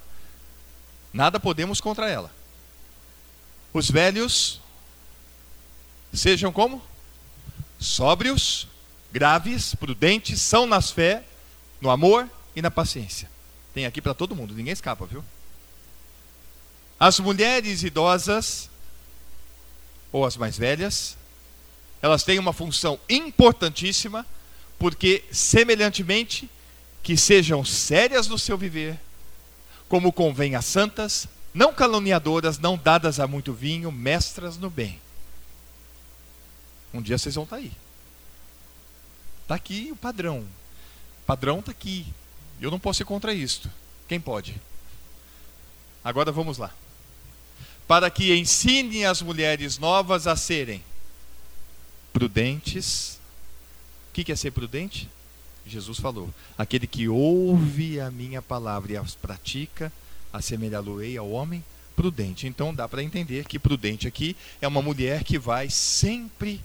Nada 1.13 1.39
podemos 1.39 1.79
contra 1.79 2.09
ela. 2.09 2.31
Os 3.73 3.89
velhos 3.89 4.59
sejam 6.13 6.51
como? 6.51 6.81
Sóbrios, 7.79 8.67
graves, 9.11 9.73
prudentes, 9.75 10.41
são 10.41 10.67
nas 10.67 10.91
fé, 10.91 11.23
no 11.79 11.89
amor 11.89 12.29
e 12.55 12.61
na 12.61 12.69
paciência. 12.69 13.29
Tem 13.73 13.85
aqui 13.85 14.01
para 14.01 14.13
todo 14.13 14.35
mundo, 14.35 14.53
ninguém 14.53 14.73
escapa, 14.73 15.05
viu? 15.05 15.23
As 16.99 17.19
mulheres 17.19 17.83
idosas, 17.83 18.69
ou 20.11 20.25
as 20.25 20.35
mais 20.35 20.57
velhas, 20.57 21.15
elas 22.01 22.23
têm 22.23 22.39
uma 22.39 22.53
função 22.53 22.99
importantíssima, 23.09 24.25
porque, 24.77 25.23
semelhantemente, 25.31 26.49
que 27.03 27.17
sejam 27.17 27.65
sérias 27.65 28.27
no 28.27 28.39
seu 28.39 28.57
viver, 28.57 28.99
como 29.87 30.13
convém 30.13 30.55
a 30.55 30.61
santas, 30.61 31.27
não 31.53 31.73
caluniadoras, 31.73 32.57
não 32.57 32.77
dadas 32.77 33.19
a 33.19 33.27
muito 33.27 33.51
vinho, 33.51 33.91
mestras 33.91 34.57
no 34.57 34.69
bem. 34.69 34.99
Um 36.93 37.01
dia 37.01 37.17
vocês 37.17 37.35
vão 37.35 37.43
estar 37.43 37.57
tá 37.57 37.61
aí. 37.61 37.71
Está 39.41 39.55
aqui 39.55 39.89
o 39.91 39.95
padrão. 39.95 40.39
O 41.21 41.25
padrão 41.25 41.59
está 41.59 41.71
aqui. 41.71 42.05
Eu 42.61 42.71
não 42.71 42.79
posso 42.79 43.01
ir 43.01 43.05
contra 43.05 43.33
isto. 43.33 43.69
Quem 44.07 44.19
pode? 44.19 44.59
Agora 46.03 46.31
vamos 46.31 46.57
lá. 46.57 46.71
Para 47.87 48.09
que 48.09 48.35
ensine 48.35 49.05
as 49.05 49.21
mulheres 49.21 49.77
novas 49.77 50.27
a 50.27 50.35
serem 50.35 50.83
prudentes. 52.19 53.17
O 54.09 54.13
que 54.13 54.29
é 54.29 54.35
ser 54.35 54.51
prudente? 54.51 55.09
Jesus 55.65 55.99
falou: 55.99 56.29
aquele 56.57 56.85
que 56.85 57.07
ouve 57.07 57.99
a 58.01 58.11
minha 58.11 58.41
palavra 58.41 58.91
e 58.91 58.97
as 58.97 59.15
pratica, 59.15 59.91
assemelhá-lo-ei 60.33 61.15
ao 61.15 61.31
homem 61.31 61.63
prudente. 61.95 62.45
Então 62.45 62.75
dá 62.75 62.89
para 62.89 63.01
entender 63.01 63.45
que 63.45 63.57
prudente 63.57 64.05
aqui 64.05 64.35
é 64.61 64.67
uma 64.67 64.81
mulher 64.81 65.23
que 65.23 65.39
vai 65.39 65.69
sempre 65.69 66.61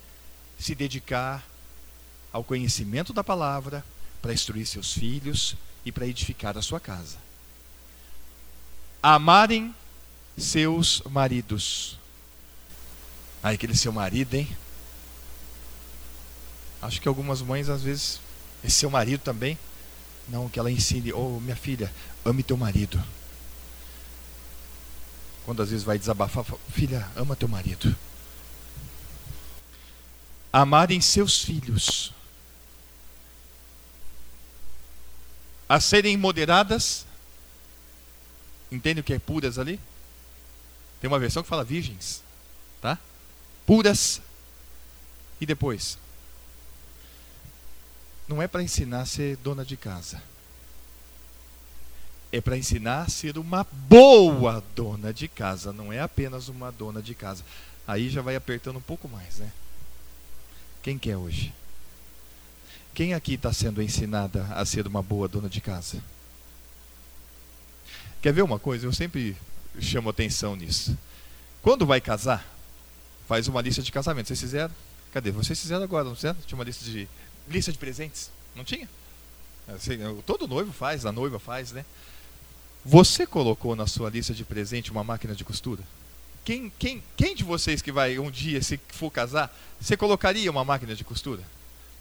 se 0.58 0.74
dedicar 0.74 1.46
ao 2.32 2.42
conhecimento 2.42 3.12
da 3.12 3.22
palavra 3.22 3.84
para 4.20 4.32
instruir 4.32 4.66
seus 4.66 4.92
filhos 4.92 5.56
e 5.84 5.92
para 5.92 6.06
edificar 6.06 6.58
a 6.58 6.62
sua 6.62 6.80
casa. 6.80 7.18
Amarem 9.00 9.72
seus 10.36 11.00
maridos. 11.02 11.96
Aí 13.40 13.54
aquele 13.54 13.76
seu 13.76 13.92
marido, 13.92 14.34
hein? 14.34 14.48
Acho 16.84 17.00
que 17.00 17.08
algumas 17.08 17.40
mães 17.40 17.70
às 17.70 17.82
vezes 17.82 18.20
esse 18.62 18.76
seu 18.76 18.90
marido 18.90 19.20
também, 19.20 19.58
não 20.28 20.50
que 20.50 20.58
ela 20.58 20.70
ensine, 20.70 21.14
oh 21.14 21.40
minha 21.40 21.56
filha, 21.56 21.90
ame 22.22 22.42
teu 22.42 22.58
marido. 22.58 23.02
Quando 25.46 25.62
às 25.62 25.70
vezes 25.70 25.82
vai 25.82 25.98
desabafar, 25.98 26.44
filha, 26.70 27.10
ama 27.16 27.34
teu 27.34 27.48
marido. 27.48 27.96
Amarem 30.52 31.00
seus 31.00 31.42
filhos. 31.42 32.12
A 35.66 35.80
serem 35.80 36.18
moderadas. 36.18 37.06
Entende 38.70 39.00
o 39.00 39.04
que 39.04 39.14
é 39.14 39.18
puras 39.18 39.58
ali? 39.58 39.80
Tem 41.00 41.08
uma 41.08 41.18
versão 41.18 41.42
que 41.42 41.48
fala 41.48 41.64
virgens, 41.64 42.22
tá? 42.82 42.98
Puras. 43.66 44.20
E 45.40 45.46
depois? 45.46 46.03
Não 48.26 48.40
é 48.40 48.48
para 48.48 48.62
ensinar 48.62 49.02
a 49.02 49.06
ser 49.06 49.36
dona 49.36 49.64
de 49.64 49.76
casa. 49.76 50.22
É 52.32 52.40
para 52.40 52.56
ensinar 52.56 53.02
a 53.02 53.08
ser 53.08 53.38
uma 53.38 53.64
boa 53.88 54.62
dona 54.74 55.12
de 55.12 55.28
casa, 55.28 55.72
não 55.72 55.92
é 55.92 56.00
apenas 56.00 56.48
uma 56.48 56.72
dona 56.72 57.00
de 57.00 57.14
casa. 57.14 57.44
Aí 57.86 58.08
já 58.08 58.22
vai 58.22 58.34
apertando 58.34 58.76
um 58.76 58.82
pouco 58.82 59.08
mais, 59.08 59.38
né? 59.38 59.52
Quem 60.82 60.98
quer 60.98 61.16
hoje? 61.16 61.52
Quem 62.94 63.14
aqui 63.14 63.34
está 63.34 63.52
sendo 63.52 63.82
ensinada 63.82 64.44
a 64.54 64.64
ser 64.64 64.86
uma 64.86 65.02
boa 65.02 65.28
dona 65.28 65.48
de 65.48 65.60
casa? 65.60 66.02
Quer 68.22 68.32
ver 68.32 68.42
uma 68.42 68.58
coisa? 68.58 68.86
Eu 68.86 68.92
sempre 68.92 69.36
chamo 69.78 70.08
atenção 70.08 70.56
nisso. 70.56 70.96
Quando 71.60 71.86
vai 71.86 72.00
casar, 72.00 72.44
faz 73.28 73.48
uma 73.48 73.60
lista 73.60 73.82
de 73.82 73.92
casamento. 73.92 74.28
Vocês 74.28 74.40
fizeram? 74.40 74.74
Cadê? 75.12 75.30
Vocês 75.30 75.60
fizeram 75.60 75.82
agora, 75.82 76.04
não 76.04 76.14
fizeram? 76.14 76.36
Tinha 76.46 76.58
uma 76.58 76.64
lista 76.64 76.84
de 76.84 77.08
lista 77.48 77.72
de 77.72 77.78
presentes? 77.78 78.30
Não 78.54 78.64
tinha? 78.64 78.88
Assim, 79.68 79.98
todo 80.26 80.46
noivo 80.46 80.72
faz, 80.72 81.06
a 81.06 81.12
noiva 81.12 81.38
faz, 81.38 81.72
né? 81.72 81.84
Você 82.84 83.26
colocou 83.26 83.74
na 83.74 83.86
sua 83.86 84.10
lista 84.10 84.34
de 84.34 84.44
presente 84.44 84.90
uma 84.90 85.02
máquina 85.02 85.34
de 85.34 85.44
costura? 85.44 85.82
Quem, 86.44 86.70
quem, 86.78 87.02
quem 87.16 87.34
de 87.34 87.42
vocês 87.42 87.80
que 87.80 87.90
vai 87.90 88.18
um 88.18 88.30
dia, 88.30 88.62
se 88.62 88.78
for 88.88 89.10
casar, 89.10 89.54
você 89.80 89.96
colocaria 89.96 90.50
uma 90.50 90.64
máquina 90.64 90.94
de 90.94 91.02
costura? 91.02 91.42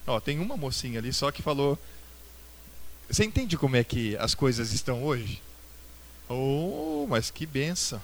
Ó, 0.06 0.20
tem 0.20 0.40
uma 0.40 0.58
mocinha 0.58 1.00
ali 1.00 1.14
só 1.14 1.32
que 1.32 1.42
falou. 1.42 1.80
Você 3.10 3.24
entende 3.24 3.58
como 3.58 3.78
é 3.78 3.84
que 3.84 4.18
as 4.18 4.36
coisas 4.36 4.74
estão 4.74 5.04
hoje? 5.04 5.42
Oh, 6.28 7.06
mas 7.10 7.32
que 7.32 7.46
benção. 7.46 8.02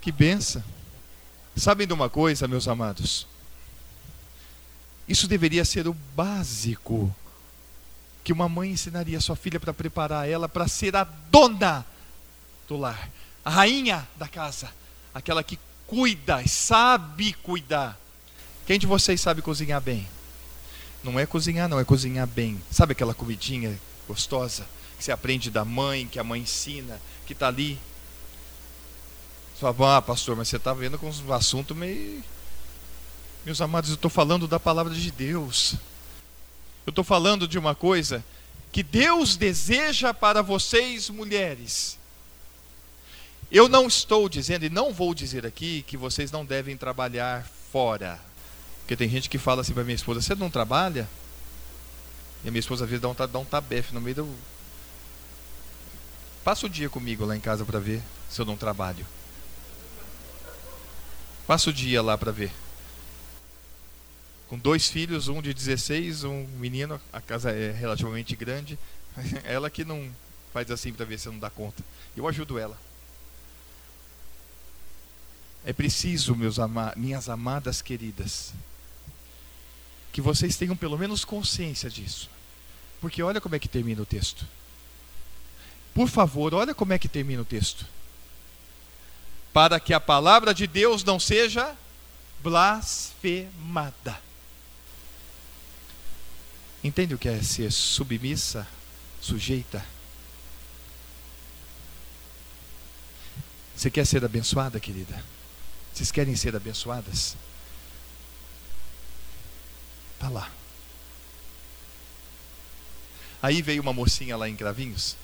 Que 0.00 0.10
benção. 0.10 0.64
Sabem 1.56 1.86
de 1.86 1.92
uma 1.92 2.10
coisa, 2.10 2.48
meus 2.48 2.66
amados? 2.66 3.26
Isso 5.08 5.28
deveria 5.28 5.64
ser 5.64 5.86
o 5.86 5.94
básico 6.14 7.14
que 8.24 8.32
uma 8.32 8.48
mãe 8.48 8.70
ensinaria 8.70 9.18
a 9.18 9.20
sua 9.20 9.36
filha 9.36 9.60
para 9.60 9.72
preparar 9.72 10.28
ela 10.28 10.48
para 10.48 10.66
ser 10.66 10.96
a 10.96 11.04
dona 11.04 11.86
do 12.66 12.76
lar, 12.76 13.08
a 13.44 13.50
rainha 13.50 14.06
da 14.18 14.26
casa 14.26 14.70
aquela 15.16 15.42
que 15.42 15.58
cuida 15.86 16.42
e 16.42 16.48
sabe 16.48 17.32
cuidar. 17.32 17.98
Quem 18.66 18.78
de 18.78 18.86
vocês 18.86 19.18
sabe 19.18 19.40
cozinhar 19.40 19.80
bem? 19.80 20.06
Não 21.02 21.18
é 21.18 21.24
cozinhar, 21.24 21.70
não, 21.70 21.80
é 21.80 21.84
cozinhar 21.84 22.26
bem. 22.26 22.60
Sabe 22.70 22.92
aquela 22.92 23.14
comidinha 23.14 23.80
gostosa 24.06 24.66
que 24.98 25.04
você 25.04 25.10
aprende 25.10 25.50
da 25.50 25.64
mãe, 25.64 26.06
que 26.06 26.18
a 26.18 26.24
mãe 26.24 26.42
ensina, 26.42 27.00
que 27.26 27.32
está 27.32 27.48
ali? 27.48 27.78
Você 29.54 29.60
fala, 29.60 29.96
ah, 29.96 30.02
pastor, 30.02 30.36
mas 30.36 30.48
você 30.48 30.56
está 30.56 30.74
vendo 30.74 30.98
com 30.98 31.10
um 31.10 31.32
assunto 31.32 31.74
meio. 31.74 32.22
Meus 33.46 33.60
amados, 33.60 33.90
eu 33.90 33.94
estou 33.94 34.10
falando 34.10 34.48
da 34.48 34.58
palavra 34.58 34.92
de 34.92 35.08
Deus. 35.12 35.76
Eu 36.84 36.90
estou 36.90 37.04
falando 37.04 37.46
de 37.46 37.56
uma 37.56 37.76
coisa 37.76 38.24
que 38.72 38.82
Deus 38.82 39.36
deseja 39.36 40.12
para 40.12 40.42
vocês, 40.42 41.08
mulheres. 41.08 41.96
Eu 43.48 43.68
não 43.68 43.86
estou 43.86 44.28
dizendo 44.28 44.64
e 44.64 44.68
não 44.68 44.92
vou 44.92 45.14
dizer 45.14 45.46
aqui 45.46 45.84
que 45.86 45.96
vocês 45.96 46.32
não 46.32 46.44
devem 46.44 46.76
trabalhar 46.76 47.48
fora. 47.70 48.18
Porque 48.80 48.96
tem 48.96 49.08
gente 49.08 49.30
que 49.30 49.38
fala 49.38 49.60
assim 49.60 49.72
para 49.72 49.84
minha 49.84 49.94
esposa: 49.94 50.20
Você 50.20 50.34
não 50.34 50.50
trabalha? 50.50 51.08
E 52.42 52.48
a 52.48 52.50
minha 52.50 52.58
esposa 52.58 52.82
às 52.82 52.90
vezes 52.90 53.00
dá 53.00 53.08
um, 53.08 53.14
dá 53.14 53.38
um 53.38 53.44
tabefe 53.44 53.94
no 53.94 54.00
meio 54.00 54.16
do. 54.16 54.36
Passa 56.42 56.66
o 56.66 56.68
dia 56.68 56.90
comigo 56.90 57.24
lá 57.24 57.36
em 57.36 57.40
casa 57.40 57.64
para 57.64 57.78
ver 57.78 58.02
se 58.28 58.40
eu 58.40 58.44
não 58.44 58.56
trabalho. 58.56 59.06
Passa 61.46 61.70
o 61.70 61.72
dia 61.72 62.02
lá 62.02 62.18
para 62.18 62.32
ver. 62.32 62.65
Com 64.48 64.58
dois 64.58 64.88
filhos, 64.88 65.28
um 65.28 65.42
de 65.42 65.52
16, 65.52 66.24
um 66.24 66.46
menino, 66.58 67.00
a 67.12 67.20
casa 67.20 67.50
é 67.50 67.72
relativamente 67.72 68.36
grande. 68.36 68.78
Ela 69.44 69.68
que 69.68 69.84
não 69.84 70.08
faz 70.52 70.70
assim 70.70 70.92
para 70.92 71.04
ver 71.04 71.18
se 71.18 71.28
não 71.28 71.38
dá 71.38 71.50
conta. 71.50 71.82
Eu 72.16 72.26
ajudo 72.26 72.58
ela. 72.58 72.78
É 75.66 75.72
preciso, 75.72 76.34
meus 76.34 76.58
ama 76.58 76.94
minhas 76.96 77.28
amadas 77.28 77.82
queridas, 77.82 78.54
que 80.12 80.20
vocês 80.20 80.56
tenham 80.56 80.76
pelo 80.76 80.96
menos 80.96 81.24
consciência 81.24 81.90
disso. 81.90 82.30
Porque 83.00 83.22
olha 83.22 83.40
como 83.40 83.54
é 83.54 83.58
que 83.58 83.68
termina 83.68 84.00
o 84.00 84.06
texto. 84.06 84.46
por 85.92 86.08
favor, 86.08 86.54
olha 86.54 86.74
como 86.74 86.92
é 86.92 86.98
que 86.98 87.08
termina 87.08 87.42
o 87.42 87.44
texto. 87.44 87.84
Para 89.52 89.80
que 89.80 89.92
a 89.92 90.00
palavra 90.00 90.54
de 90.54 90.66
Deus 90.66 91.02
não 91.04 91.18
seja 91.18 91.76
blasfemada. 92.42 94.25
Entende 96.86 97.16
o 97.16 97.18
que 97.18 97.28
é 97.28 97.42
ser 97.42 97.72
submissa, 97.72 98.64
sujeita? 99.20 99.84
Você 103.74 103.90
quer 103.90 104.06
ser 104.06 104.24
abençoada, 104.24 104.78
querida? 104.78 105.20
Vocês 105.92 106.12
querem 106.12 106.36
ser 106.36 106.54
abençoadas? 106.54 107.36
Tá 110.20 110.28
lá. 110.28 110.48
Aí 113.42 113.60
veio 113.62 113.82
uma 113.82 113.92
mocinha 113.92 114.36
lá 114.36 114.48
em 114.48 114.54
Gravinhos. 114.54 115.16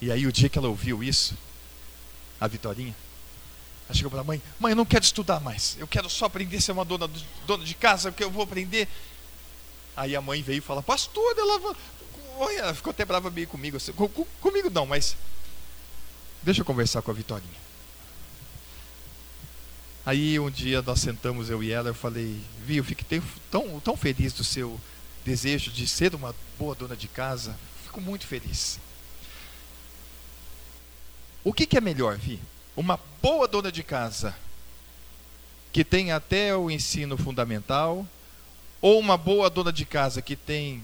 E 0.00 0.10
aí 0.10 0.26
o 0.26 0.32
dia 0.32 0.48
que 0.48 0.58
ela 0.58 0.68
ouviu 0.68 1.04
isso, 1.04 1.38
a 2.40 2.48
Vitorinha, 2.48 2.96
ela 3.88 3.94
chegou 3.94 4.10
para 4.10 4.22
a 4.22 4.24
mãe, 4.24 4.42
mãe, 4.58 4.72
eu 4.72 4.76
não 4.76 4.84
quero 4.84 5.04
estudar 5.04 5.38
mais. 5.38 5.76
Eu 5.78 5.86
quero 5.86 6.10
só 6.10 6.24
aprender 6.24 6.56
a 6.56 6.60
ser 6.60 6.72
uma 6.72 6.84
dona, 6.84 7.08
dona 7.46 7.64
de 7.64 7.74
casa, 7.74 8.10
porque 8.10 8.24
eu 8.24 8.30
vou 8.30 8.42
aprender. 8.42 8.88
Aí 9.96 10.16
a 10.16 10.20
mãe 10.20 10.42
veio 10.42 10.58
e 10.58 10.62
fala, 10.62 10.82
pastor, 10.82 11.36
ela, 11.38 12.74
ficou 12.74 12.90
até 12.90 13.04
brava 13.04 13.30
meio 13.30 13.46
comigo. 13.46 13.76
Assim, 13.76 13.92
com, 13.92 14.08
com, 14.08 14.24
comigo 14.40 14.70
não, 14.70 14.86
mas 14.86 15.16
deixa 16.42 16.60
eu 16.60 16.64
conversar 16.64 17.02
com 17.02 17.10
a 17.10 17.14
Vitorinha. 17.14 17.62
Aí 20.04 20.38
um 20.40 20.50
dia 20.50 20.82
nós 20.82 21.00
sentamos, 21.00 21.48
eu 21.48 21.62
e 21.62 21.70
ela, 21.70 21.90
eu 21.90 21.94
falei, 21.94 22.40
Vi, 22.64 22.78
eu 22.78 22.84
fico 22.84 23.04
tão, 23.50 23.80
tão 23.80 23.96
feliz 23.96 24.32
do 24.32 24.42
seu 24.42 24.80
desejo 25.24 25.70
de 25.70 25.86
ser 25.86 26.14
uma 26.14 26.34
boa 26.58 26.74
dona 26.74 26.96
de 26.96 27.06
casa. 27.06 27.56
Fico 27.84 28.00
muito 28.00 28.26
feliz. 28.26 28.80
O 31.44 31.52
que, 31.52 31.66
que 31.66 31.76
é 31.76 31.80
melhor, 31.80 32.16
Vi? 32.16 32.40
Uma 32.76 32.98
boa 33.20 33.46
dona 33.46 33.70
de 33.70 33.82
casa 33.82 34.34
que 35.72 35.84
tem 35.84 36.12
até 36.12 36.54
o 36.54 36.70
ensino 36.70 37.16
fundamental, 37.16 38.06
ou 38.82 38.98
uma 38.98 39.16
boa 39.16 39.48
dona 39.48 39.72
de 39.72 39.86
casa 39.86 40.20
que 40.20 40.36
tem 40.36 40.82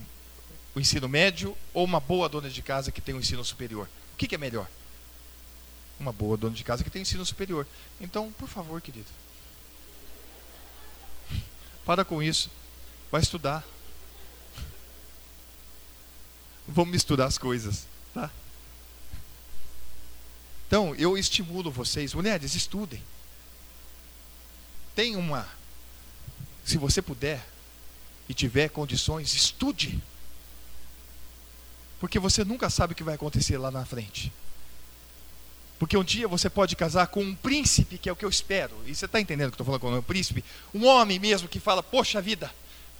o 0.73 0.79
ensino 0.79 1.07
médio, 1.07 1.55
ou 1.73 1.85
uma 1.85 1.99
boa 1.99 2.27
dona 2.27 2.49
de 2.49 2.63
casa 2.63 2.91
que 2.91 3.01
tem 3.01 3.13
o 3.13 3.19
ensino 3.19 3.45
superior? 3.45 3.87
O 4.13 4.17
que, 4.17 4.27
que 4.27 4.33
é 4.33 4.37
melhor? 4.39 4.67
uma 5.99 6.13
boa 6.13 6.37
dona 6.37 6.55
de 6.55 6.63
casa 6.63 6.83
que 6.83 6.89
tem 6.89 7.01
ensino 7.01 7.25
superior. 7.25 7.67
Então, 7.99 8.31
por 8.31 8.47
favor, 8.47 8.81
querido, 8.81 9.09
para 11.85 12.05
com 12.05 12.23
isso. 12.23 12.49
Vai 13.11 13.21
estudar. 13.21 13.63
Vamos 16.67 16.91
misturar 16.91 17.27
as 17.27 17.37
coisas, 17.37 17.85
tá? 18.13 18.31
Então, 20.67 20.95
eu 20.95 21.17
estimulo 21.17 21.71
vocês, 21.71 22.13
mulheres, 22.13 22.55
estudem. 22.55 23.03
Tem 24.95 25.15
uma, 25.15 25.47
se 26.63 26.77
você 26.77 27.01
puder 27.01 27.43
e 28.29 28.33
tiver 28.33 28.69
condições, 28.69 29.33
estude. 29.33 29.99
Porque 31.99 32.19
você 32.19 32.45
nunca 32.45 32.69
sabe 32.69 32.93
o 32.93 32.95
que 32.95 33.03
vai 33.03 33.15
acontecer 33.15 33.57
lá 33.57 33.71
na 33.71 33.83
frente. 33.83 34.31
Porque 35.79 35.97
um 35.97 36.03
dia 36.03 36.27
você 36.27 36.49
pode 36.49 36.75
casar 36.75 37.07
com 37.07 37.21
um 37.21 37.33
príncipe, 37.33 37.97
que 37.97 38.07
é 38.07 38.11
o 38.11 38.15
que 38.15 38.23
eu 38.23 38.29
espero. 38.29 38.75
E 38.85 38.93
você 38.93 39.05
está 39.05 39.19
entendendo 39.19 39.47
o 39.47 39.51
que 39.51 39.55
estou 39.55 39.65
falando 39.65 39.81
com 39.81 39.91
um 39.91 40.01
príncipe? 40.01 40.43
Um 40.73 40.85
homem 40.85 41.17
mesmo 41.17 41.47
que 41.47 41.59
fala, 41.59 41.81
poxa 41.81 42.21
vida, 42.21 42.53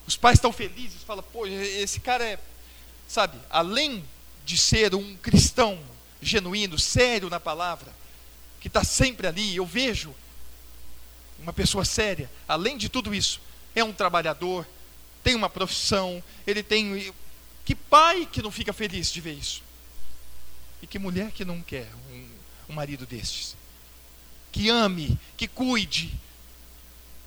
os 0.07 0.17
pais 0.17 0.37
estão 0.37 0.51
felizes, 0.51 1.03
fala, 1.03 1.21
pô, 1.21 1.45
esse 1.45 1.99
cara 1.99 2.25
é, 2.25 2.39
sabe, 3.07 3.37
além 3.49 4.03
de 4.43 4.57
ser 4.57 4.95
um 4.95 5.15
cristão 5.17 5.77
genuíno, 6.21 6.79
sério 6.79 7.29
na 7.29 7.39
palavra, 7.39 7.93
que 8.59 8.67
está 8.67 8.83
sempre 8.83 9.27
ali, 9.27 9.55
eu 9.55 9.65
vejo 9.65 10.13
uma 11.39 11.53
pessoa 11.53 11.85
séria, 11.85 12.29
além 12.47 12.77
de 12.77 12.89
tudo 12.89 13.13
isso, 13.13 13.39
é 13.75 13.83
um 13.83 13.93
trabalhador, 13.93 14.65
tem 15.23 15.35
uma 15.35 15.49
profissão, 15.49 16.23
ele 16.45 16.63
tem. 16.63 17.13
Que 17.65 17.75
pai 17.75 18.27
que 18.31 18.41
não 18.41 18.51
fica 18.51 18.73
feliz 18.73 19.11
de 19.11 19.21
ver 19.21 19.33
isso? 19.33 19.61
E 20.81 20.87
que 20.87 20.97
mulher 20.97 21.31
que 21.31 21.45
não 21.45 21.61
quer 21.61 21.87
um 22.11 22.39
um 22.69 22.73
marido 22.73 23.05
destes. 23.05 23.57
Que 24.51 24.69
ame, 24.69 25.19
que 25.35 25.47
cuide, 25.47 26.13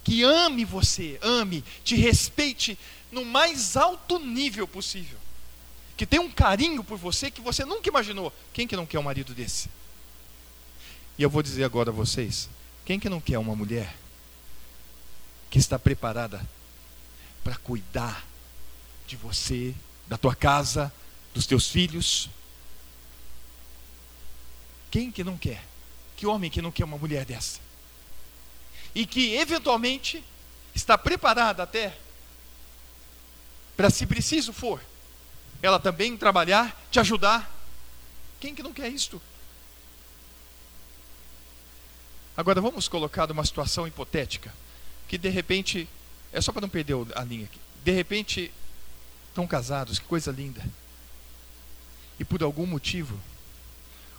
que 0.05 0.23
ame 0.23 0.65
você, 0.65 1.19
ame, 1.21 1.63
te 1.85 1.97
respeite 1.97 2.79
no 3.11 3.25
mais 3.25 3.77
alto 3.77 4.19
nível 4.19 4.67
possível. 4.67 5.19
Que 5.97 6.07
tenha 6.07 6.23
um 6.23 6.31
carinho 6.31 6.83
por 6.83 6.97
você 6.97 7.31
que 7.31 7.41
você 7.41 7.65
nunca 7.65 7.89
imaginou. 7.89 8.33
Quem 8.53 8.67
que 8.67 8.77
não 8.77 8.87
quer 8.87 8.99
um 8.99 9.03
marido 9.03 9.35
desse? 9.35 9.69
E 11.19 11.23
eu 11.23 11.29
vou 11.29 11.43
dizer 11.43 11.65
agora 11.65 11.91
a 11.91 11.93
vocês: 11.93 12.49
quem 12.85 12.99
que 12.99 13.09
não 13.09 13.21
quer 13.21 13.39
uma 13.39 13.55
mulher 13.55 13.95
que 15.51 15.59
está 15.59 15.79
preparada 15.79 16.49
para 17.43 17.57
cuidar 17.57 18.25
de 19.07 19.17
você, 19.17 19.75
da 20.07 20.17
tua 20.17 20.35
casa, 20.35 20.93
dos 21.35 21.47
teus 21.47 21.69
filhos? 21.69 22.29
Quem 24.91 25.11
que 25.11 25.25
não 25.25 25.37
quer? 25.37 25.65
Que 26.17 26.27
homem 26.27 26.51
que 26.51 26.63
não 26.63 26.71
quer 26.71 26.85
uma 26.85 26.99
mulher 26.99 27.25
dessa? 27.25 27.61
E 28.95 29.07
que 29.07 29.35
eventualmente 29.35 30.23
está 30.75 30.97
preparada 30.97 31.63
até 31.63 31.97
para 33.77 33.91
se 33.91 34.07
preciso 34.07 34.53
for, 34.53 34.83
ela 35.63 35.81
também 35.81 36.17
trabalhar, 36.17 36.79
te 36.91 37.01
ajudar. 37.01 37.51
Quem 38.39 38.55
que 38.55 38.63
não 38.63 38.73
quer 38.73 38.89
isto? 38.89 39.21
Agora 42.37 42.61
vamos 42.61 42.89
colocar 42.89 43.31
uma 43.31 43.45
situação 43.45 43.87
hipotética 43.87 44.53
que 45.07 45.19
de 45.19 45.29
repente 45.29 45.89
é 46.33 46.41
só 46.41 46.53
para 46.53 46.63
não 46.63 46.69
perder 46.69 46.97
a 47.15 47.25
linha 47.25 47.45
aqui. 47.45 47.61
De 47.85 47.93
repente 47.93 48.53
estão 49.29 49.47
casados, 49.47 49.99
que 49.99 50.07
coisa 50.07 50.31
linda. 50.31 50.63
E 52.19 52.25
por 52.25 52.43
algum 52.43 52.67
motivo 52.67 53.19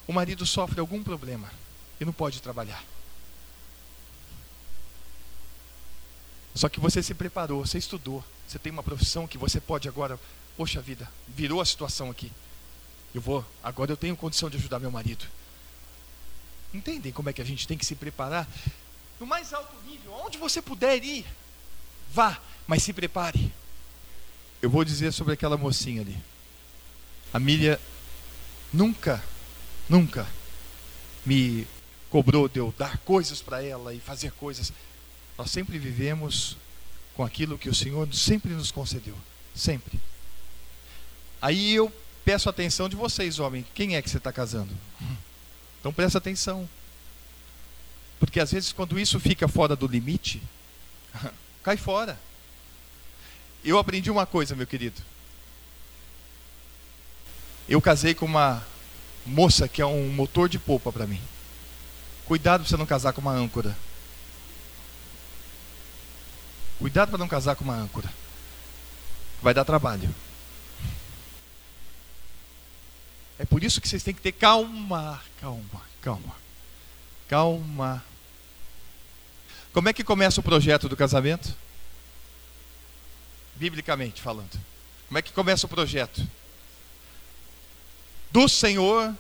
o 0.08 0.14
marido 0.14 0.46
sofre 0.46 0.80
algum 0.80 1.04
problema 1.04 1.50
e 2.00 2.06
não 2.06 2.14
pode 2.14 2.42
trabalhar. 2.42 2.84
Só 6.56 6.70
que 6.70 6.80
você 6.80 7.02
se 7.02 7.14
preparou, 7.14 7.66
você 7.66 7.78
estudou, 7.78 8.24
você 8.48 8.60
tem 8.60 8.72
uma 8.72 8.84
profissão 8.84 9.26
que 9.26 9.38
você 9.38 9.60
pode 9.60 9.88
agora, 9.88 10.20
poxa 10.56 10.82
vida, 10.82 11.10
virou 11.28 11.60
a 11.62 11.66
situação 11.66 12.12
aqui. 12.12 12.32
Eu 13.14 13.22
vou, 13.22 13.46
agora 13.64 13.92
eu 13.92 13.98
tenho 13.98 14.16
condição 14.16 14.50
de 14.50 14.58
ajudar 14.58 14.80
meu 14.80 14.92
marido. 14.92 15.26
Entendem 16.74 17.12
como 17.12 17.30
é 17.30 17.34
que 17.34 17.42
a 17.42 17.46
gente 17.46 17.68
tem 17.68 17.78
que 17.78 17.86
se 17.86 17.96
preparar? 17.96 18.48
No 19.20 19.26
mais 19.26 19.54
alto 19.54 19.76
nível, 19.86 20.12
onde 20.26 20.38
você 20.38 20.62
puder 20.62 21.04
ir, 21.04 21.26
vá, 22.14 22.40
mas 22.68 22.84
se 22.84 22.94
prepare. 22.94 23.52
Eu 24.62 24.70
vou 24.70 24.86
dizer 24.86 25.12
sobre 25.12 25.34
aquela 25.34 25.58
mocinha 25.58 26.02
ali. 26.02 26.18
A 27.34 27.40
Milha 27.40 27.80
nunca 28.72 29.22
nunca 29.90 30.28
me 31.26 31.68
cobrou 32.10 32.48
de 32.48 32.60
eu 32.60 32.74
dar 32.78 32.98
coisas 33.00 33.42
para 33.42 33.64
ela 33.64 33.94
e 33.94 34.00
fazer 34.00 34.32
coisas. 34.34 34.72
Nós 35.38 35.50
sempre 35.50 35.80
vivemos 35.80 36.56
com 37.16 37.24
aquilo 37.24 37.58
que 37.58 37.70
o 37.70 37.76
Senhor 37.76 38.08
sempre 38.14 38.54
nos 38.54 38.72
concedeu. 38.72 39.16
Sempre. 39.56 40.00
Aí 41.42 41.74
eu 41.74 41.92
peço 42.24 42.50
atenção 42.50 42.88
de 42.88 42.96
vocês, 42.96 43.40
homem. 43.40 43.66
Quem 43.74 43.96
é 43.96 44.02
que 44.02 44.10
você 44.10 44.18
está 44.18 44.32
casando? 44.32 44.74
Então 45.80 45.92
presta 45.92 46.18
atenção. 46.18 46.70
Porque 48.20 48.40
às 48.40 48.52
vezes 48.52 48.72
quando 48.72 49.00
isso 49.00 49.20
fica 49.20 49.48
fora 49.48 49.76
do 49.76 49.88
limite, 49.88 50.42
cai 51.64 51.78
fora. 51.78 52.20
Eu 53.64 53.78
aprendi 53.78 54.12
uma 54.12 54.26
coisa, 54.26 54.56
meu 54.56 54.68
querido. 54.68 55.02
Eu 57.68 57.82
casei 57.82 58.14
com 58.14 58.26
uma 58.26 58.64
moça 59.26 59.68
que 59.68 59.82
é 59.82 59.86
um 59.86 60.10
motor 60.10 60.50
de 60.50 60.60
polpa 60.60 60.92
para 60.92 61.08
mim. 61.08 61.22
Cuidado 62.26 62.62
para 62.62 62.70
você 62.70 62.78
não 62.78 62.86
casar 62.86 63.14
com 63.14 63.22
uma 63.22 63.32
âncora. 63.32 63.76
Cuidado 66.78 67.10
para 67.10 67.18
não 67.18 67.28
casar 67.28 67.56
com 67.56 67.64
uma 67.64 67.76
âncora. 67.76 68.12
Vai 69.42 69.54
dar 69.54 69.64
trabalho. 69.64 70.14
É 73.40 73.46
por 73.46 73.64
isso 73.64 73.80
que 73.82 73.88
vocês 73.88 74.04
têm 74.04 74.14
que 74.14 74.22
ter 74.22 74.34
calma, 74.34 75.22
calma, 75.40 75.82
calma. 76.02 76.36
Calma. 77.28 78.04
Como 79.74 79.90
é 79.90 79.94
que 79.94 80.04
começa 80.04 80.40
o 80.40 80.44
projeto 80.44 80.88
do 80.88 80.96
casamento? 80.96 81.54
Biblicamente 83.56 84.22
falando. 84.22 84.60
Como 85.08 85.18
é 85.18 85.22
que 85.22 85.34
começa 85.34 85.66
o 85.66 85.70
projeto? 85.70 86.26
do 88.34 88.50
Senhor 88.50 89.16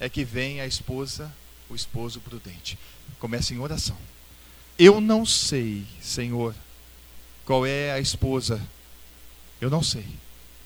é 0.00 0.08
que 0.08 0.24
vem 0.24 0.60
a 0.60 0.66
esposa, 0.66 1.32
o 1.70 1.76
esposo 1.76 2.20
prudente. 2.20 2.76
Começa 3.20 3.54
em 3.54 3.60
oração. 3.60 3.96
Eu 4.76 5.00
não 5.00 5.24
sei, 5.24 5.86
Senhor, 6.02 6.54
qual 7.44 7.64
é 7.64 7.92
a 7.92 8.00
esposa. 8.00 8.60
Eu 9.60 9.70
não 9.70 9.80
sei. 9.80 10.06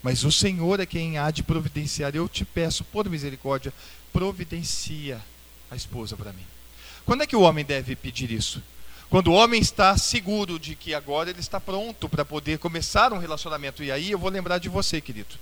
Mas 0.03 0.25
o 0.25 0.33
Senhor 0.33 0.81
é 0.81 0.87
quem 0.87 1.19
há 1.19 1.31
de 1.31 1.43
providenciar. 1.43 2.17
Eu 2.17 2.27
te 2.29 2.47
peço, 2.47 2.83
por 2.83 3.09
misericórdia, 3.11 3.75
providencia 4.11 5.21
a 5.71 5.77
esposa 5.77 6.17
para 6.17 6.33
mim. 6.33 6.47
Quando 7.05 7.23
é 7.23 7.27
que 7.27 7.37
o 7.37 7.41
homem 7.41 7.65
deve 7.65 7.97
pedir 7.97 8.31
isso? 8.31 8.63
Quando 9.13 9.29
o 9.29 9.35
homem 9.35 9.61
está 9.61 9.97
seguro 9.99 10.59
de 10.59 10.75
que 10.75 10.95
agora 10.95 11.29
ele 11.29 11.41
está 11.41 11.61
pronto 11.61 12.09
para 12.09 12.25
poder 12.25 12.59
começar 12.59 13.13
um 13.13 13.19
relacionamento. 13.19 13.85
E 13.85 13.93
aí 13.93 14.11
eu 14.11 14.19
vou 14.19 14.31
lembrar 14.31 14.57
de 14.57 14.71
você, 14.71 15.03
querido. 15.03 15.35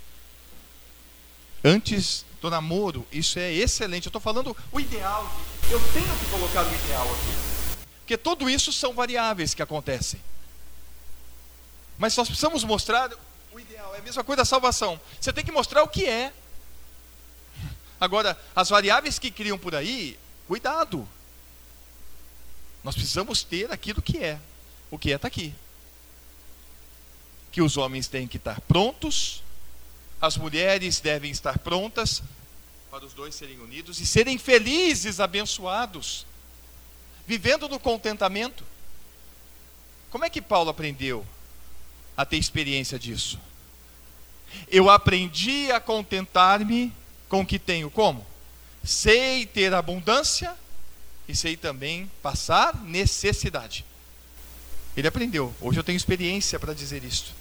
Antes 1.63 2.25
do 2.41 2.51
namoro, 2.51 3.07
isso 3.13 3.39
é 3.39 3.53
excelente. 3.53 4.07
Eu 4.07 4.11
estou 4.11 4.21
falando 4.21 4.57
o 4.73 4.81
ideal. 4.81 5.31
Eu 5.71 5.79
tenho 5.93 6.19
que 6.19 6.31
colocar 6.31 6.65
o 6.65 6.75
ideal 6.75 7.07
aqui. 7.07 7.77
Porque 8.01 8.17
tudo 8.17 8.51
isso 8.51 8.73
são 8.73 8.93
variáveis 8.93 9.55
que 9.55 9.63
acontecem. 9.63 10.21
Mas 11.97 12.17
nós 12.17 12.27
precisamos 12.27 12.65
mostrar 12.65 13.09
o 13.53 13.61
ideal. 13.61 13.95
É 13.95 13.99
a 13.99 14.03
mesma 14.03 14.25
coisa 14.25 14.39
da 14.39 14.45
salvação. 14.45 15.01
Você 15.21 15.33
tem 15.33 15.45
que 15.45 15.53
mostrar 15.53 15.85
o 15.85 15.89
que 15.89 16.07
é. 16.07 16.33
Agora, 18.01 18.37
as 18.57 18.69
variáveis 18.69 19.17
que 19.17 19.31
criam 19.31 19.57
por 19.57 19.77
aí, 19.77 20.19
cuidado. 20.49 21.07
Nós 22.83 22.95
precisamos 22.95 23.43
ter 23.43 23.71
aquilo 23.71 24.01
que 24.01 24.19
é. 24.19 24.39
O 24.91 24.99
que 24.99 25.13
é 25.13 25.17
está 25.17 25.29
aqui. 25.29 25.55
Que 27.53 27.63
os 27.63 27.77
homens 27.77 28.09
têm 28.09 28.27
que 28.27 28.37
estar 28.37 28.61
prontos, 28.63 29.43
as 30.21 30.37
mulheres 30.37 31.01
devem 31.01 31.31
estar 31.31 31.59
prontas 31.59 32.23
para 32.91 33.05
os 33.05 33.13
dois 33.13 33.35
serem 33.35 33.59
unidos 33.61 34.01
e 34.01 34.07
serem 34.07 34.37
felizes, 34.37 35.21
abençoados, 35.21 36.27
vivendo 37.27 37.69
no 37.69 37.79
contentamento. 37.79 38.65
Como 40.11 40.25
é 40.25 40.31
que 40.31 40.43
Paulo 40.43 40.71
aprendeu 40.71 41.25
a 42.17 42.27
ter 42.27 42.37
experiência 42.37 42.99
disso? 42.99 43.39
Eu 44.69 44.91
aprendi 44.91 45.71
a 45.71 45.79
contentar-me 45.79 46.93
com 47.29 47.43
o 47.43 47.47
que 47.47 47.59
tenho 47.59 47.89
como? 47.91 48.27
Sei 48.83 49.47
ter 49.47 49.73
abundância 49.73 50.57
e 51.31 51.37
sei 51.37 51.57
também 51.57 52.11
passar 52.23 52.77
necessidade. 52.83 53.85
Ele 54.97 55.07
aprendeu. 55.07 55.55
Hoje 55.61 55.79
eu 55.79 55.85
tenho 55.85 55.97
experiência 55.97 56.59
para 56.59 56.75
dizer 56.75 57.05
isso. 57.05 57.33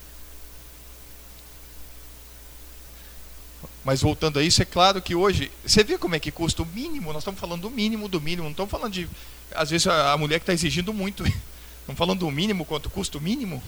Mas 3.83 4.01
voltando 4.01 4.37
a 4.37 4.43
isso, 4.43 4.61
é 4.61 4.65
claro 4.65 5.01
que 5.01 5.15
hoje, 5.15 5.51
você 5.65 5.83
vê 5.83 5.97
como 5.97 6.13
é 6.13 6.19
que 6.19 6.31
custa 6.31 6.61
o 6.61 6.65
mínimo, 6.65 7.11
nós 7.11 7.21
estamos 7.21 7.39
falando 7.39 7.61
do 7.61 7.69
mínimo 7.69 8.07
do 8.07 8.21
mínimo, 8.21 8.43
não 8.43 8.51
estamos 8.51 8.69
falando 8.69 8.93
de, 8.93 9.09
às 9.51 9.69
vezes, 9.71 9.87
a 9.87 10.15
mulher 10.17 10.39
que 10.39 10.43
está 10.43 10.53
exigindo 10.53 10.93
muito. 10.93 11.23
Estamos 11.81 11.97
falando 11.97 12.19
do 12.19 12.29
mínimo, 12.29 12.65
quanto 12.65 12.87
custa 12.87 13.17
o 13.17 13.21
mínimo. 13.21 13.63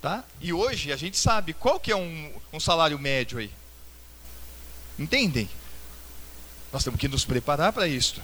Tá? 0.00 0.22
E 0.40 0.52
hoje 0.52 0.92
a 0.92 0.96
gente 0.96 1.18
sabe 1.18 1.52
qual 1.52 1.80
que 1.80 1.90
é 1.90 1.96
um, 1.96 2.32
um 2.52 2.60
salário 2.60 2.96
médio 2.96 3.38
aí. 3.38 3.50
Entendem? 4.96 5.50
Nós 6.72 6.84
temos 6.84 7.00
que 7.00 7.08
nos 7.08 7.24
preparar 7.24 7.72
para 7.72 7.88
isso. 7.88 8.22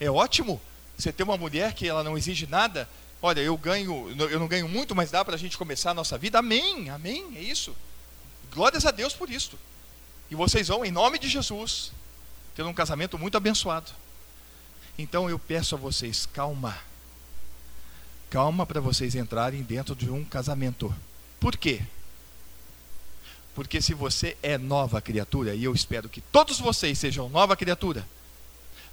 É 0.00 0.10
ótimo 0.10 0.60
você 0.96 1.12
ter 1.12 1.22
uma 1.22 1.36
mulher 1.36 1.74
que 1.74 1.86
ela 1.86 2.02
não 2.02 2.16
exige 2.16 2.46
nada. 2.46 2.88
Olha, 3.22 3.40
eu 3.40 3.56
ganho, 3.56 4.10
eu 4.18 4.40
não 4.40 4.48
ganho 4.48 4.68
muito, 4.68 4.94
mas 4.94 5.10
dá 5.10 5.22
para 5.24 5.34
a 5.34 5.38
gente 5.38 5.58
começar 5.58 5.90
a 5.90 5.94
nossa 5.94 6.16
vida. 6.16 6.38
Amém, 6.38 6.88
amém, 6.88 7.36
é 7.36 7.40
isso. 7.40 7.76
Glórias 8.52 8.86
a 8.86 8.90
Deus 8.90 9.12
por 9.12 9.30
isso. 9.30 9.58
E 10.30 10.34
vocês 10.34 10.68
vão, 10.68 10.84
em 10.84 10.90
nome 10.90 11.18
de 11.18 11.28
Jesus, 11.28 11.92
ter 12.54 12.62
um 12.62 12.72
casamento 12.72 13.18
muito 13.18 13.36
abençoado. 13.36 13.90
Então 14.98 15.28
eu 15.28 15.38
peço 15.38 15.74
a 15.74 15.78
vocês, 15.78 16.26
calma. 16.26 16.78
Calma 18.30 18.64
para 18.64 18.80
vocês 18.80 19.14
entrarem 19.14 19.62
dentro 19.62 19.94
de 19.94 20.10
um 20.10 20.24
casamento. 20.24 20.94
Por 21.38 21.56
quê? 21.56 21.82
Porque 23.54 23.82
se 23.82 23.92
você 23.92 24.36
é 24.42 24.56
nova 24.56 25.00
criatura, 25.02 25.54
e 25.54 25.64
eu 25.64 25.74
espero 25.74 26.08
que 26.08 26.20
todos 26.20 26.58
vocês 26.58 26.98
sejam 26.98 27.28
nova 27.28 27.56
criatura, 27.56 28.06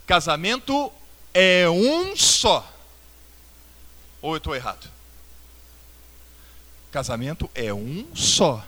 casamento 0.07 0.91
é 1.33 1.69
um 1.69 2.15
só. 2.17 2.67
Ou 4.19 4.33
eu 4.33 4.37
estou 4.37 4.55
errado? 4.55 4.89
Casamento 6.89 7.47
é 7.53 7.71
um 7.71 8.07
só. 8.15 8.65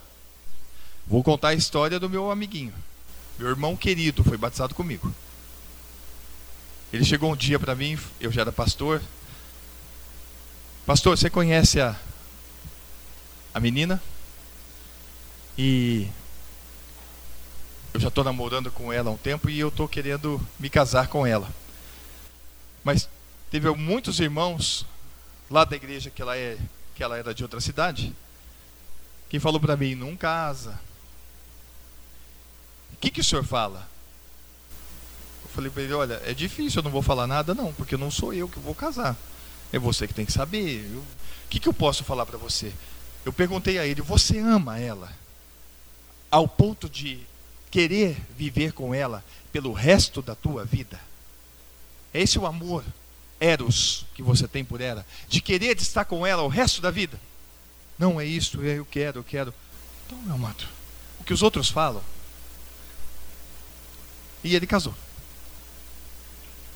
Vou 1.07 1.23
contar 1.23 1.49
a 1.49 1.53
história 1.55 1.99
do 1.99 2.07
meu 2.07 2.29
amiguinho. 2.29 2.73
Meu 3.39 3.47
irmão 3.47 3.75
querido 3.75 4.23
foi 4.23 4.37
batizado 4.37 4.75
comigo. 4.75 5.11
Ele 6.93 7.03
chegou 7.03 7.31
um 7.31 7.35
dia 7.35 7.57
para 7.57 7.73
mim, 7.73 7.97
eu 8.19 8.31
já 8.31 8.41
era 8.41 8.51
pastor, 8.51 9.01
Pastor, 10.89 11.15
você 11.15 11.29
conhece 11.29 11.79
a, 11.79 11.95
a 13.53 13.59
menina? 13.59 14.01
E 15.55 16.07
eu 17.93 17.99
já 17.99 18.07
estou 18.09 18.23
namorando 18.23 18.71
com 18.71 18.93
ela 18.93 19.09
há 19.09 19.13
um 19.13 19.17
tempo 19.17 19.49
e 19.49 19.59
eu 19.59 19.69
estou 19.69 19.87
querendo 19.87 20.39
me 20.59 20.69
casar 20.69 21.07
com 21.07 21.25
ela. 21.25 21.49
Mas 22.83 23.09
teve 23.49 23.69
muitos 23.71 24.19
irmãos 24.19 24.85
lá 25.49 25.65
da 25.65 25.75
igreja 25.75 26.09
que 26.09 26.21
ela, 26.21 26.37
é, 26.37 26.57
que 26.95 27.03
ela 27.03 27.17
era 27.17 27.33
de 27.33 27.43
outra 27.43 27.59
cidade, 27.59 28.13
que 29.27 29.39
falou 29.39 29.59
para 29.59 29.75
mim, 29.75 29.95
não 29.95 30.15
casa. 30.15 30.79
O 32.93 32.97
que, 32.97 33.09
que 33.09 33.21
o 33.21 33.23
senhor 33.23 33.43
fala? 33.43 33.87
Eu 35.43 35.49
falei 35.49 35.71
para 35.71 35.83
ele, 35.83 35.93
olha, 35.93 36.21
é 36.25 36.33
difícil, 36.33 36.79
eu 36.79 36.83
não 36.83 36.91
vou 36.91 37.01
falar 37.01 37.25
nada 37.25 37.55
não, 37.55 37.73
porque 37.73 37.97
não 37.97 38.11
sou 38.11 38.33
eu 38.33 38.47
que 38.47 38.59
vou 38.59 38.75
casar. 38.75 39.15
É 39.71 39.79
você 39.79 40.07
que 40.07 40.13
tem 40.13 40.25
que 40.25 40.31
saber. 40.31 40.85
O 40.95 41.03
que, 41.49 41.59
que 41.59 41.67
eu 41.67 41.73
posso 41.73 42.03
falar 42.03 42.25
para 42.25 42.37
você? 42.37 42.73
Eu 43.23 43.31
perguntei 43.31 43.77
a 43.77 43.85
ele: 43.85 44.01
Você 44.01 44.39
ama 44.39 44.79
ela? 44.79 45.11
Ao 46.31 46.47
ponto 46.47 46.89
de 46.89 47.19
querer 47.71 48.17
viver 48.35 48.73
com 48.73 48.93
ela 48.93 49.23
pelo 49.51 49.73
resto 49.73 50.21
da 50.21 50.35
tua 50.35 50.65
vida? 50.65 50.99
É 52.13 52.21
esse 52.21 52.39
o 52.39 52.45
amor, 52.45 52.83
Eros, 53.39 54.05
que 54.13 54.23
você 54.23 54.47
tem 54.47 54.65
por 54.65 54.81
ela? 54.81 55.05
De 55.27 55.41
querer 55.41 55.77
estar 55.77 56.05
com 56.05 56.25
ela 56.25 56.43
o 56.43 56.47
resto 56.47 56.81
da 56.81 56.91
vida? 56.91 57.19
Não 57.97 58.19
é 58.19 58.25
isso, 58.25 58.61
é 58.63 58.77
eu 58.77 58.85
quero, 58.85 59.19
eu 59.19 59.23
quero. 59.23 59.53
Então, 60.05 60.17
meu 60.23 60.35
amado, 60.35 60.65
o 61.19 61.23
que 61.23 61.33
os 61.33 61.43
outros 61.43 61.69
falam. 61.69 62.01
E 64.43 64.55
ele 64.55 64.65
casou. 64.65 64.95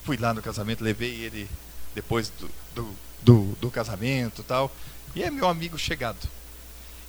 Fui 0.04 0.18
lá 0.18 0.34
no 0.34 0.41
casamento, 0.41 0.84
levei 0.84 1.22
ele 1.22 1.50
depois 1.96 2.30
do, 2.30 2.50
do, 2.76 2.96
do, 3.22 3.58
do 3.62 3.72
casamento 3.72 4.44
tal. 4.44 4.72
E 5.16 5.24
é 5.24 5.32
meu 5.32 5.48
amigo 5.48 5.78
chegado. 5.78 6.28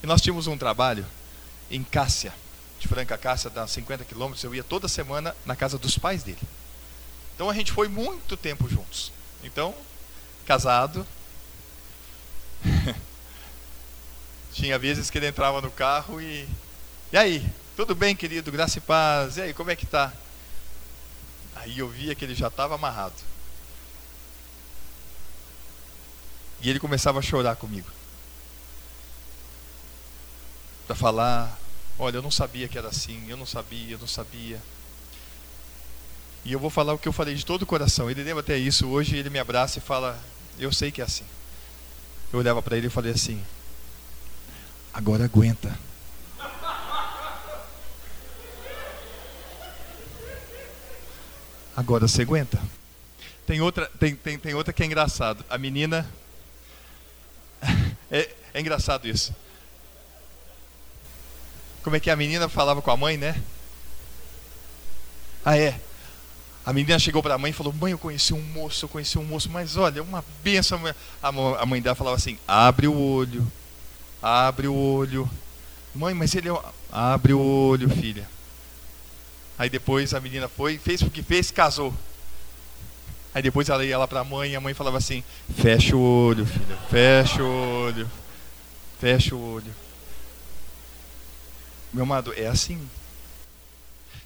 E 0.02 0.06
nós 0.06 0.20
tínhamos 0.20 0.46
um 0.46 0.56
trabalho 0.56 1.04
em 1.70 1.82
Cássia, 1.82 2.32
de 2.78 2.88
Franca 2.88 3.16
Cássia, 3.16 3.50
dá 3.50 3.66
50 3.66 4.04
quilômetros. 4.04 4.44
Eu 4.44 4.54
ia 4.54 4.64
toda 4.64 4.88
semana 4.88 5.34
na 5.46 5.56
casa 5.56 5.78
dos 5.78 5.98
pais 5.98 6.22
dele. 6.22 6.40
Então 7.34 7.50
a 7.50 7.54
gente 7.54 7.72
foi 7.72 7.88
muito 7.88 8.36
tempo 8.36 8.68
juntos. 8.68 9.12
Então, 9.42 9.74
casado. 10.46 11.06
Tinha 14.52 14.78
vezes 14.78 15.10
que 15.10 15.18
ele 15.18 15.26
entrava 15.26 15.60
no 15.60 15.70
carro 15.70 16.20
e. 16.20 16.48
E 17.12 17.16
aí? 17.16 17.46
Tudo 17.76 17.94
bem, 17.94 18.14
querido? 18.14 18.52
Graça 18.52 18.78
e 18.78 18.80
paz. 18.80 19.36
E 19.36 19.42
aí, 19.42 19.54
como 19.54 19.70
é 19.70 19.76
que 19.76 19.86
tá? 19.86 20.12
Aí 21.56 21.78
eu 21.78 21.88
via 21.88 22.14
que 22.14 22.24
ele 22.24 22.34
já 22.34 22.48
estava 22.48 22.74
amarrado. 22.74 23.14
E 26.60 26.70
ele 26.70 26.78
começava 26.78 27.18
a 27.18 27.22
chorar 27.22 27.56
comigo. 27.56 27.90
Para 30.86 30.94
falar: 30.94 31.58
Olha, 31.98 32.16
eu 32.16 32.22
não 32.22 32.30
sabia 32.30 32.66
que 32.66 32.76
era 32.76 32.88
assim, 32.88 33.24
eu 33.28 33.36
não 33.36 33.46
sabia, 33.46 33.92
eu 33.92 33.98
não 33.98 34.06
sabia. 34.06 34.60
E 36.44 36.52
eu 36.52 36.58
vou 36.58 36.68
falar 36.68 36.92
o 36.92 36.98
que 36.98 37.08
eu 37.08 37.12
falei 37.12 37.34
de 37.34 37.46
todo 37.46 37.62
o 37.62 37.66
coração. 37.66 38.10
Ele 38.10 38.22
lembra 38.22 38.40
até 38.40 38.58
isso. 38.58 38.86
Hoje 38.88 39.16
ele 39.16 39.30
me 39.30 39.38
abraça 39.38 39.78
e 39.78 39.82
fala: 39.82 40.20
Eu 40.58 40.70
sei 40.72 40.92
que 40.92 41.00
é 41.00 41.04
assim. 41.04 41.24
Eu 42.32 42.38
olhava 42.38 42.60
para 42.60 42.76
ele 42.76 42.88
e 42.88 42.90
falei 42.90 43.12
assim: 43.12 43.42
Agora 44.92 45.24
aguenta. 45.24 45.78
Agora 51.74 52.06
você 52.06 52.20
aguenta. 52.22 52.60
Tem 53.46 53.60
outra, 53.62 53.90
tem, 53.98 54.14
tem, 54.14 54.38
tem 54.38 54.54
outra 54.54 54.72
que 54.72 54.82
é 54.82 54.86
engraçado. 54.86 55.42
A 55.48 55.56
menina 55.56 56.06
é, 58.10 58.28
é 58.52 58.60
engraçado 58.60 59.08
isso. 59.08 59.34
Como 61.84 61.94
é 61.94 62.00
que 62.00 62.10
a 62.10 62.16
menina 62.16 62.48
falava 62.48 62.80
com 62.80 62.90
a 62.90 62.96
mãe, 62.96 63.18
né? 63.18 63.40
Ah, 65.44 65.58
é. 65.58 65.78
A 66.64 66.72
menina 66.72 66.98
chegou 66.98 67.22
para 67.22 67.34
a 67.34 67.38
mãe 67.38 67.50
e 67.50 67.54
falou: 67.54 67.74
Mãe, 67.74 67.92
eu 67.92 67.98
conheci 67.98 68.32
um 68.32 68.40
moço, 68.40 68.86
eu 68.86 68.88
conheci 68.88 69.18
um 69.18 69.24
moço, 69.24 69.50
mas 69.50 69.76
olha, 69.76 70.02
uma 70.02 70.24
benção. 70.42 70.80
A 71.22 71.66
mãe 71.66 71.82
dela 71.82 71.94
falava 71.94 72.16
assim: 72.16 72.38
Abre 72.48 72.88
o 72.88 72.98
olho, 72.98 73.46
abre 74.22 74.66
o 74.66 74.74
olho. 74.74 75.30
Mãe, 75.94 76.14
mas 76.14 76.34
ele 76.34 76.48
é. 76.48 76.58
Abre 76.90 77.34
o 77.34 77.40
olho, 77.40 77.90
filha. 77.90 78.26
Aí 79.58 79.68
depois 79.68 80.14
a 80.14 80.20
menina 80.20 80.48
foi, 80.48 80.78
fez 80.78 81.02
o 81.02 81.10
que 81.10 81.22
fez, 81.22 81.50
casou. 81.50 81.92
Aí 83.34 83.42
depois 83.42 83.68
ela 83.68 83.84
ia 83.84 83.98
lá 83.98 84.08
para 84.08 84.20
a 84.20 84.24
mãe 84.24 84.52
e 84.52 84.56
a 84.56 84.60
mãe 84.60 84.72
falava 84.72 84.96
assim: 84.96 85.22
fecha 85.54 85.94
o 85.94 86.00
olho, 86.00 86.46
filha, 86.46 86.78
fecha 86.88 87.42
o 87.42 87.84
olho, 87.84 88.10
fecha 88.98 89.34
o 89.34 89.54
olho. 89.54 89.83
Meu 91.94 92.02
amado, 92.02 92.34
é 92.34 92.48
assim. 92.48 92.90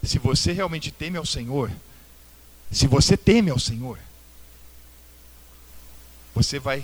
Se 0.02 0.18
você 0.18 0.52
realmente 0.52 0.90
teme 0.90 1.18
ao 1.18 1.26
Senhor, 1.26 1.70
se 2.72 2.86
você 2.86 3.14
teme 3.14 3.50
ao 3.50 3.58
Senhor, 3.58 3.98
você 6.34 6.58
vai 6.58 6.82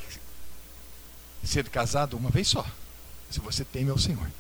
ser 1.43 1.67
casado 1.71 2.19
uma 2.19 2.29
vez 2.29 2.49
só. 2.49 2.67
Se 3.31 3.41
você 3.41 3.65
teme 3.65 3.91
ao 3.91 3.97
Senhor. 3.97 4.31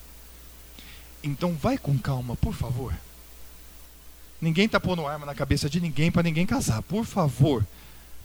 Então 1.22 1.54
vai 1.54 1.78
com 1.78 1.96
calma, 1.96 2.36
por 2.36 2.52
favor. 2.52 2.94
Ninguém 4.38 4.66
está 4.66 4.78
pondo 4.78 5.06
arma 5.06 5.24
na 5.24 5.34
cabeça 5.34 5.70
de 5.70 5.80
ninguém 5.80 6.12
para 6.12 6.24
ninguém 6.24 6.44
casar. 6.44 6.82
Por 6.82 7.06
favor, 7.06 7.66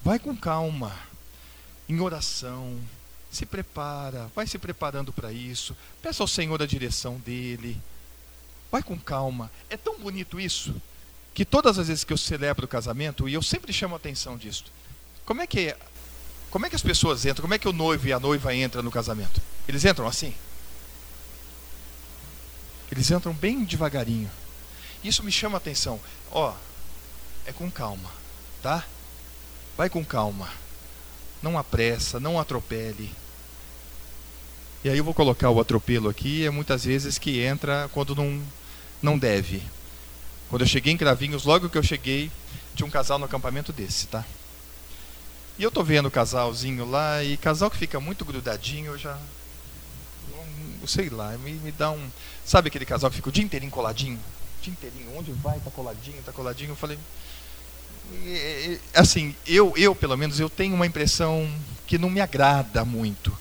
vai 0.03 0.20
com 0.20 0.36
calma. 0.36 0.93
Em 1.88 2.01
oração, 2.01 2.78
se 3.32 3.45
prepara, 3.45 4.30
vai 4.36 4.45
se 4.45 4.57
preparando 4.57 5.13
para 5.13 5.32
isso. 5.32 5.74
Peça 6.01 6.22
ao 6.22 6.28
Senhor 6.28 6.61
a 6.61 6.65
direção 6.65 7.15
dele. 7.15 7.82
Vai 8.72 8.84
com 8.84 8.97
calma. 8.97 9.51
É 9.70 9.78
tão 9.78 9.97
bonito 9.97 10.39
isso 10.39 10.76
que 11.34 11.45
todas 11.45 11.80
as 11.80 11.88
vezes 11.88 12.03
que 12.03 12.11
eu 12.11 12.17
celebro 12.17 12.65
o 12.65 12.67
casamento, 12.67 13.30
e 13.30 13.34
eu 13.34 13.41
sempre 13.41 13.72
chamo 13.72 13.95
a 13.95 13.97
atenção 13.97 14.38
disso. 14.38 14.65
Como 15.26 15.41
é 15.41 15.47
que 15.47 15.76
como 16.49 16.65
é 16.65 16.70
que 16.70 16.76
as 16.76 16.82
pessoas 16.82 17.26
entram? 17.26 17.43
Como 17.43 17.53
é 17.53 17.59
que 17.59 17.67
o 17.67 17.74
noivo 17.74 18.07
e 18.07 18.13
a 18.13 18.20
noiva 18.20 18.53
entram 18.53 18.82
no 18.82 18.91
casamento? 18.91 19.39
Eles 19.67 19.86
entram 19.86 20.07
assim? 20.07 20.34
Eles 22.91 23.11
entram 23.11 23.34
bem 23.34 23.63
devagarinho. 23.63 24.30
Isso 25.03 25.24
me 25.24 25.32
chama 25.32 25.57
a 25.57 25.59
atenção. 25.59 25.99
Ó, 26.32 26.53
é 27.45 27.53
com 27.53 27.70
calma, 27.70 28.09
tá? 28.63 28.84
Vai 29.78 29.89
com 29.89 30.03
calma. 30.03 30.49
Não 31.41 31.57
apressa, 31.57 32.20
não 32.20 32.39
atropele. 32.39 33.13
E 34.84 34.89
aí 34.89 34.97
eu 34.97 35.03
vou 35.03 35.13
colocar 35.13 35.49
o 35.49 35.59
atropelo 35.59 36.09
aqui, 36.09 36.45
é 36.45 36.49
muitas 36.49 36.86
vezes 36.86 37.17
que 37.17 37.41
entra 37.41 37.89
quando 37.93 38.15
não, 38.15 38.41
não 39.01 39.17
deve. 39.17 39.61
Quando 40.49 40.63
eu 40.63 40.67
cheguei 40.67 40.93
em 40.93 40.97
Cravinhos, 40.97 41.45
logo 41.45 41.69
que 41.69 41.77
eu 41.77 41.83
cheguei, 41.83 42.31
tinha 42.75 42.87
um 42.87 42.89
casal 42.89 43.19
no 43.19 43.25
acampamento 43.25 43.71
desse, 43.71 44.07
tá? 44.07 44.25
E 45.57 45.63
eu 45.63 45.69
tô 45.69 45.83
vendo 45.83 46.07
o 46.07 46.11
casalzinho 46.11 46.89
lá, 46.89 47.23
e 47.23 47.35
casal 47.35 47.69
que 47.69 47.77
fica 47.77 47.99
muito 47.99 48.23
grudadinho, 48.23 48.93
eu 48.93 48.97
já. 48.97 49.17
Sei 50.87 51.09
lá, 51.09 51.37
me, 51.37 51.51
me 51.51 51.71
dá 51.71 51.91
um. 51.91 52.09
Sabe 52.45 52.69
aquele 52.69 52.85
casal 52.85 53.09
que 53.09 53.17
fica 53.17 53.27
o 53.27 53.31
dia 53.31 53.43
inteirinho 53.43 53.71
coladinho? 53.71 54.17
O 54.17 54.63
dia 54.63 54.71
inteirinho, 54.71 55.17
onde 55.17 55.33
vai, 55.33 55.59
tá 55.59 55.69
coladinho, 55.69 56.23
tá 56.23 56.31
coladinho. 56.31 56.71
Eu 56.71 56.75
falei. 56.77 56.97
Assim, 58.93 59.35
eu, 59.45 59.73
eu 59.75 59.93
pelo 59.93 60.15
menos, 60.17 60.39
eu 60.39 60.49
tenho 60.49 60.73
uma 60.73 60.87
impressão 60.87 61.53
que 61.85 61.97
não 61.97 62.09
me 62.09 62.21
agrada 62.21 62.85
muito. 62.85 63.37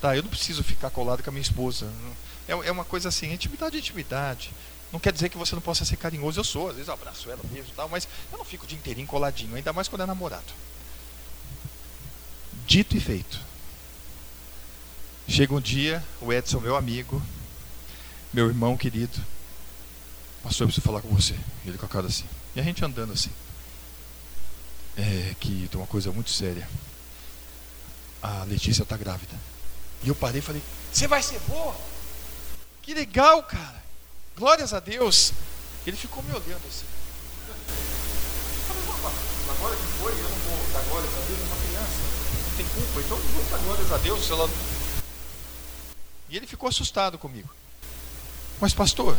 Tá, 0.00 0.16
eu 0.16 0.22
não 0.22 0.30
preciso 0.30 0.62
ficar 0.62 0.90
colado 0.90 1.22
com 1.24 1.30
a 1.30 1.32
minha 1.32 1.42
esposa. 1.42 1.92
É, 2.46 2.52
é 2.52 2.70
uma 2.70 2.84
coisa 2.84 3.08
assim, 3.08 3.32
intimidade 3.32 3.76
intimidade. 3.76 4.52
Não 4.92 4.98
quer 4.98 5.12
dizer 5.12 5.28
que 5.28 5.36
você 5.36 5.54
não 5.54 5.62
possa 5.62 5.84
ser 5.84 5.96
carinhoso. 5.96 6.40
Eu 6.40 6.44
sou, 6.44 6.68
às 6.68 6.76
vezes 6.76 6.88
abraço 6.88 7.30
ela 7.30 7.40
mesmo 7.50 7.72
tal, 7.76 7.88
mas 7.88 8.08
eu 8.32 8.38
não 8.38 8.44
fico 8.44 8.64
o 8.64 8.66
dia 8.66 8.78
inteirinho 8.78 9.06
coladinho, 9.06 9.54
ainda 9.54 9.72
mais 9.72 9.88
quando 9.88 10.02
é 10.02 10.06
namorado. 10.06 10.52
Dito 12.66 12.96
e 12.96 13.00
feito. 13.00 13.40
Chega 15.28 15.54
um 15.54 15.60
dia, 15.60 16.02
o 16.20 16.32
Edson, 16.32 16.60
meu 16.60 16.74
amigo, 16.74 17.22
meu 18.32 18.46
irmão 18.46 18.78
querido, 18.78 19.18
pastor, 20.42 20.64
eu 20.64 20.68
preciso 20.68 20.86
falar 20.86 21.02
com 21.02 21.08
você. 21.08 21.34
Ele 21.66 21.76
com 21.76 21.84
a 21.84 21.88
cara 21.88 22.06
assim. 22.06 22.24
E 22.56 22.60
a 22.60 22.62
gente 22.62 22.82
andando 22.84 23.12
assim. 23.12 23.30
É 24.96 25.34
que 25.38 25.68
uma 25.74 25.86
coisa 25.86 26.10
muito 26.10 26.30
séria. 26.30 26.68
A 28.22 28.44
Letícia 28.44 28.82
está 28.82 28.96
grávida. 28.96 29.34
E 30.02 30.08
eu 30.08 30.14
parei 30.14 30.40
e 30.40 30.42
falei: 30.42 30.62
Você 30.92 31.06
vai 31.06 31.22
ser 31.22 31.38
boa? 31.40 31.76
Que 32.82 32.94
legal, 32.94 33.42
cara. 33.42 33.77
Glórias 34.38 34.72
a 34.72 34.80
Deus. 34.80 35.32
Ele 35.86 35.96
ficou 35.96 36.22
me 36.22 36.30
olhando 36.30 36.62
assim. 36.68 36.86
Eu 38.68 39.54
agora 39.54 39.76
que 39.76 39.82
foi, 40.00 40.12
eu 40.12 40.28
não 40.28 40.38
vou 40.38 40.72
dar 40.72 40.82
glórias 40.88 41.12
a 41.12 41.20
Deus, 41.26 41.40
é 41.40 41.44
uma 41.44 41.56
criança 41.56 42.18
tem 42.58 42.66
culpa, 42.66 43.00
então 43.00 43.16
vou 43.16 43.44
dar 43.44 43.58
glórias 43.58 43.92
a 43.92 43.96
Deus. 43.98 44.30
Ela... 44.30 44.50
E 46.28 46.36
ele 46.36 46.46
ficou 46.46 46.68
assustado 46.68 47.16
comigo. 47.16 47.48
Mas, 48.60 48.74
pastor, 48.74 49.16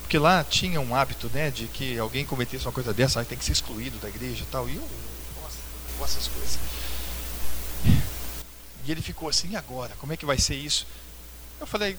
porque 0.00 0.16
lá 0.16 0.44
tinha 0.44 0.80
um 0.80 0.94
hábito, 0.94 1.28
né, 1.30 1.50
de 1.50 1.66
que 1.66 1.98
alguém 1.98 2.24
cometesse 2.24 2.64
uma 2.64 2.72
coisa 2.72 2.94
dessa, 2.94 3.18
aí 3.18 3.26
tem 3.26 3.36
que 3.36 3.44
ser 3.44 3.52
excluído 3.52 3.98
da 3.98 4.08
igreja 4.08 4.44
e 4.44 4.46
tal. 4.46 4.68
E 4.68 4.76
eu, 4.76 4.88
nossa, 5.42 5.56
eu 5.90 5.98
gosto 5.98 6.14
dessas 6.14 6.28
coisas. 6.28 6.58
E 8.86 8.92
ele 8.92 9.02
ficou 9.02 9.28
assim, 9.28 9.50
e 9.50 9.56
agora? 9.56 9.96
Como 9.98 10.12
é 10.12 10.16
que 10.16 10.26
vai 10.26 10.38
ser 10.38 10.54
isso? 10.54 10.86
Eu 11.64 11.66
falei, 11.66 11.96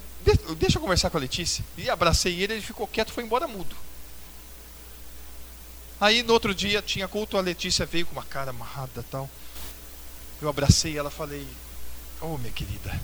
deixa 0.59 0.77
eu 0.77 0.81
conversar 0.81 1.09
com 1.09 1.17
a 1.17 1.19
Letícia. 1.19 1.65
E 1.75 1.89
abracei 1.89 2.39
ele, 2.39 2.53
ele 2.53 2.61
ficou 2.61 2.87
quieto, 2.87 3.11
foi 3.11 3.23
embora 3.23 3.47
mudo. 3.47 3.75
Aí 5.99 6.21
no 6.21 6.33
outro 6.33 6.53
dia 6.53 6.83
tinha 6.83 7.07
culto, 7.07 7.35
a 7.35 7.41
Letícia 7.41 7.83
veio 7.83 8.05
com 8.05 8.11
uma 8.11 8.23
cara 8.23 8.51
amarrada 8.51 9.03
tal. 9.09 9.27
Eu 10.39 10.47
abracei 10.47 10.95
ela 10.95 11.09
falei: 11.09 11.47
Oh, 12.21 12.37
minha 12.37 12.51
querida, 12.51 13.01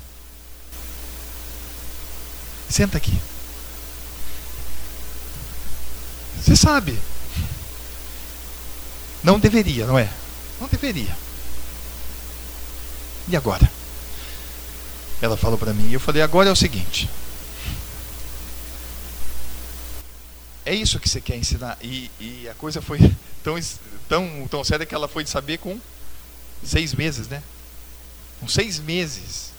senta 2.70 2.98
aqui. 2.98 3.20
Você 6.38 6.56
sabe, 6.56 6.96
não 9.24 9.40
deveria, 9.40 9.88
não 9.88 9.98
é? 9.98 10.08
Não 10.60 10.68
deveria. 10.68 11.18
E 13.28 13.36
agora? 13.36 13.81
Ela 15.22 15.38
falou 15.38 15.58
para 15.58 15.74
mim, 15.74 15.90
e 15.90 15.94
eu 15.94 16.00
falei: 16.00 16.22
agora 16.22 16.50
é 16.50 16.52
o 16.52 16.56
seguinte. 16.56 17.10
É 20.66 20.74
isso 20.74 21.00
que 21.00 21.10
você 21.10 21.22
quer 21.22 21.38
ensinar. 21.38 21.78
E, 21.82 22.10
e 22.20 22.50
a 22.50 22.54
coisa 22.54 22.82
foi 22.82 23.00
tão, 23.44 23.60
tão, 24.10 24.48
tão 24.50 24.64
séria 24.64 24.86
que 24.86 24.96
ela 24.96 25.08
foi 25.08 25.26
saber 25.26 25.58
com 25.58 25.80
Seis 26.64 26.94
meses, 26.94 27.28
né? 27.28 27.42
Com 28.40 28.48
seis 28.48 28.80
meses. 28.80 29.52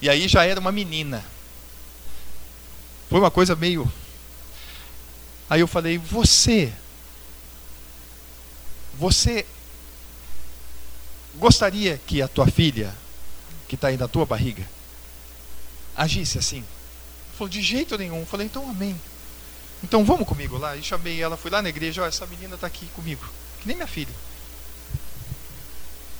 E 0.00 0.08
aí 0.08 0.26
já 0.26 0.44
era 0.44 0.58
uma 0.58 0.72
menina. 0.72 1.24
Foi 3.08 3.20
uma 3.20 3.30
coisa 3.30 3.54
meio. 3.54 3.90
Aí 5.48 5.60
eu 5.60 5.68
falei: 5.68 5.98
Você. 5.98 6.72
Você 8.94 9.46
gostaria 11.36 11.98
que 12.06 12.20
a 12.20 12.28
tua 12.28 12.46
filha, 12.46 12.94
que 13.70 13.76
está 13.76 13.86
aí 13.86 13.96
na 13.96 14.08
tua 14.08 14.26
barriga, 14.26 14.68
agisse 15.96 16.36
assim? 16.36 16.64
Falou: 17.38 17.48
De 17.48 17.62
jeito 17.62 17.96
nenhum. 17.96 18.26
Falei: 18.26 18.46
Então, 18.46 18.68
amém. 18.68 19.00
Então 19.80 20.04
vamos 20.04 20.26
comigo 20.26 20.58
lá. 20.58 20.76
E 20.76 20.82
chamei 20.82 21.22
ela, 21.22 21.36
fui 21.36 21.52
lá 21.52 21.62
na 21.62 21.68
igreja: 21.68 22.02
Olha, 22.02 22.08
essa 22.08 22.26
menina 22.26 22.56
está 22.56 22.66
aqui 22.66 22.86
comigo. 22.96 23.24
Que 23.60 23.68
nem 23.68 23.76
minha 23.76 23.86
filha. 23.86 24.12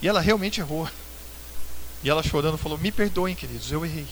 E 0.01 0.07
ela 0.07 0.21
realmente 0.21 0.61
errou. 0.61 0.89
E 2.01 2.09
ela 2.09 2.23
chorando 2.23 2.57
falou: 2.57 2.77
Me 2.77 2.89
perdoem, 2.89 3.35
queridos, 3.35 3.69
eu 3.69 3.85
errei. 3.85 4.07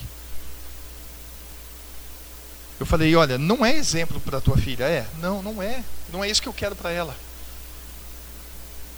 Eu 2.77 2.85
falei: 2.85 3.15
Olha, 3.15 3.37
não 3.37 3.65
é 3.65 3.73
exemplo 3.73 4.19
para 4.19 4.41
tua 4.41 4.57
filha, 4.57 4.83
é? 4.83 5.07
Não, 5.21 5.41
não 5.41 5.63
é. 5.63 5.81
Não 6.11 6.21
é 6.21 6.29
isso 6.29 6.41
que 6.41 6.49
eu 6.49 6.53
quero 6.53 6.75
para 6.75 6.91
ela. 6.91 7.15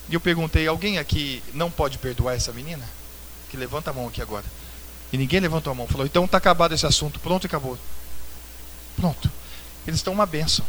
E 0.10 0.16
eu 0.16 0.20
perguntei: 0.20 0.66
Alguém 0.66 0.98
aqui 0.98 1.44
não 1.54 1.70
pode 1.70 2.00
perdoar 2.00 2.34
essa 2.34 2.52
menina? 2.52 3.01
Levanta 3.58 3.92
a 3.92 3.94
mão 3.94 4.08
aqui 4.08 4.22
agora. 4.22 4.46
E 5.12 5.18
ninguém 5.18 5.40
levantou 5.40 5.72
a 5.72 5.76
mão. 5.76 5.88
Falou: 5.88 6.06
Então 6.06 6.26
está 6.26 6.38
acabado 6.38 6.74
esse 6.74 6.86
assunto. 6.86 7.20
Pronto, 7.20 7.46
acabou. 7.46 7.78
Pronto. 8.96 9.30
Eles 9.86 10.00
estão 10.00 10.14
uma 10.14 10.26
benção. 10.26 10.66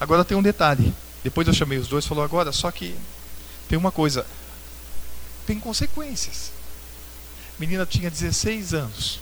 Agora 0.00 0.24
tem 0.24 0.36
um 0.36 0.42
detalhe. 0.42 0.94
Depois 1.22 1.46
eu 1.46 1.54
chamei 1.54 1.78
os 1.78 1.88
dois 1.88 2.06
falou: 2.06 2.24
Agora, 2.24 2.52
só 2.52 2.70
que 2.70 2.96
tem 3.68 3.78
uma 3.78 3.92
coisa, 3.92 4.26
tem 5.46 5.58
consequências. 5.58 6.50
A 7.56 7.60
menina 7.60 7.86
tinha 7.86 8.10
16 8.10 8.74
anos. 8.74 9.20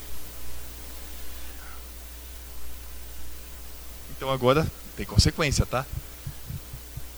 Então 4.16 4.30
agora 4.30 4.66
tem 4.96 5.04
consequência, 5.04 5.66
tá? 5.66 5.84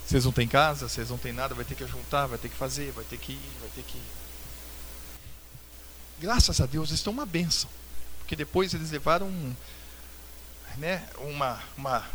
Vocês 0.06 0.24
não 0.24 0.32
têm 0.32 0.46
casa, 0.46 0.88
vocês 0.88 1.08
não 1.08 1.18
têm 1.18 1.32
nada, 1.32 1.54
vai 1.54 1.64
ter 1.64 1.74
que 1.74 1.86
juntar, 1.86 2.26
vai 2.26 2.38
ter 2.38 2.48
que 2.48 2.56
fazer, 2.56 2.92
vai 2.92 3.04
ter 3.04 3.18
que 3.18 3.32
ir, 3.32 3.50
vai 3.60 3.70
ter 3.70 3.82
que 3.82 3.96
ir. 3.96 4.12
Graças 6.20 6.60
a 6.60 6.66
Deus, 6.66 6.90
estão 6.90 7.12
uma 7.12 7.26
benção. 7.26 7.70
Porque 8.18 8.36
depois 8.36 8.74
eles 8.74 8.90
levaram 8.90 9.30
né, 10.76 11.06
uma, 11.18 11.62
uma, 11.76 12.06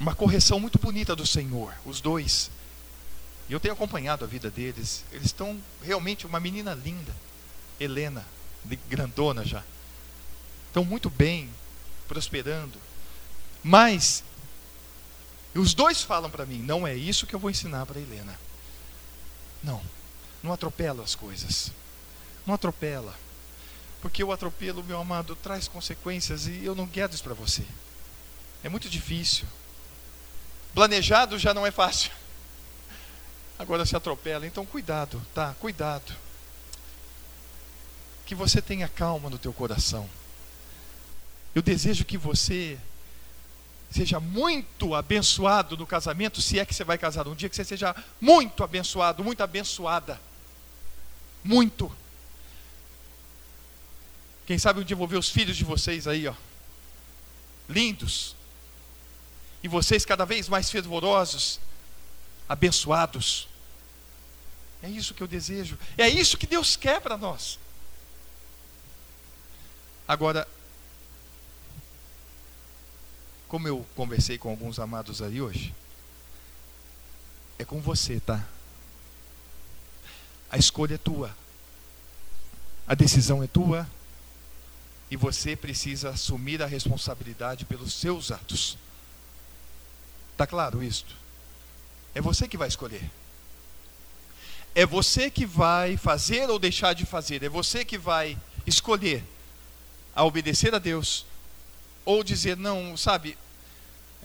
uma 0.00 0.14
correção 0.14 0.58
muito 0.58 0.78
bonita 0.78 1.14
do 1.14 1.26
Senhor, 1.26 1.72
os 1.84 2.00
dois. 2.00 2.50
E 3.48 3.52
eu 3.52 3.60
tenho 3.60 3.74
acompanhado 3.74 4.24
a 4.24 4.28
vida 4.28 4.50
deles. 4.50 5.04
Eles 5.12 5.26
estão 5.26 5.58
realmente 5.82 6.26
uma 6.26 6.40
menina 6.40 6.74
linda, 6.74 7.14
Helena, 7.78 8.24
grandona 8.88 9.44
já. 9.44 9.62
Estão 10.66 10.84
muito 10.84 11.08
bem, 11.08 11.48
prosperando. 12.06 12.78
Mas 13.62 14.22
os 15.54 15.74
dois 15.74 16.02
falam 16.02 16.30
para 16.30 16.46
mim, 16.46 16.58
não 16.58 16.86
é 16.86 16.94
isso 16.94 17.26
que 17.26 17.34
eu 17.34 17.38
vou 17.38 17.50
ensinar 17.50 17.86
para 17.86 18.00
Helena. 18.00 18.38
Não, 19.62 19.82
não 20.42 20.52
atropela 20.52 21.02
as 21.02 21.14
coisas. 21.14 21.72
Não 22.46 22.54
atropela. 22.54 23.14
Porque 24.00 24.22
o 24.22 24.32
atropelo, 24.32 24.84
meu 24.84 25.00
amado, 25.00 25.34
traz 25.34 25.66
consequências 25.66 26.46
e 26.46 26.64
eu 26.64 26.74
não 26.74 26.86
quero 26.86 27.12
isso 27.12 27.24
para 27.24 27.34
você. 27.34 27.64
É 28.62 28.68
muito 28.68 28.88
difícil. 28.88 29.46
Planejado 30.74 31.38
já 31.38 31.52
não 31.52 31.66
é 31.66 31.70
fácil. 31.70 32.12
Agora 33.58 33.84
se 33.84 33.96
atropela. 33.96 34.46
Então 34.46 34.64
cuidado, 34.64 35.20
tá? 35.34 35.54
Cuidado. 35.60 36.14
Que 38.24 38.34
você 38.34 38.62
tenha 38.62 38.88
calma 38.88 39.28
no 39.28 39.38
teu 39.38 39.52
coração. 39.52 40.08
Eu 41.54 41.62
desejo 41.62 42.04
que 42.04 42.16
você 42.18 42.78
seja 43.90 44.20
muito 44.20 44.94
abençoado 44.94 45.76
no 45.76 45.86
casamento, 45.86 46.42
se 46.42 46.58
é 46.58 46.64
que 46.64 46.74
você 46.74 46.84
vai 46.84 46.98
casar 46.98 47.26
um 47.26 47.34
dia, 47.34 47.48
que 47.48 47.56
você 47.56 47.64
seja 47.64 47.94
muito 48.20 48.62
abençoado, 48.62 49.24
muito 49.24 49.42
abençoada. 49.42 50.20
Muito. 51.42 51.90
Quem 54.46 54.58
sabe 54.58 54.80
um 54.80 54.84
dia 54.84 54.94
eu 54.94 54.98
vou 54.98 55.08
ver 55.08 55.18
os 55.18 55.30
filhos 55.30 55.56
de 55.56 55.64
vocês 55.64 56.06
aí, 56.06 56.26
ó. 56.26 56.34
Lindos. 57.68 58.34
E 59.62 59.68
vocês 59.68 60.04
cada 60.04 60.24
vez 60.24 60.48
mais 60.48 60.70
fervorosos, 60.70 61.58
abençoados. 62.48 63.48
É 64.82 64.88
isso 64.88 65.14
que 65.14 65.22
eu 65.22 65.26
desejo. 65.26 65.78
É 65.96 66.08
isso 66.08 66.38
que 66.38 66.46
Deus 66.46 66.76
quer 66.76 67.00
para 67.00 67.16
nós. 67.16 67.58
Agora, 70.06 70.46
como 73.48 73.66
eu 73.66 73.84
conversei 73.96 74.36
com 74.36 74.50
alguns 74.50 74.78
amados 74.78 75.22
aí 75.22 75.40
hoje, 75.40 75.74
é 77.58 77.64
com 77.64 77.80
você, 77.80 78.20
tá? 78.20 78.46
A 80.50 80.58
escolha 80.58 80.94
é 80.94 80.98
tua. 80.98 81.34
A 82.86 82.94
decisão 82.94 83.42
é 83.42 83.46
tua. 83.46 83.88
E 85.10 85.16
você 85.16 85.56
precisa 85.56 86.10
assumir 86.10 86.62
a 86.62 86.66
responsabilidade 86.66 87.64
pelos 87.64 87.94
seus 87.94 88.30
atos. 88.30 88.76
Tá 90.36 90.46
claro 90.46 90.82
isto? 90.82 91.16
É 92.14 92.20
você 92.20 92.46
que 92.46 92.58
vai 92.58 92.68
escolher. 92.68 93.10
É 94.74 94.84
você 94.84 95.30
que 95.30 95.46
vai 95.46 95.96
fazer 95.96 96.48
ou 96.50 96.58
deixar 96.58 96.92
de 96.92 97.06
fazer. 97.06 97.42
É 97.42 97.48
você 97.48 97.84
que 97.84 97.96
vai 97.96 98.38
escolher 98.66 99.24
a 100.14 100.22
obedecer 100.24 100.74
a 100.74 100.78
Deus 100.78 101.24
ou 102.08 102.24
dizer, 102.24 102.56
não, 102.56 102.96
sabe, 102.96 103.36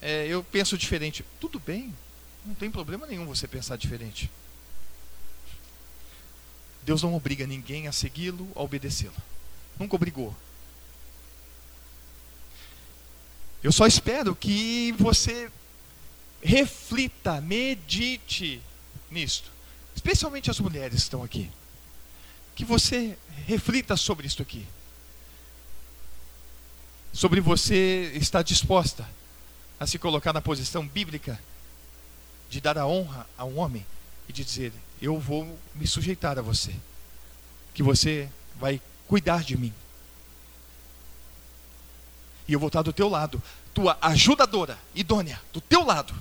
é, 0.01 0.25
eu 0.25 0.41
penso 0.41 0.77
diferente. 0.77 1.25
Tudo 1.38 1.59
bem, 1.59 1.93
não 2.45 2.55
tem 2.55 2.71
problema 2.71 3.05
nenhum 3.05 3.25
você 3.25 3.45
pensar 3.45 3.75
diferente. 3.75 4.31
Deus 6.84 7.03
não 7.03 7.13
obriga 7.13 7.45
ninguém 7.45 7.89
a 7.89 7.91
segui-lo, 7.91 8.49
a 8.55 8.61
obedecê-lo. 8.61 9.13
Nunca 9.77 9.97
obrigou. 9.97 10.34
Eu 13.61 13.73
só 13.73 13.86
espero 13.86 14.34
que 14.34 14.93
você 14.93 15.51
reflita, 16.41 17.41
medite 17.41 18.61
nisto. 19.11 19.51
Especialmente 19.93 20.49
as 20.49 20.57
mulheres 20.61 20.95
que 20.95 21.01
estão 21.01 21.21
aqui. 21.21 21.51
Que 22.55 22.63
você 22.63 23.17
reflita 23.45 23.97
sobre 23.97 24.25
isto 24.25 24.41
aqui 24.41 24.65
sobre 27.14 27.39
você 27.39 28.11
estar 28.16 28.41
disposta 28.41 29.07
a 29.80 29.86
se 29.86 29.99
colocar 29.99 30.34
na 30.34 30.41
posição 30.41 30.88
bíblica 30.88 31.39
de 32.49 32.59
dar 32.59 32.78
a 32.78 32.88
honra 32.88 33.28
a 33.38 33.45
um 33.45 33.59
homem 33.59 33.86
e 34.28 34.34
de 34.34 34.43
dizer: 34.43 34.74
Eu 34.99 35.20
vou 35.20 35.57
me 35.76 35.86
sujeitar 35.86 36.39
a 36.39 36.41
você, 36.41 36.74
que 37.74 37.84
você 37.84 38.28
vai 38.59 38.82
cuidar 39.07 39.43
de 39.43 39.55
mim. 39.55 39.74
E 42.47 42.53
eu 42.53 42.59
vou 42.59 42.68
estar 42.68 42.82
do 42.82 42.91
teu 42.91 43.07
lado, 43.07 43.41
tua 43.74 43.97
ajudadora, 44.01 44.78
idônea, 44.93 45.39
do 45.53 45.61
teu 45.61 45.86
lado. 45.86 46.14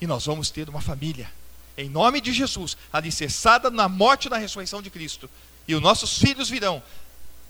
E 0.00 0.06
nós 0.06 0.26
vamos 0.26 0.50
ter 0.50 0.68
uma 0.68 0.80
família, 0.80 1.30
em 1.76 1.88
nome 1.88 2.20
de 2.20 2.32
Jesus, 2.32 2.76
alicerçada 2.92 3.70
na 3.70 3.88
morte 3.88 4.26
e 4.26 4.30
na 4.30 4.36
ressurreição 4.36 4.82
de 4.82 4.90
Cristo. 4.90 5.28
E 5.66 5.74
os 5.74 5.82
nossos 5.82 6.18
filhos 6.18 6.48
virão 6.48 6.82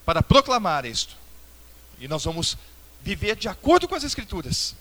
para 0.04 0.22
proclamar 0.22 0.84
isto. 0.84 1.21
E 2.02 2.08
nós 2.08 2.24
vamos 2.24 2.58
viver 3.00 3.36
de 3.36 3.46
acordo 3.46 3.86
com 3.86 3.94
as 3.94 4.02
Escrituras. 4.02 4.74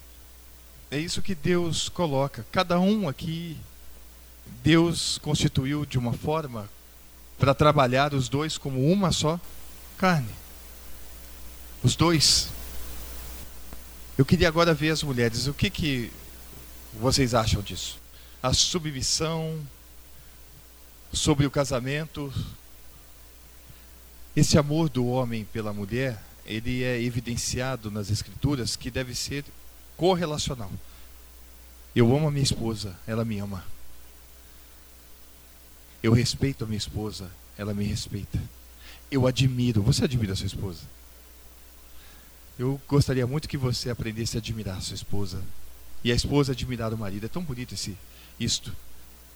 É 0.90 0.98
isso 0.98 1.22
que 1.22 1.36
Deus 1.36 1.88
coloca. 1.88 2.44
Cada 2.52 2.80
um 2.80 3.08
aqui, 3.08 3.56
Deus 4.64 5.20
constituiu 5.20 5.86
de 5.86 6.00
uma 6.00 6.14
forma 6.14 6.68
para 7.38 7.54
trabalhar 7.54 8.16
os 8.16 8.28
dois 8.28 8.58
como 8.58 8.92
uma 8.92 9.12
só 9.12 9.40
carne. 10.00 10.34
Os 11.84 11.96
dois. 11.96 12.50
Eu 14.18 14.26
queria 14.26 14.48
agora 14.48 14.74
ver 14.74 14.90
as 14.90 15.04
mulheres. 15.04 15.46
O 15.46 15.54
que, 15.54 15.70
que 15.70 16.12
vocês 17.00 17.36
acham 17.36 17.62
disso? 17.62 18.00
A 18.42 18.52
submissão 18.52 19.62
sobre 21.14 21.46
o 21.46 21.52
casamento. 21.52 22.34
Esse 24.36 24.58
amor 24.58 24.90
do 24.90 25.06
homem 25.06 25.46
pela 25.46 25.72
mulher 25.72 26.20
ele 26.52 26.84
é 26.84 27.02
evidenciado 27.02 27.90
nas 27.90 28.10
escrituras 28.10 28.76
que 28.76 28.92
deve 28.92 29.16
ser 29.16 29.46
correlacional. 29.96 30.72
Eu 31.96 32.14
amo 32.16 32.28
a 32.28 32.32
minha 32.32 32.44
esposa, 32.44 32.98
ela 33.08 33.24
me 33.24 33.40
ama. 33.40 33.66
Eu 36.04 36.12
respeito 36.12 36.64
a 36.64 36.68
minha 36.68 36.78
esposa, 36.78 37.32
ela 37.58 37.74
me 37.74 37.86
respeita. 37.86 38.42
Eu 39.10 39.28
admiro, 39.28 39.82
você 39.82 40.04
admira 40.04 40.34
a 40.34 40.36
sua 40.36 40.48
esposa? 40.48 40.82
Eu 42.58 42.80
gostaria 42.88 43.26
muito 43.26 43.48
que 43.48 43.58
você 43.58 43.90
aprendesse 43.90 44.38
a 44.38 44.40
admirar 44.40 44.78
a 44.78 44.82
sua 44.82 44.96
esposa. 44.96 45.42
E 46.04 46.12
a 46.12 46.16
esposa 46.16 46.52
admirar 46.52 46.94
o 46.94 46.98
marido. 46.98 47.26
É 47.26 47.30
tão 47.30 47.44
bonito 47.44 47.74
esse 47.74 47.98
isto. 48.40 48.76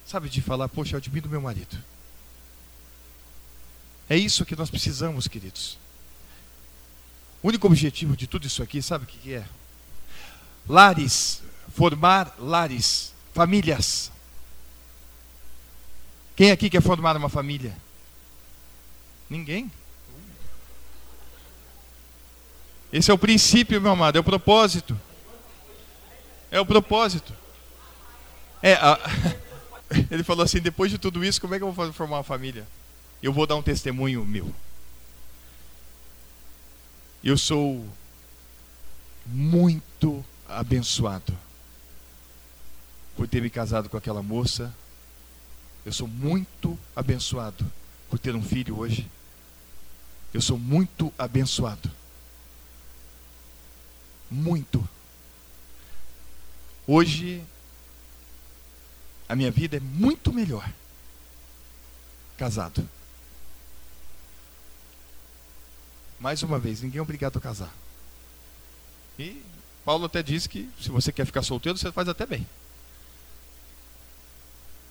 Sabe 0.05 0.29
de 0.29 0.41
falar, 0.41 0.67
poxa, 0.67 0.95
eu 0.95 0.97
admiro 0.97 1.29
meu 1.29 1.41
marido. 1.41 1.77
É 4.09 4.17
isso 4.17 4.45
que 4.45 4.55
nós 4.55 4.69
precisamos, 4.69 5.27
queridos. 5.27 5.77
O 7.45 7.47
único 7.47 7.67
objetivo 7.67 8.17
de 8.17 8.25
tudo 8.25 8.47
isso 8.47 8.63
aqui, 8.63 8.81
sabe 8.81 9.03
o 9.03 9.07
que 9.07 9.35
é? 9.35 9.45
Lares, 10.67 11.43
formar 11.75 12.33
lares, 12.39 13.13
famílias. 13.35 14.11
Quem 16.35 16.49
aqui 16.49 16.71
quer 16.71 16.81
formar 16.81 17.15
uma 17.15 17.29
família? 17.29 17.77
Ninguém. 19.29 19.71
Esse 22.91 23.11
é 23.11 23.13
o 23.13 23.17
princípio, 23.17 23.79
meu 23.79 23.91
amado, 23.91 24.17
é 24.17 24.21
o 24.21 24.23
propósito. 24.23 24.99
É 26.49 26.59
o 26.59 26.65
propósito. 26.65 27.31
É, 28.59 28.73
a... 28.73 28.99
ele 30.09 30.23
falou 30.23 30.43
assim: 30.43 30.59
depois 30.59 30.89
de 30.89 30.97
tudo 30.97 31.23
isso, 31.23 31.39
como 31.39 31.53
é 31.53 31.59
que 31.59 31.63
eu 31.63 31.71
vou 31.71 31.93
formar 31.93 32.17
uma 32.17 32.23
família? 32.23 32.67
Eu 33.21 33.31
vou 33.31 33.45
dar 33.45 33.55
um 33.55 33.61
testemunho 33.61 34.25
meu. 34.25 34.51
Eu 37.25 37.39
sou 37.39 37.83
muito 39.25 40.23
abençoado 40.47 41.35
por 43.15 43.27
ter 43.27 43.41
me 43.41 43.49
casado 43.49 43.89
com 43.89 43.97
aquela 43.97 44.21
moça. 44.21 44.71
Eu 45.83 45.91
sou 45.91 46.07
muito 46.07 46.77
abençoado 46.95 47.65
por 48.11 48.19
ter 48.19 48.35
um 48.35 48.43
filho 48.43 48.77
hoje. 48.77 49.09
Eu 50.31 50.39
sou 50.39 50.59
muito 50.59 51.11
abençoado. 51.17 51.89
Muito. 54.29 54.87
Hoje, 56.85 57.43
a 59.27 59.35
minha 59.35 59.49
vida 59.49 59.77
é 59.77 59.79
muito 59.79 60.31
melhor 60.31 60.71
casado. 62.37 62.87
Mais 66.19 66.43
uma 66.43 66.57
vez, 66.57 66.81
ninguém 66.81 66.99
é 66.99 67.01
obrigado 67.01 67.37
a 67.37 67.41
casar. 67.41 67.73
E 69.19 69.41
Paulo 69.83 70.05
até 70.05 70.23
diz 70.23 70.47
que 70.47 70.69
se 70.81 70.89
você 70.89 71.11
quer 71.11 71.25
ficar 71.25 71.43
solteiro, 71.43 71.77
você 71.77 71.91
faz 71.91 72.07
até 72.07 72.25
bem. 72.25 72.45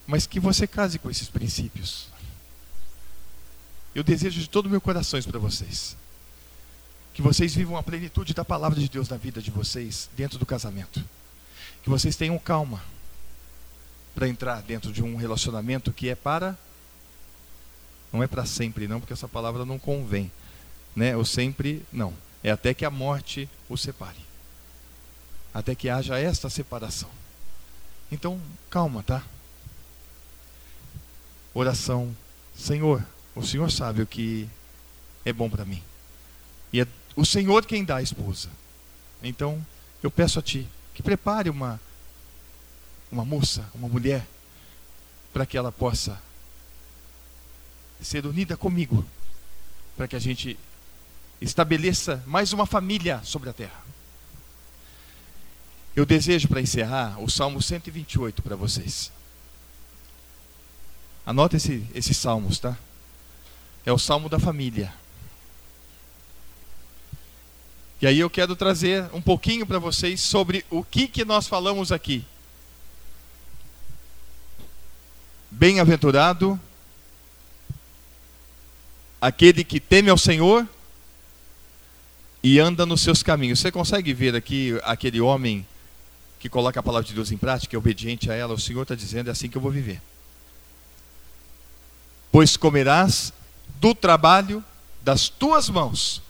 Mas 0.07 0.27
que 0.27 0.39
você 0.39 0.67
case 0.67 0.99
com 0.99 1.11
esses 1.11 1.29
princípios. 1.29 2.09
Eu 3.95 4.03
desejo 4.03 4.41
de 4.41 4.49
todo 4.49 4.67
o 4.67 4.71
meu 4.71 4.81
coração 4.81 5.19
isso 5.19 5.29
para 5.29 5.39
vocês. 5.39 5.97
Que 7.15 7.23
vocês 7.23 7.55
vivam 7.55 7.77
a 7.77 7.83
plenitude 7.83 8.35
da 8.35 8.45
palavra 8.45 8.79
de 8.79 8.89
Deus 8.89 9.09
na 9.09 9.17
vida 9.17 9.41
de 9.41 9.51
vocês, 9.51 10.11
dentro 10.17 10.39
do 10.39 10.45
casamento. 10.45 11.03
Que 11.83 11.89
vocês 11.89 12.17
tenham 12.17 12.39
calma 12.39 12.83
para 14.15 14.29
entrar 14.29 14.63
dentro 14.63 14.93
de 14.93 15.03
um 15.03 15.17
relacionamento 15.17 15.93
que 15.93 16.09
é 16.09 16.15
para. 16.15 16.59
Não 18.13 18.23
é 18.23 18.27
para 18.27 18.45
sempre, 18.45 18.87
não, 18.87 19.01
porque 19.01 19.13
essa 19.13 19.29
palavra 19.29 19.65
não 19.65 19.79
convém 19.79 20.31
né? 20.95 21.17
Ou 21.17 21.25
sempre 21.25 21.85
não. 21.93 22.15
É 22.43 22.51
até 22.51 22.75
que 22.75 22.85
a 22.85 22.91
morte 22.91 23.49
o 23.69 23.77
separe. 23.77 24.19
Até 25.53 25.75
que 25.75 25.89
haja 25.89 26.19
esta 26.19 26.51
separação. 26.51 27.11
Então, 28.11 28.41
calma, 28.69 29.03
tá? 29.03 29.23
Oração. 31.53 32.15
Senhor, 32.57 33.05
o 33.35 33.43
Senhor 33.43 33.71
sabe 33.71 34.03
o 34.03 34.07
que 34.07 34.49
é 35.25 35.33
bom 35.33 35.49
para 35.49 35.65
mim. 35.65 35.83
E 36.73 36.81
é 36.81 36.87
o 37.17 37.25
Senhor 37.25 37.65
quem 37.65 37.85
dá 37.85 37.97
a 37.97 38.03
esposa. 38.03 38.49
Então, 39.23 39.65
eu 40.03 40.11
peço 40.11 40.39
a 40.39 40.43
ti 40.43 40.67
que 40.95 41.03
prepare 41.03 41.49
uma 41.49 41.81
uma 43.11 43.25
moça, 43.25 43.65
uma 43.75 43.89
mulher, 43.89 44.27
para 45.33 45.47
que 45.47 45.57
ela 45.57 45.71
possa 45.71 46.21
ser 48.01 48.27
unida 48.27 48.57
comigo, 48.57 49.05
para 49.97 50.09
que 50.09 50.17
a 50.17 50.19
gente 50.19 50.59
estabeleça 51.45 52.23
mais 52.27 52.53
uma 52.53 52.67
família 52.67 53.21
sobre 53.23 53.51
a 53.51 53.53
terra. 53.53 53.85
Eu 55.95 56.05
desejo, 56.05 56.49
para 56.49 56.61
encerrar, 56.61 57.23
o 57.23 57.31
Salmo 57.31 57.63
128 57.63 58.43
para 58.43 58.57
vocês. 58.57 59.13
Anota 61.25 61.57
esse, 61.57 61.87
esses 61.95 62.17
salmos, 62.17 62.59
tá? 62.59 62.77
É 63.87 63.93
o 63.93 63.99
salmo 63.99 64.29
da 64.29 64.39
família. 64.39 64.93
E 68.01 68.07
aí 68.07 68.19
eu 68.19 68.29
quero 68.29 68.57
trazer 68.57 69.09
um 69.13 69.21
pouquinho 69.21 69.67
para 69.67 69.79
vocês 69.79 70.21
sobre 70.21 70.65
o 70.69 70.83
que, 70.83 71.07
que 71.07 71.25
nós 71.25 71.47
falamos 71.47 71.93
aqui. 71.93 72.25
Bem-aventurado 75.51 76.59
aquele 79.21 79.63
que 79.63 79.79
teme 79.79 80.11
ao 80.11 80.19
Senhor 80.19 80.69
e 82.45 82.61
anda 82.61 82.85
nos 82.85 83.01
seus 83.01 83.23
caminhos. 83.23 83.59
Você 83.59 83.73
consegue 83.73 84.13
ver 84.13 84.37
aqui 84.37 84.79
aquele 84.85 85.19
homem 85.19 85.67
que 86.39 86.47
coloca 86.47 86.79
a 86.79 86.83
palavra 86.83 87.09
de 87.09 87.15
Deus 87.15 87.33
em 87.33 87.39
prática, 87.39 87.75
é 87.75 87.79
obediente 87.79 88.31
a 88.31 88.35
ela? 88.35 88.53
O 88.53 88.61
Senhor 88.61 88.83
está 88.83 88.95
dizendo: 88.95 89.29
é 89.29 89.31
assim 89.33 89.49
que 89.49 89.57
eu 89.57 89.63
vou 89.63 89.73
viver. 89.73 90.01
Pois 92.31 92.55
comerás 92.55 93.33
do 93.81 93.95
trabalho 93.95 94.63
das 95.03 95.31
tuas 95.31 95.71
mãos, 95.71 96.21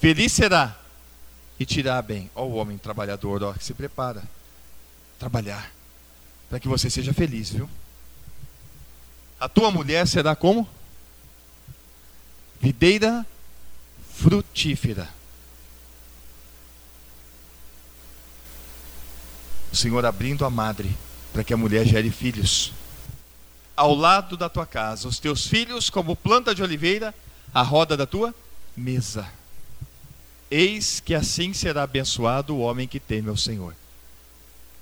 feliz 0.00 0.32
será 0.32 0.74
e 1.60 1.66
te 1.66 1.80
irá 1.80 2.00
bem. 2.00 2.30
Ó, 2.34 2.46
o 2.46 2.54
homem 2.54 2.78
trabalhador, 2.78 3.42
ó, 3.42 3.52
que 3.52 3.64
se 3.64 3.74
prepara 3.74 4.22
trabalhar 5.18 5.70
para 6.48 6.58
que 6.58 6.68
você 6.68 6.88
seja 6.88 7.12
feliz, 7.12 7.50
viu? 7.50 7.68
A 9.38 9.50
tua 9.50 9.70
mulher 9.70 10.08
será 10.08 10.34
como? 10.34 10.66
Videira 12.58 13.26
frutífera. 14.14 15.17
Senhor 19.78 20.04
abrindo 20.04 20.44
a 20.44 20.50
madre 20.50 20.94
para 21.32 21.44
que 21.44 21.54
a 21.54 21.56
mulher 21.56 21.86
gere 21.86 22.10
filhos. 22.10 22.72
Ao 23.76 23.94
lado 23.94 24.36
da 24.36 24.48
tua 24.48 24.66
casa, 24.66 25.06
os 25.06 25.20
teus 25.20 25.46
filhos, 25.46 25.88
como 25.88 26.16
planta 26.16 26.52
de 26.52 26.64
oliveira, 26.64 27.14
a 27.54 27.62
roda 27.62 27.96
da 27.96 28.04
tua 28.04 28.34
mesa. 28.76 29.30
Eis 30.50 30.98
que 30.98 31.14
assim 31.14 31.52
será 31.52 31.84
abençoado 31.84 32.56
o 32.56 32.58
homem 32.58 32.88
que 32.88 32.98
teme 32.98 33.28
ao 33.28 33.36
Senhor. 33.36 33.72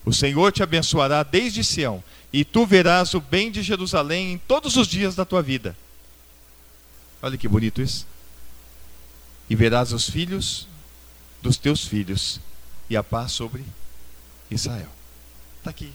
O 0.03 0.15
Senhor 0.15 0.51
te 0.51 0.63
abençoará 0.63 1.23
desde 1.23 1.63
Sião, 1.63 2.03
e 2.33 2.43
tu 2.43 2.65
verás 2.65 3.13
o 3.13 3.21
bem 3.21 3.51
de 3.51 3.63
Jerusalém 3.63 4.33
em 4.33 4.39
todos 4.39 4.77
os 4.77 4.89
dias 4.89 5.15
da 5.15 5.27
tua 5.27 5.43
vida. 5.43 5.77
Olha 7.21 7.37
que 7.37 7.49
bonito 7.49 7.83
isso. 7.83 8.07
E 9.51 9.55
verás 9.55 9.93
os 9.93 10.09
filhos 10.09 10.67
dos 11.43 11.59
teus 11.59 11.85
filhos, 11.85 12.41
e 12.89 12.97
a 12.97 13.05
paz 13.05 13.33
sobre 13.33 13.63
Israel. 14.51 14.89
Está 15.59 15.71
aqui. 15.71 15.93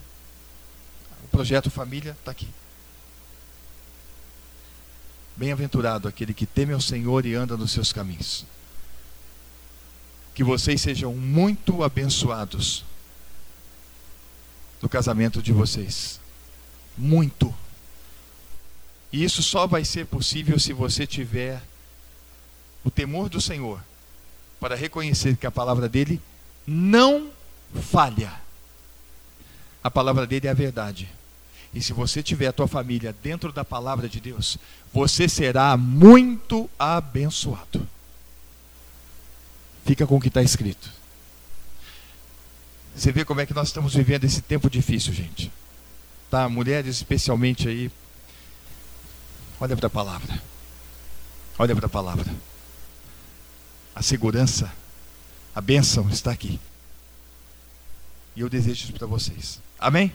O 1.23 1.27
projeto 1.27 1.69
Família 1.69 2.11
está 2.19 2.31
aqui. 2.31 2.47
Bem-aventurado 5.35 6.07
aquele 6.07 6.33
que 6.33 6.45
teme 6.45 6.73
ao 6.73 6.81
Senhor 6.81 7.25
e 7.25 7.33
anda 7.33 7.55
nos 7.55 7.71
seus 7.71 7.93
caminhos. 7.93 8.45
Que 10.35 10.43
vocês 10.43 10.81
sejam 10.81 11.13
muito 11.13 11.83
abençoados 11.83 12.83
no 14.81 14.89
casamento 14.89 15.41
de 15.41 15.51
vocês. 15.51 16.19
Muito. 16.97 17.53
E 19.11 19.23
isso 19.23 19.43
só 19.43 19.67
vai 19.67 19.85
ser 19.85 20.05
possível 20.05 20.59
se 20.59 20.73
você 20.73 21.05
tiver 21.05 21.61
o 22.83 22.89
temor 22.89 23.29
do 23.29 23.39
Senhor 23.39 23.83
para 24.59 24.75
reconhecer 24.75 25.35
que 25.37 25.47
a 25.47 25.51
palavra 25.51 25.89
dele 25.89 26.21
não 26.65 27.29
falha. 27.91 28.40
A 29.83 29.89
palavra 29.89 30.27
dele 30.27 30.47
é 30.47 30.51
a 30.51 30.53
verdade. 30.53 31.09
E 31.73 31.81
se 31.81 31.93
você 31.93 32.21
tiver 32.21 32.47
a 32.47 32.53
tua 32.53 32.67
família 32.67 33.15
dentro 33.23 33.51
da 33.51 33.63
palavra 33.63 34.09
de 34.09 34.19
Deus, 34.19 34.57
você 34.93 35.27
será 35.27 35.77
muito 35.77 36.69
abençoado. 36.77 37.87
Fica 39.85 40.05
com 40.05 40.17
o 40.17 40.21
que 40.21 40.27
está 40.27 40.43
escrito. 40.43 40.91
Você 42.95 43.11
vê 43.11 43.23
como 43.23 43.39
é 43.39 43.45
que 43.45 43.53
nós 43.53 43.69
estamos 43.69 43.93
vivendo 43.93 44.25
esse 44.25 44.41
tempo 44.41 44.69
difícil, 44.69 45.13
gente. 45.13 45.51
Tá, 46.29 46.47
mulheres 46.49 46.97
especialmente 46.97 47.67
aí. 47.67 47.89
Olha 49.59 49.77
para 49.77 49.87
a 49.87 49.89
palavra. 49.89 50.41
Olha 51.57 51.75
para 51.75 51.85
a 51.85 51.89
palavra. 51.89 52.31
A 53.95 54.01
segurança, 54.01 54.71
a 55.55 55.61
bênção 55.61 56.09
está 56.09 56.31
aqui. 56.31 56.59
E 58.35 58.41
eu 58.41 58.49
desejo 58.49 58.83
isso 58.83 58.93
para 58.93 59.07
vocês. 59.07 59.59
Amém? 59.81 60.11